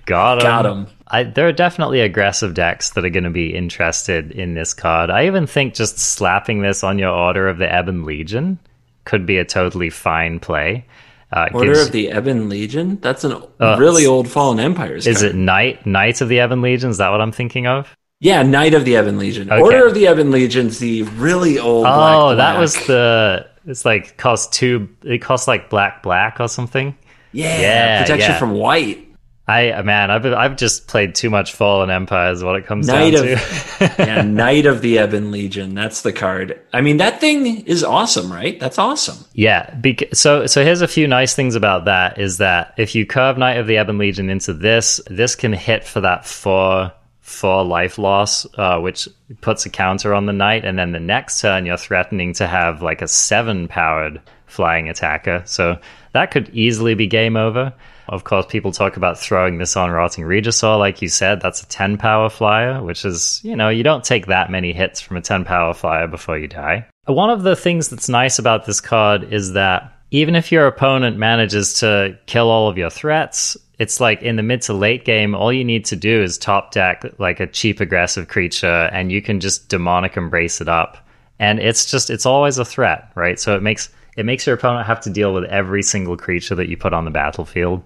Got 0.06 0.38
him. 0.38 0.44
Got 0.44 0.66
him. 0.66 0.86
I, 1.06 1.24
there 1.24 1.46
are 1.46 1.52
definitely 1.52 2.00
aggressive 2.00 2.54
decks 2.54 2.90
that 2.90 3.04
are 3.04 3.10
going 3.10 3.24
to 3.24 3.30
be 3.30 3.54
interested 3.54 4.32
in 4.32 4.54
this 4.54 4.74
card. 4.74 5.10
I 5.10 5.26
even 5.26 5.46
think 5.46 5.74
just 5.74 5.98
slapping 5.98 6.62
this 6.62 6.82
on 6.82 6.98
your 6.98 7.10
Order 7.10 7.48
of 7.48 7.58
the 7.58 7.66
Ebon 7.66 8.04
Legion 8.04 8.58
could 9.04 9.26
be 9.26 9.38
a 9.38 9.44
totally 9.44 9.90
fine 9.90 10.40
play. 10.40 10.86
Uh, 11.30 11.48
Order 11.52 11.74
gives, 11.74 11.86
of 11.86 11.92
the 11.92 12.08
Ebon 12.08 12.48
Legion? 12.48 12.98
That's 13.00 13.24
a 13.24 13.36
uh, 13.60 13.76
really 13.78 14.06
old 14.06 14.28
Fallen 14.28 14.60
Empires. 14.60 15.06
Is 15.06 15.22
it 15.22 15.34
Knight 15.34 15.84
Knight 15.84 16.20
of 16.20 16.28
the 16.28 16.38
Ebon 16.42 16.62
Legion? 16.62 16.90
Is 16.90 16.98
that 16.98 17.10
what 17.10 17.20
I'm 17.20 17.32
thinking 17.32 17.66
of? 17.66 17.94
Yeah, 18.20 18.42
Knight 18.42 18.72
of 18.72 18.84
the 18.84 18.92
Ebon 18.92 19.18
Legion. 19.18 19.50
Okay. 19.50 19.60
Order 19.60 19.86
of 19.88 19.94
the 19.94 20.04
Ebon 20.04 20.30
Legion's 20.30 20.78
the 20.78 21.02
really 21.02 21.58
old. 21.58 21.86
Oh, 21.86 22.34
black, 22.34 22.36
that 22.38 22.58
was 22.58 22.74
the. 22.86 23.46
It's 23.66 23.84
like 23.84 24.16
cost 24.16 24.52
two. 24.52 24.88
It 25.02 25.18
costs 25.18 25.48
like 25.48 25.70
black 25.70 26.02
black 26.02 26.40
or 26.40 26.48
something. 26.48 26.96
Yeah, 27.32 27.60
yeah 27.60 28.02
protection 28.02 28.30
yeah. 28.32 28.38
from 28.38 28.52
white. 28.52 29.04
I 29.46 29.72
uh, 29.72 29.82
man, 29.82 30.10
I've 30.10 30.24
I've 30.24 30.56
just 30.56 30.86
played 30.86 31.14
too 31.14 31.28
much 31.28 31.52
Fallen 31.52 31.90
Empires. 31.90 32.42
What 32.42 32.56
it 32.56 32.64
comes 32.64 32.86
Knight 32.86 33.10
down 33.10 33.28
of, 33.28 33.38
to. 33.38 33.94
yeah, 33.98 34.22
Knight 34.22 34.64
of 34.64 34.80
the 34.80 34.98
Ebon 34.98 35.30
Legion. 35.30 35.74
That's 35.74 36.00
the 36.00 36.14
card. 36.14 36.58
I 36.72 36.80
mean, 36.80 36.96
that 36.96 37.20
thing 37.20 37.60
is 37.66 37.84
awesome, 37.84 38.32
right? 38.32 38.58
That's 38.58 38.78
awesome. 38.78 39.22
Yeah. 39.34 39.78
So 40.14 40.46
so 40.46 40.64
here's 40.64 40.80
a 40.80 40.88
few 40.88 41.06
nice 41.06 41.34
things 41.34 41.56
about 41.56 41.84
that. 41.84 42.18
Is 42.18 42.38
that 42.38 42.72
if 42.78 42.94
you 42.94 43.04
curve 43.04 43.36
Knight 43.36 43.58
of 43.58 43.66
the 43.66 43.78
Ebon 43.78 43.98
Legion 43.98 44.30
into 44.30 44.54
this, 44.54 44.98
this 45.08 45.34
can 45.34 45.52
hit 45.52 45.84
for 45.84 46.00
that 46.00 46.24
four 46.24 46.92
for 47.24 47.64
life 47.64 47.96
loss, 47.96 48.46
uh, 48.58 48.78
which 48.78 49.08
puts 49.40 49.64
a 49.64 49.70
counter 49.70 50.12
on 50.12 50.26
the 50.26 50.32
knight, 50.32 50.66
and 50.66 50.78
then 50.78 50.92
the 50.92 51.00
next 51.00 51.40
turn 51.40 51.64
you're 51.64 51.78
threatening 51.78 52.34
to 52.34 52.46
have 52.46 52.82
like 52.82 53.00
a 53.00 53.08
seven 53.08 53.66
powered 53.66 54.20
flying 54.46 54.90
attacker. 54.90 55.42
So 55.46 55.78
that 56.12 56.30
could 56.30 56.50
easily 56.50 56.94
be 56.94 57.06
game 57.06 57.38
over. 57.38 57.72
Of 58.10 58.24
course, 58.24 58.44
people 58.44 58.72
talk 58.72 58.98
about 58.98 59.18
throwing 59.18 59.56
this 59.56 59.74
on 59.74 59.90
Rotting 59.90 60.24
Regisaur, 60.24 60.78
like 60.78 61.00
you 61.00 61.08
said. 61.08 61.40
That's 61.40 61.62
a 61.62 61.68
10 61.68 61.96
power 61.96 62.28
flyer, 62.28 62.82
which 62.82 63.06
is, 63.06 63.40
you 63.42 63.56
know, 63.56 63.70
you 63.70 63.82
don't 63.82 64.04
take 64.04 64.26
that 64.26 64.50
many 64.50 64.74
hits 64.74 65.00
from 65.00 65.16
a 65.16 65.22
10 65.22 65.46
power 65.46 65.72
flyer 65.72 66.06
before 66.06 66.36
you 66.36 66.46
die. 66.46 66.86
One 67.06 67.30
of 67.30 67.42
the 67.42 67.56
things 67.56 67.88
that's 67.88 68.10
nice 68.10 68.38
about 68.38 68.66
this 68.66 68.82
card 68.82 69.32
is 69.32 69.54
that 69.54 69.90
even 70.10 70.36
if 70.36 70.52
your 70.52 70.66
opponent 70.66 71.16
manages 71.16 71.80
to 71.80 72.18
kill 72.26 72.50
all 72.50 72.68
of 72.68 72.76
your 72.76 72.90
threats, 72.90 73.56
it's 73.78 74.00
like 74.00 74.22
in 74.22 74.36
the 74.36 74.42
mid 74.42 74.62
to 74.62 74.72
late 74.72 75.04
game, 75.04 75.34
all 75.34 75.52
you 75.52 75.64
need 75.64 75.84
to 75.86 75.96
do 75.96 76.22
is 76.22 76.38
top 76.38 76.72
deck 76.72 77.04
like 77.18 77.40
a 77.40 77.46
cheap 77.46 77.80
aggressive 77.80 78.28
creature, 78.28 78.88
and 78.92 79.10
you 79.10 79.20
can 79.20 79.40
just 79.40 79.68
demonic 79.68 80.16
embrace 80.16 80.60
it 80.60 80.68
up 80.68 81.04
and 81.38 81.58
it's 81.58 81.90
just 81.90 82.10
it's 82.10 82.26
always 82.26 82.58
a 82.58 82.64
threat, 82.64 83.10
right? 83.14 83.38
So 83.38 83.56
it 83.56 83.62
makes 83.62 83.90
it 84.16 84.24
makes 84.24 84.46
your 84.46 84.54
opponent 84.54 84.86
have 84.86 85.00
to 85.02 85.10
deal 85.10 85.34
with 85.34 85.44
every 85.44 85.82
single 85.82 86.16
creature 86.16 86.54
that 86.54 86.68
you 86.68 86.76
put 86.76 86.92
on 86.92 87.04
the 87.04 87.10
battlefield. 87.10 87.82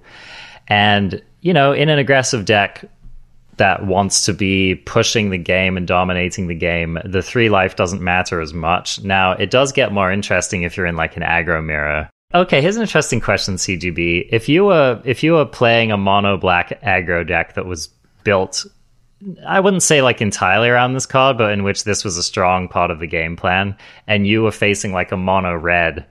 And, 0.69 1.23
you 1.41 1.55
know, 1.55 1.73
in 1.73 1.89
an 1.89 1.99
aggressive 1.99 2.45
deck 2.45 2.85
that 3.57 3.87
wants 3.87 4.27
to 4.27 4.35
be 4.35 4.75
pushing 4.75 5.31
the 5.31 5.39
game 5.39 5.79
and 5.79 5.87
dominating 5.87 6.47
the 6.47 6.55
game, 6.55 6.99
the 7.05 7.23
three 7.23 7.49
life 7.49 7.77
doesn't 7.77 8.03
matter 8.03 8.41
as 8.41 8.53
much. 8.53 9.03
Now, 9.03 9.33
it 9.33 9.51
does 9.51 9.73
get 9.73 9.91
more 9.91 10.13
interesting 10.13 10.63
if 10.63 10.77
you're 10.77 10.87
in 10.87 10.97
like 10.97 11.17
an 11.17 11.23
aggro 11.23 11.65
mirror. 11.65 12.11
Okay, 12.35 12.61
here's 12.61 12.77
an 12.77 12.83
interesting 12.83 13.21
question, 13.21 13.55
CGB. 13.55 14.29
If 14.31 14.49
you 14.49 14.67
were 14.67 15.01
if 15.05 15.23
you 15.23 15.33
were 15.33 15.47
playing 15.47 15.93
a 15.93 15.97
mono 15.97 16.37
black 16.37 16.81
aggro 16.83 17.27
deck 17.27 17.55
that 17.55 17.67
was 17.67 17.89
built 18.23 18.67
I 19.47 19.59
wouldn't 19.61 19.83
say 19.83 20.01
like 20.03 20.21
entirely 20.21 20.69
around 20.69 20.95
this 20.95 21.07
card, 21.07 21.39
but 21.39 21.53
in 21.53 21.65
which 21.65 21.85
this 21.85 22.05
was 22.05 22.17
a 22.17 22.23
strong 22.23 22.69
part 22.69 22.91
of 22.91 23.01
the 23.01 23.07
game 23.07 23.37
plan, 23.37 23.77
and 24.07 24.27
you 24.27 24.43
were 24.43 24.53
facing 24.53 24.93
like 24.93 25.11
a 25.11 25.17
mono 25.17 25.55
red 25.55 26.07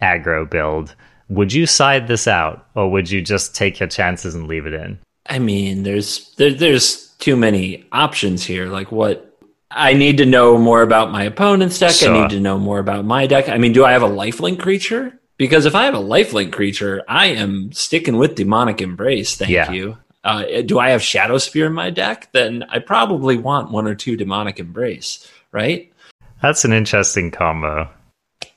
aggro 0.00 0.48
build, 0.48 0.94
would 1.28 1.52
you 1.52 1.66
side 1.66 2.06
this 2.06 2.28
out, 2.28 2.66
or 2.74 2.90
would 2.90 3.10
you 3.10 3.20
just 3.20 3.54
take 3.54 3.80
your 3.80 3.88
chances 3.88 4.34
and 4.34 4.46
leave 4.46 4.66
it 4.66 4.74
in? 4.74 4.98
I 5.26 5.38
mean, 5.38 5.82
there's 5.82 6.34
there, 6.36 6.52
there's 6.52 7.08
too 7.18 7.36
many 7.36 7.84
options 7.92 8.44
here. 8.44 8.66
Like 8.66 8.92
what 8.92 9.36
I 9.70 9.94
need 9.94 10.18
to 10.18 10.26
know 10.26 10.56
more 10.56 10.82
about 10.82 11.10
my 11.10 11.24
opponent's 11.24 11.78
deck. 11.78 11.92
Sure. 11.92 12.14
I 12.14 12.22
need 12.22 12.30
to 12.30 12.40
know 12.40 12.58
more 12.58 12.78
about 12.78 13.04
my 13.04 13.26
deck. 13.26 13.48
I 13.48 13.58
mean, 13.58 13.72
do 13.72 13.84
I 13.84 13.92
have 13.92 14.02
a 14.02 14.08
lifelink 14.08 14.60
creature? 14.60 15.18
Because 15.36 15.66
if 15.66 15.74
I 15.74 15.84
have 15.84 15.94
a 15.94 15.98
lifelink 15.98 16.52
creature, 16.52 17.02
I 17.08 17.26
am 17.26 17.72
sticking 17.72 18.16
with 18.16 18.34
demonic 18.34 18.80
embrace. 18.80 19.36
Thank 19.36 19.50
yeah. 19.50 19.70
you. 19.70 19.96
Uh, 20.24 20.62
do 20.62 20.78
I 20.78 20.90
have 20.90 21.00
Shadowspear 21.00 21.66
in 21.66 21.72
my 21.72 21.90
deck? 21.90 22.28
Then 22.32 22.64
I 22.68 22.78
probably 22.78 23.36
want 23.36 23.72
one 23.72 23.86
or 23.86 23.94
two 23.94 24.16
Demonic 24.16 24.60
Embrace, 24.60 25.28
right? 25.50 25.92
That's 26.40 26.64
an 26.64 26.72
interesting 26.72 27.30
combo. 27.30 27.90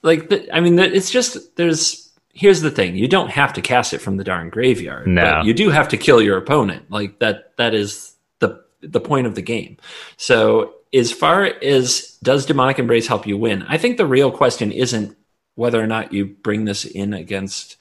Like, 0.04 0.32
I 0.54 0.60
mean, 0.60 0.78
it's 0.78 1.10
just 1.10 1.56
there's. 1.56 2.04
Here's 2.38 2.62
the 2.62 2.72
thing: 2.72 2.96
you 2.96 3.08
don't 3.08 3.30
have 3.30 3.54
to 3.54 3.62
cast 3.62 3.94
it 3.94 4.00
from 4.00 4.18
the 4.18 4.24
darn 4.24 4.50
graveyard. 4.50 5.08
No, 5.08 5.22
but 5.22 5.46
you 5.46 5.54
do 5.54 5.70
have 5.70 5.88
to 5.90 5.98
kill 5.98 6.22
your 6.22 6.38
opponent. 6.38 6.92
Like 6.92 7.20
that. 7.20 7.56
That 7.58 7.74
is 7.74 8.14
the 8.40 8.64
the 8.82 9.00
point 9.00 9.26
of 9.26 9.36
the 9.36 9.42
game. 9.42 9.78
So, 10.18 10.74
as 10.94 11.12
far 11.12 11.46
as 11.46 12.18
does 12.22 12.46
Demonic 12.46 12.78
Embrace 12.78 13.08
help 13.08 13.26
you 13.26 13.38
win, 13.38 13.64
I 13.70 13.78
think 13.78 13.98
the 13.98 14.06
real 14.06 14.32
question 14.32 14.72
isn't 14.72 15.16
whether 15.56 15.82
or 15.82 15.88
not 15.88 16.14
you 16.14 16.26
bring 16.26 16.66
this 16.66 16.86
in 16.86 17.14
against 17.14 17.78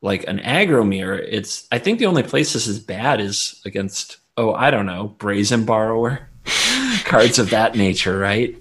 like 0.00 0.26
an 0.28 0.38
aggro 0.38 0.86
mirror, 0.86 1.18
it's 1.18 1.66
I 1.72 1.78
think 1.78 1.98
the 1.98 2.06
only 2.06 2.22
place 2.22 2.52
this 2.52 2.66
is 2.66 2.78
bad 2.78 3.20
is 3.20 3.60
against 3.64 4.18
oh 4.36 4.52
I 4.52 4.70
don't 4.70 4.86
know 4.86 5.08
brazen 5.18 5.64
borrower 5.64 6.28
cards 7.04 7.38
of 7.38 7.50
that 7.50 7.74
nature, 7.74 8.18
right? 8.18 8.56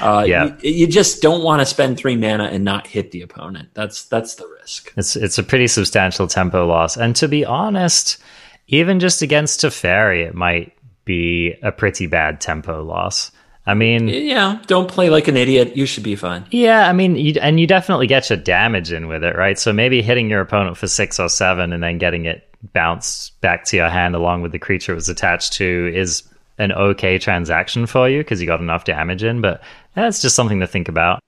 Uh, 0.00 0.24
yeah, 0.26 0.56
you, 0.62 0.70
you 0.70 0.86
just 0.86 1.22
don't 1.22 1.42
want 1.42 1.60
to 1.60 1.66
spend 1.66 1.96
three 1.96 2.16
mana 2.16 2.44
and 2.44 2.64
not 2.64 2.86
hit 2.86 3.10
the 3.10 3.22
opponent. 3.22 3.68
That's 3.74 4.04
that's 4.04 4.36
the 4.36 4.46
risk. 4.60 4.92
It's 4.96 5.16
it's 5.16 5.38
a 5.38 5.42
pretty 5.42 5.66
substantial 5.66 6.28
tempo 6.28 6.66
loss, 6.66 6.96
and 6.96 7.16
to 7.16 7.28
be 7.28 7.44
honest, 7.44 8.18
even 8.68 9.00
just 9.00 9.22
against 9.22 9.60
Teferi, 9.60 10.26
it 10.26 10.34
might 10.34 10.72
be 11.04 11.54
a 11.62 11.72
pretty 11.72 12.06
bad 12.06 12.40
tempo 12.40 12.82
loss. 12.84 13.32
I 13.68 13.74
mean, 13.74 14.08
yeah, 14.08 14.62
don't 14.66 14.88
play 14.88 15.10
like 15.10 15.28
an 15.28 15.36
idiot. 15.36 15.76
You 15.76 15.84
should 15.84 16.02
be 16.02 16.16
fine. 16.16 16.46
Yeah, 16.50 16.88
I 16.88 16.94
mean, 16.94 17.16
you, 17.16 17.38
and 17.38 17.60
you 17.60 17.66
definitely 17.66 18.06
get 18.06 18.30
your 18.30 18.38
damage 18.38 18.92
in 18.92 19.08
with 19.08 19.22
it, 19.22 19.36
right? 19.36 19.58
So 19.58 19.74
maybe 19.74 20.00
hitting 20.00 20.30
your 20.30 20.40
opponent 20.40 20.78
for 20.78 20.86
six 20.86 21.20
or 21.20 21.28
seven 21.28 21.74
and 21.74 21.82
then 21.82 21.98
getting 21.98 22.24
it 22.24 22.48
bounced 22.72 23.38
back 23.42 23.66
to 23.66 23.76
your 23.76 23.90
hand 23.90 24.14
along 24.14 24.40
with 24.40 24.52
the 24.52 24.58
creature 24.58 24.92
it 24.92 24.94
was 24.94 25.10
attached 25.10 25.52
to 25.52 25.92
is 25.94 26.22
an 26.56 26.72
okay 26.72 27.18
transaction 27.18 27.84
for 27.84 28.08
you 28.08 28.20
because 28.20 28.40
you 28.40 28.46
got 28.46 28.60
enough 28.60 28.84
damage 28.84 29.22
in. 29.22 29.42
But 29.42 29.62
that's 29.94 30.22
just 30.22 30.34
something 30.34 30.60
to 30.60 30.66
think 30.66 30.88
about. 30.88 31.20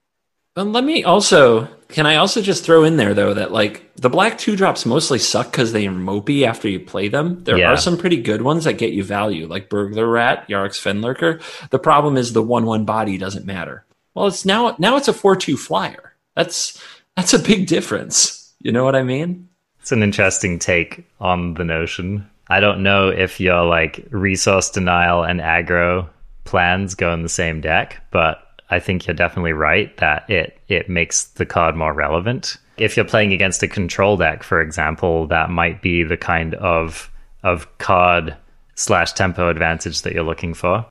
And 0.57 0.73
let 0.73 0.85
me 0.85 1.05
also 1.05 1.69
can 1.89 2.07
I 2.07 2.17
also 2.17 2.41
just 2.41 2.65
throw 2.65 2.85
in 2.85 2.97
there 2.97 3.15
though 3.15 3.35
that 3.35 3.53
like 3.53 3.95
the 3.97 4.11
black 4.11 4.39
two 4.39 4.57
drops 4.57 4.87
mostly 4.87 5.19
suck 5.19 5.51
because 5.51 5.73
they 5.73 5.87
are 5.87 5.93
mopey 5.93 6.47
after 6.47 6.69
you 6.69 6.81
play 6.81 7.09
them. 7.09 7.43
There 7.45 7.59
yeah. 7.59 7.73
are 7.73 7.77
some 7.77 7.99
pretty 7.99 8.21
good 8.23 8.43
ones 8.43 8.65
that 8.65 8.75
get 8.75 8.93
you 8.93 9.05
value, 9.05 9.47
like 9.47 9.69
Burglar 9.69 10.09
Rat, 10.09 10.49
Yarok's 10.49 10.81
Fenlurker. 10.81 11.43
The 11.71 11.79
problem 11.79 12.17
is 12.17 12.33
the 12.33 12.43
one 12.43 12.67
one 12.67 12.85
body 12.85 13.19
doesn't 13.19 13.47
matter. 13.47 13.85
Well, 14.15 14.27
it's 14.27 14.45
now 14.45 14.77
now 14.79 14.97
it's 14.97 15.09
a 15.09 15.13
four 15.13 15.37
two 15.37 15.57
flyer. 15.57 16.15
That's 16.35 16.83
that's 17.17 17.35
a 17.35 17.39
big 17.39 17.67
difference. 17.67 18.53
You 18.61 18.73
know 18.73 18.85
what 18.85 18.97
I 18.97 19.03
mean? 19.03 19.49
It's 19.81 19.93
an 19.93 20.03
interesting 20.03 20.59
take 20.59 21.07
on 21.21 21.55
the 21.55 21.65
notion. 21.65 22.29
I 22.49 22.61
don't 22.61 22.83
know 22.83 23.09
if 23.09 23.41
your 23.41 23.65
like 23.65 24.07
resource 24.11 24.71
denial 24.71 25.23
and 25.23 25.41
aggro 25.41 26.09
plans 26.45 26.95
go 26.95 27.13
in 27.13 27.23
the 27.23 27.29
same 27.29 27.61
deck, 27.61 28.03
but 28.11 28.43
I 28.71 28.79
think 28.79 29.07
you're 29.07 29.15
definitely 29.15 29.53
right 29.53 29.95
that 29.97 30.29
it 30.31 30.59
it 30.69 30.89
makes 30.89 31.25
the 31.25 31.47
card 31.47 31.75
more 31.75 31.93
relevant. 31.93 32.57
If 32.77 32.97
you're 32.97 33.05
playing 33.05 33.33
against 33.33 33.63
a 33.63 33.69
control 33.69 34.17
deck, 34.17 34.43
for 34.43 34.61
example, 34.61 35.27
that 35.27 35.51
might 35.51 35.83
be 35.83 36.05
the 36.05 36.17
kind 36.17 36.55
of 36.55 37.11
of 37.43 37.67
card 37.79 38.37
slash 38.75 39.13
tempo 39.13 39.49
advantage 39.49 40.03
that 40.03 40.13
you're 40.13 40.23
looking 40.23 40.55
for. 40.55 40.87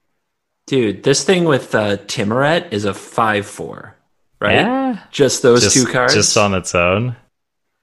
Dude, 0.67 1.03
this 1.03 1.23
thing 1.23 1.45
with 1.45 1.73
uh, 1.73 1.97
Tymaret 1.97 2.71
is 2.71 2.85
a 2.85 2.93
five 2.93 3.45
four, 3.45 3.95
right? 4.39 4.55
Yeah, 4.55 4.99
just 5.11 5.41
those 5.41 5.63
just, 5.63 5.75
two 5.75 5.91
cards, 5.91 6.13
just 6.13 6.37
on 6.37 6.53
its 6.53 6.75
own. 6.75 7.15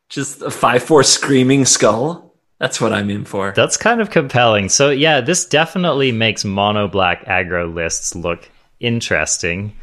Just 0.08 0.42
a 0.42 0.50
five 0.50 0.82
four 0.82 1.02
screaming 1.02 1.64
skull. 1.64 2.34
That's 2.58 2.80
what 2.80 2.92
I'm 2.92 3.10
in 3.10 3.24
for. 3.24 3.52
That's 3.56 3.76
kind 3.76 4.00
of 4.00 4.10
compelling. 4.10 4.68
So 4.68 4.90
yeah, 4.90 5.20
this 5.20 5.46
definitely 5.46 6.12
makes 6.12 6.44
mono 6.44 6.86
black 6.86 7.24
aggro 7.26 7.72
lists 7.72 8.14
look 8.14 8.48
interesting 8.78 9.74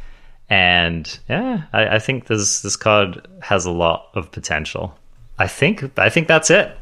and 0.50 1.18
yeah, 1.28 1.62
I, 1.72 1.96
I, 1.96 1.98
think 1.98 2.26
this 2.26 2.60
this 2.62 2.76
card 2.76 3.26
has 3.40 3.64
a 3.64 3.70
lot 3.70 4.08
of 4.14 4.30
potential. 4.30 4.96
I 5.38 5.46
think 5.46 5.98
I 5.98 6.10
think 6.10 6.28
that's 6.28 6.50
it. 6.50 6.76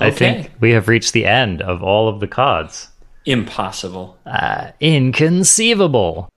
Okay. 0.00 0.06
I 0.06 0.10
think 0.10 0.50
we 0.60 0.72
have 0.72 0.88
reached 0.88 1.12
the 1.12 1.24
end 1.24 1.62
of 1.62 1.82
all 1.82 2.08
of 2.08 2.20
the 2.20 2.28
cards. 2.28 2.88
Impossible. 3.24 4.16
Uh, 4.26 4.70
inconceivable. 4.80 6.28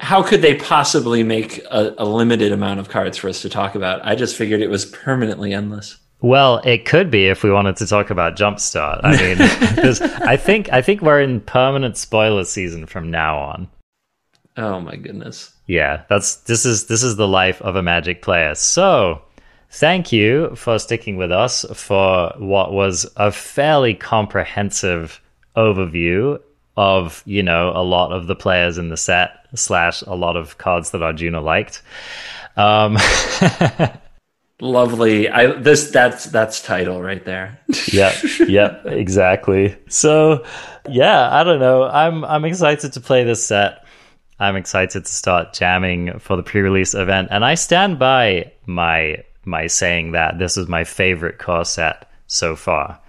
How 0.00 0.22
could 0.22 0.42
they 0.42 0.56
possibly 0.56 1.22
make 1.22 1.58
a, 1.70 1.94
a 1.98 2.04
limited 2.04 2.50
amount 2.50 2.80
of 2.80 2.88
cards 2.88 3.16
for 3.16 3.28
us 3.28 3.42
to 3.42 3.48
talk 3.48 3.74
about? 3.74 4.04
I 4.04 4.16
just 4.16 4.36
figured 4.36 4.60
it 4.60 4.70
was 4.70 4.86
permanently 4.86 5.52
endless. 5.52 5.98
Well, 6.20 6.58
it 6.64 6.84
could 6.84 7.10
be 7.10 7.28
if 7.28 7.44
we 7.44 7.52
wanted 7.52 7.76
to 7.76 7.86
talk 7.86 8.10
about 8.10 8.36
Jumpstart. 8.36 9.00
I 9.04 9.16
mean, 9.16 9.36
I 10.28 10.36
think 10.36 10.72
I 10.72 10.82
think 10.82 11.00
we're 11.00 11.20
in 11.20 11.40
permanent 11.40 11.96
spoiler 11.96 12.44
season 12.44 12.86
from 12.86 13.10
now 13.10 13.38
on. 13.38 13.68
Oh 14.58 14.80
my 14.80 14.96
goodness. 14.96 15.52
Yeah, 15.66 16.02
that's 16.08 16.36
this 16.36 16.66
is 16.66 16.86
this 16.86 17.04
is 17.04 17.14
the 17.14 17.28
life 17.28 17.62
of 17.62 17.76
a 17.76 17.82
magic 17.82 18.22
player. 18.22 18.56
So, 18.56 19.22
thank 19.70 20.12
you 20.12 20.54
for 20.56 20.80
sticking 20.80 21.16
with 21.16 21.30
us 21.30 21.64
for 21.72 22.32
what 22.38 22.72
was 22.72 23.08
a 23.16 23.30
fairly 23.30 23.94
comprehensive 23.94 25.20
overview 25.56 26.40
of, 26.76 27.22
you 27.24 27.42
know, 27.44 27.72
a 27.74 27.84
lot 27.84 28.12
of 28.12 28.26
the 28.26 28.34
players 28.34 28.78
in 28.78 28.88
the 28.88 28.96
set 28.96 29.30
slash 29.54 30.02
a 30.02 30.14
lot 30.14 30.36
of 30.36 30.58
cards 30.58 30.90
that 30.90 31.02
Arjuna 31.02 31.40
liked. 31.40 31.82
Um 32.56 32.98
Lovely. 34.60 35.28
I 35.28 35.52
this 35.52 35.92
that's 35.92 36.24
that's 36.24 36.60
title 36.60 37.00
right 37.00 37.24
there. 37.24 37.60
yeah. 37.92 38.12
Yeah, 38.44 38.82
exactly. 38.86 39.76
So, 39.88 40.44
yeah, 40.88 41.32
I 41.32 41.44
don't 41.44 41.60
know. 41.60 41.84
I'm 41.84 42.24
I'm 42.24 42.44
excited 42.44 42.94
to 42.94 43.00
play 43.00 43.22
this 43.22 43.46
set. 43.46 43.84
I'm 44.40 44.56
excited 44.56 45.04
to 45.04 45.12
start 45.12 45.52
jamming 45.52 46.18
for 46.20 46.36
the 46.36 46.42
pre-release 46.42 46.94
event, 46.94 47.28
and 47.30 47.44
I 47.44 47.54
stand 47.54 47.98
by 47.98 48.52
my 48.66 49.24
my 49.44 49.66
saying 49.66 50.12
that 50.12 50.38
this 50.38 50.56
is 50.56 50.68
my 50.68 50.84
favorite 50.84 51.38
core 51.38 51.64
set 51.64 52.10
so 52.26 52.54
far. 52.54 53.00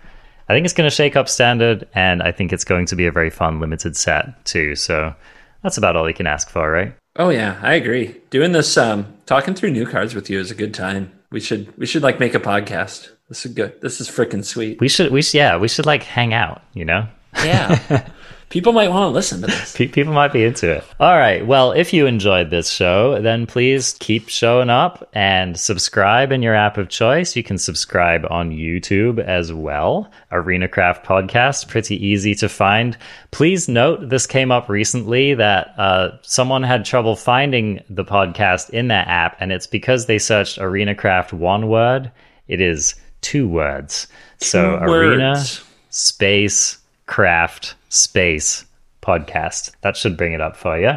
I 0.48 0.54
think 0.54 0.66
it's 0.66 0.74
going 0.74 0.90
to 0.90 0.96
shake 0.96 1.16
up 1.16 1.30
standard, 1.30 1.88
and 1.94 2.24
I 2.24 2.32
think 2.32 2.52
it's 2.52 2.64
going 2.64 2.88
to 2.88 2.96
be 2.96 3.06
a 3.06 3.12
very 3.12 3.30
fun 3.30 3.60
limited 3.60 3.96
set 3.96 4.44
too. 4.46 4.76
So 4.76 5.14
that's 5.62 5.78
about 5.78 5.96
all 5.96 6.08
you 6.08 6.16
can 6.16 6.28
ask 6.28 6.50
for, 6.50 6.72
right? 6.72 6.96
Oh 7.18 7.30
yeah, 7.30 7.60
I 7.62 7.74
agree. 7.74 8.16
Doing 8.30 8.54
this, 8.54 8.78
um, 8.78 9.14
talking 9.26 9.54
through 9.54 9.72
new 9.72 9.86
cards 9.86 10.16
with 10.16 10.30
you 10.30 10.40
is 10.40 10.50
a 10.50 10.56
good 10.56 10.74
time. 10.74 11.12
We 11.32 11.40
should 11.40 11.78
we 11.78 11.86
should 11.86 12.02
like 12.02 12.20
make 12.20 12.34
a 12.34 12.40
podcast. 12.40 13.10
This 13.28 13.46
is 13.46 13.54
good. 13.54 13.80
This 13.82 14.02
is 14.02 14.10
freaking 14.10 14.44
sweet. 14.44 14.80
We 14.82 14.90
should 14.90 15.12
we 15.12 15.22
should, 15.22 15.38
yeah 15.38 15.58
we 15.58 15.68
should 15.68 15.86
like 15.86 16.02
hang 16.02 16.34
out. 16.34 16.64
You 16.74 16.86
know. 16.86 17.08
Yeah. 17.36 18.08
people 18.50 18.74
might 18.74 18.90
want 18.90 19.04
to 19.04 19.10
listen 19.10 19.42
to 19.42 19.48
this. 19.48 19.76
People 19.76 20.14
might 20.14 20.34
be 20.34 20.44
into 20.44 20.70
it. 20.70 20.84
All 21.00 21.18
right. 21.18 21.46
Well, 21.46 21.72
if 21.72 21.94
you 21.94 22.06
enjoyed 22.06 22.50
this 22.50 22.70
show, 22.70 23.22
then 23.22 23.46
please 23.46 23.96
keep 24.00 24.28
showing 24.28 24.70
up 24.70 25.08
and 25.14 25.58
subscribe 25.58 26.32
in 26.32 26.42
your 26.42 26.56
app 26.56 26.78
of 26.78 26.90
choice. 26.90 27.36
You 27.36 27.44
can 27.44 27.58
subscribe 27.58 28.26
on 28.30 28.52
YouTube 28.52 29.20
as 29.20 29.54
well. 29.54 30.12
Arena 30.32 30.68
Craft 30.68 31.06
Podcast, 31.06 31.68
pretty 31.68 32.04
easy 32.06 32.36
to 32.36 32.50
find. 32.50 32.98
Please 33.32 33.70
note 33.70 34.10
this 34.10 34.28
came 34.28 34.52
up 34.52 34.68
recently 34.68 35.34
that 35.36 35.74
uh, 35.78 36.18
someone 36.22 36.64
had 36.64 36.86
trouble 36.86 37.16
finding 37.16 37.84
the 37.90 38.06
podcast 38.06 38.70
in 38.72 38.88
that 38.90 39.08
app, 39.08 39.38
and 39.40 39.52
it's 39.52 39.68
because 39.68 40.08
they 40.08 40.20
searched 40.20 40.58
Arena 40.58 40.96
Craft 40.96 41.34
one 41.34 41.70
word. 41.70 42.12
It 42.48 42.62
is 42.62 42.96
two 43.22 43.48
words. 43.48 44.08
Two 44.40 44.48
so 44.48 44.80
words. 44.82 44.92
Arena 44.92 45.44
space 45.92 46.78
craft 47.06 47.74
space 47.90 48.66
podcast. 49.02 49.72
That 49.82 49.98
should 49.98 50.18
bring 50.18 50.34
it 50.34 50.42
up 50.42 50.56
for 50.56 50.80
you. 50.80 50.94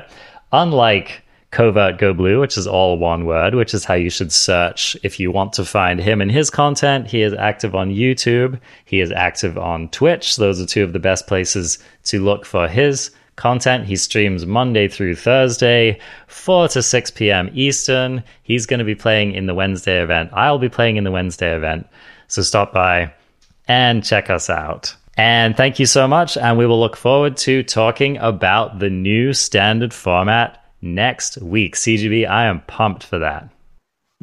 Unlike 0.52 1.22
Covert 1.52 1.98
Go 1.98 2.14
Blue, 2.14 2.40
which 2.40 2.56
is 2.56 2.66
all 2.66 2.96
one 2.98 3.26
word, 3.26 3.54
which 3.54 3.74
is 3.74 3.84
how 3.84 3.94
you 3.94 4.08
should 4.08 4.32
search 4.32 4.96
if 5.02 5.20
you 5.20 5.30
want 5.30 5.52
to 5.54 5.64
find 5.64 6.00
him 6.00 6.22
and 6.22 6.32
his 6.32 6.48
content. 6.48 7.06
He 7.06 7.20
is 7.20 7.34
active 7.34 7.74
on 7.74 7.90
YouTube. 7.90 8.58
He 8.86 9.00
is 9.00 9.12
active 9.12 9.58
on 9.58 9.88
Twitch. 9.90 10.36
Those 10.36 10.60
are 10.60 10.66
two 10.66 10.82
of 10.82 10.94
the 10.94 10.98
best 10.98 11.26
places 11.26 11.78
to 12.04 12.24
look 12.24 12.46
for 12.46 12.68
his 12.68 13.10
content. 13.36 13.84
He 13.84 13.96
streams 13.96 14.46
Monday 14.46 14.88
through 14.88 15.16
Thursday, 15.16 15.98
4 16.26 16.68
to 16.68 16.82
6 16.82 17.10
p.m. 17.10 17.50
Eastern. 17.52 18.22
He's 18.42 18.64
going 18.64 18.78
to 18.78 18.84
be 18.84 18.94
playing 18.94 19.34
in 19.34 19.44
the 19.44 19.54
Wednesday 19.54 20.02
event. 20.02 20.30
I'll 20.32 20.58
be 20.58 20.70
playing 20.70 20.96
in 20.96 21.04
the 21.04 21.10
Wednesday 21.10 21.54
event. 21.54 21.86
So 22.28 22.40
stop 22.40 22.72
by 22.72 23.12
and 23.68 24.02
check 24.02 24.30
us 24.30 24.48
out. 24.48 24.96
And 25.16 25.56
thank 25.56 25.78
you 25.78 25.86
so 25.86 26.08
much. 26.08 26.36
And 26.36 26.56
we 26.56 26.66
will 26.66 26.80
look 26.80 26.96
forward 26.96 27.36
to 27.38 27.62
talking 27.62 28.16
about 28.18 28.78
the 28.78 28.90
new 28.90 29.32
standard 29.32 29.92
format 29.92 30.64
next 30.80 31.40
week. 31.42 31.76
CGB, 31.76 32.28
I 32.28 32.46
am 32.46 32.62
pumped 32.62 33.04
for 33.04 33.18
that. 33.18 33.48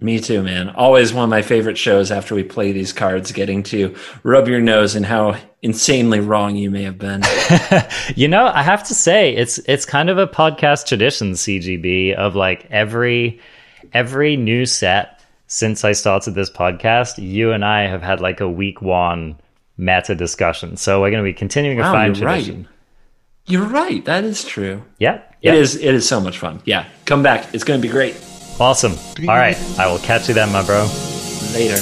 Me 0.02 0.18
too, 0.18 0.42
man. 0.42 0.70
Always 0.70 1.14
one 1.14 1.26
of 1.26 1.30
my 1.30 1.42
favorite 1.42 1.78
shows 1.78 2.10
after 2.10 2.34
we 2.34 2.44
play 2.44 2.72
these 2.72 2.94
cards, 2.94 3.34
getting 3.34 3.64
to 3.64 3.94
rub 4.24 4.48
your 4.48 4.62
nose 4.62 4.96
in 4.96 5.04
how 5.04 5.38
insanely 5.62 6.22
wrong 6.22 6.56
you 6.56 6.72
may 6.72 6.84
have 6.84 6.98
been. 6.98 7.22
you 8.16 8.30
know, 8.30 8.48
I 8.48 8.64
have 8.64 8.84
to 8.86 8.94
say 8.94 9.36
it's 9.36 9.58
it's 9.60 9.86
kind 9.86 10.10
of 10.10 10.18
a 10.18 10.26
podcast 10.26 10.88
tradition, 10.88 11.34
CGB, 11.34 12.16
of 12.16 12.34
like 12.34 12.66
every 12.72 13.42
every 13.92 14.38
new 14.38 14.66
set 14.66 15.22
since 15.48 15.84
I 15.84 15.92
started 15.92 16.34
this 16.34 16.50
podcast, 16.50 17.18
you 17.18 17.52
and 17.52 17.66
I 17.66 17.82
have 17.88 18.02
had 18.02 18.22
like 18.22 18.40
a 18.40 18.50
week 18.50 18.82
one 18.82 19.38
meta 19.80 20.14
discussion. 20.14 20.78
So 20.78 21.02
we're 21.02 21.10
going 21.10 21.24
to 21.24 21.28
be 21.28 21.34
continuing 21.34 21.80
wow, 21.80 21.90
a 21.90 21.94
fine 21.94 22.14
tradition. 22.14 22.58
Right. 22.58 22.68
You're 23.48 23.66
right. 23.66 24.06
That 24.06 24.26
is 24.26 24.44
true. 24.44 24.84
Yeah, 25.00 25.22
yeah. 25.42 25.54
It 25.54 25.60
is. 25.60 25.76
It 25.76 25.96
is 25.96 26.08
so 26.08 26.20
much 26.20 26.38
fun. 26.38 26.62
Yeah. 26.66 26.86
Come 27.06 27.24
back. 27.24 27.52
It's 27.56 27.64
going 27.64 27.82
to 27.82 27.88
be 27.88 27.92
great. 27.92 28.16
Awesome. 28.60 28.94
All 29.28 29.36
right. 29.36 29.58
I 29.80 29.88
will 29.88 30.00
catch 30.00 30.28
you 30.28 30.36
then, 30.36 30.52
my 30.52 30.64
bro. 30.64 30.88
Later. 31.54 31.80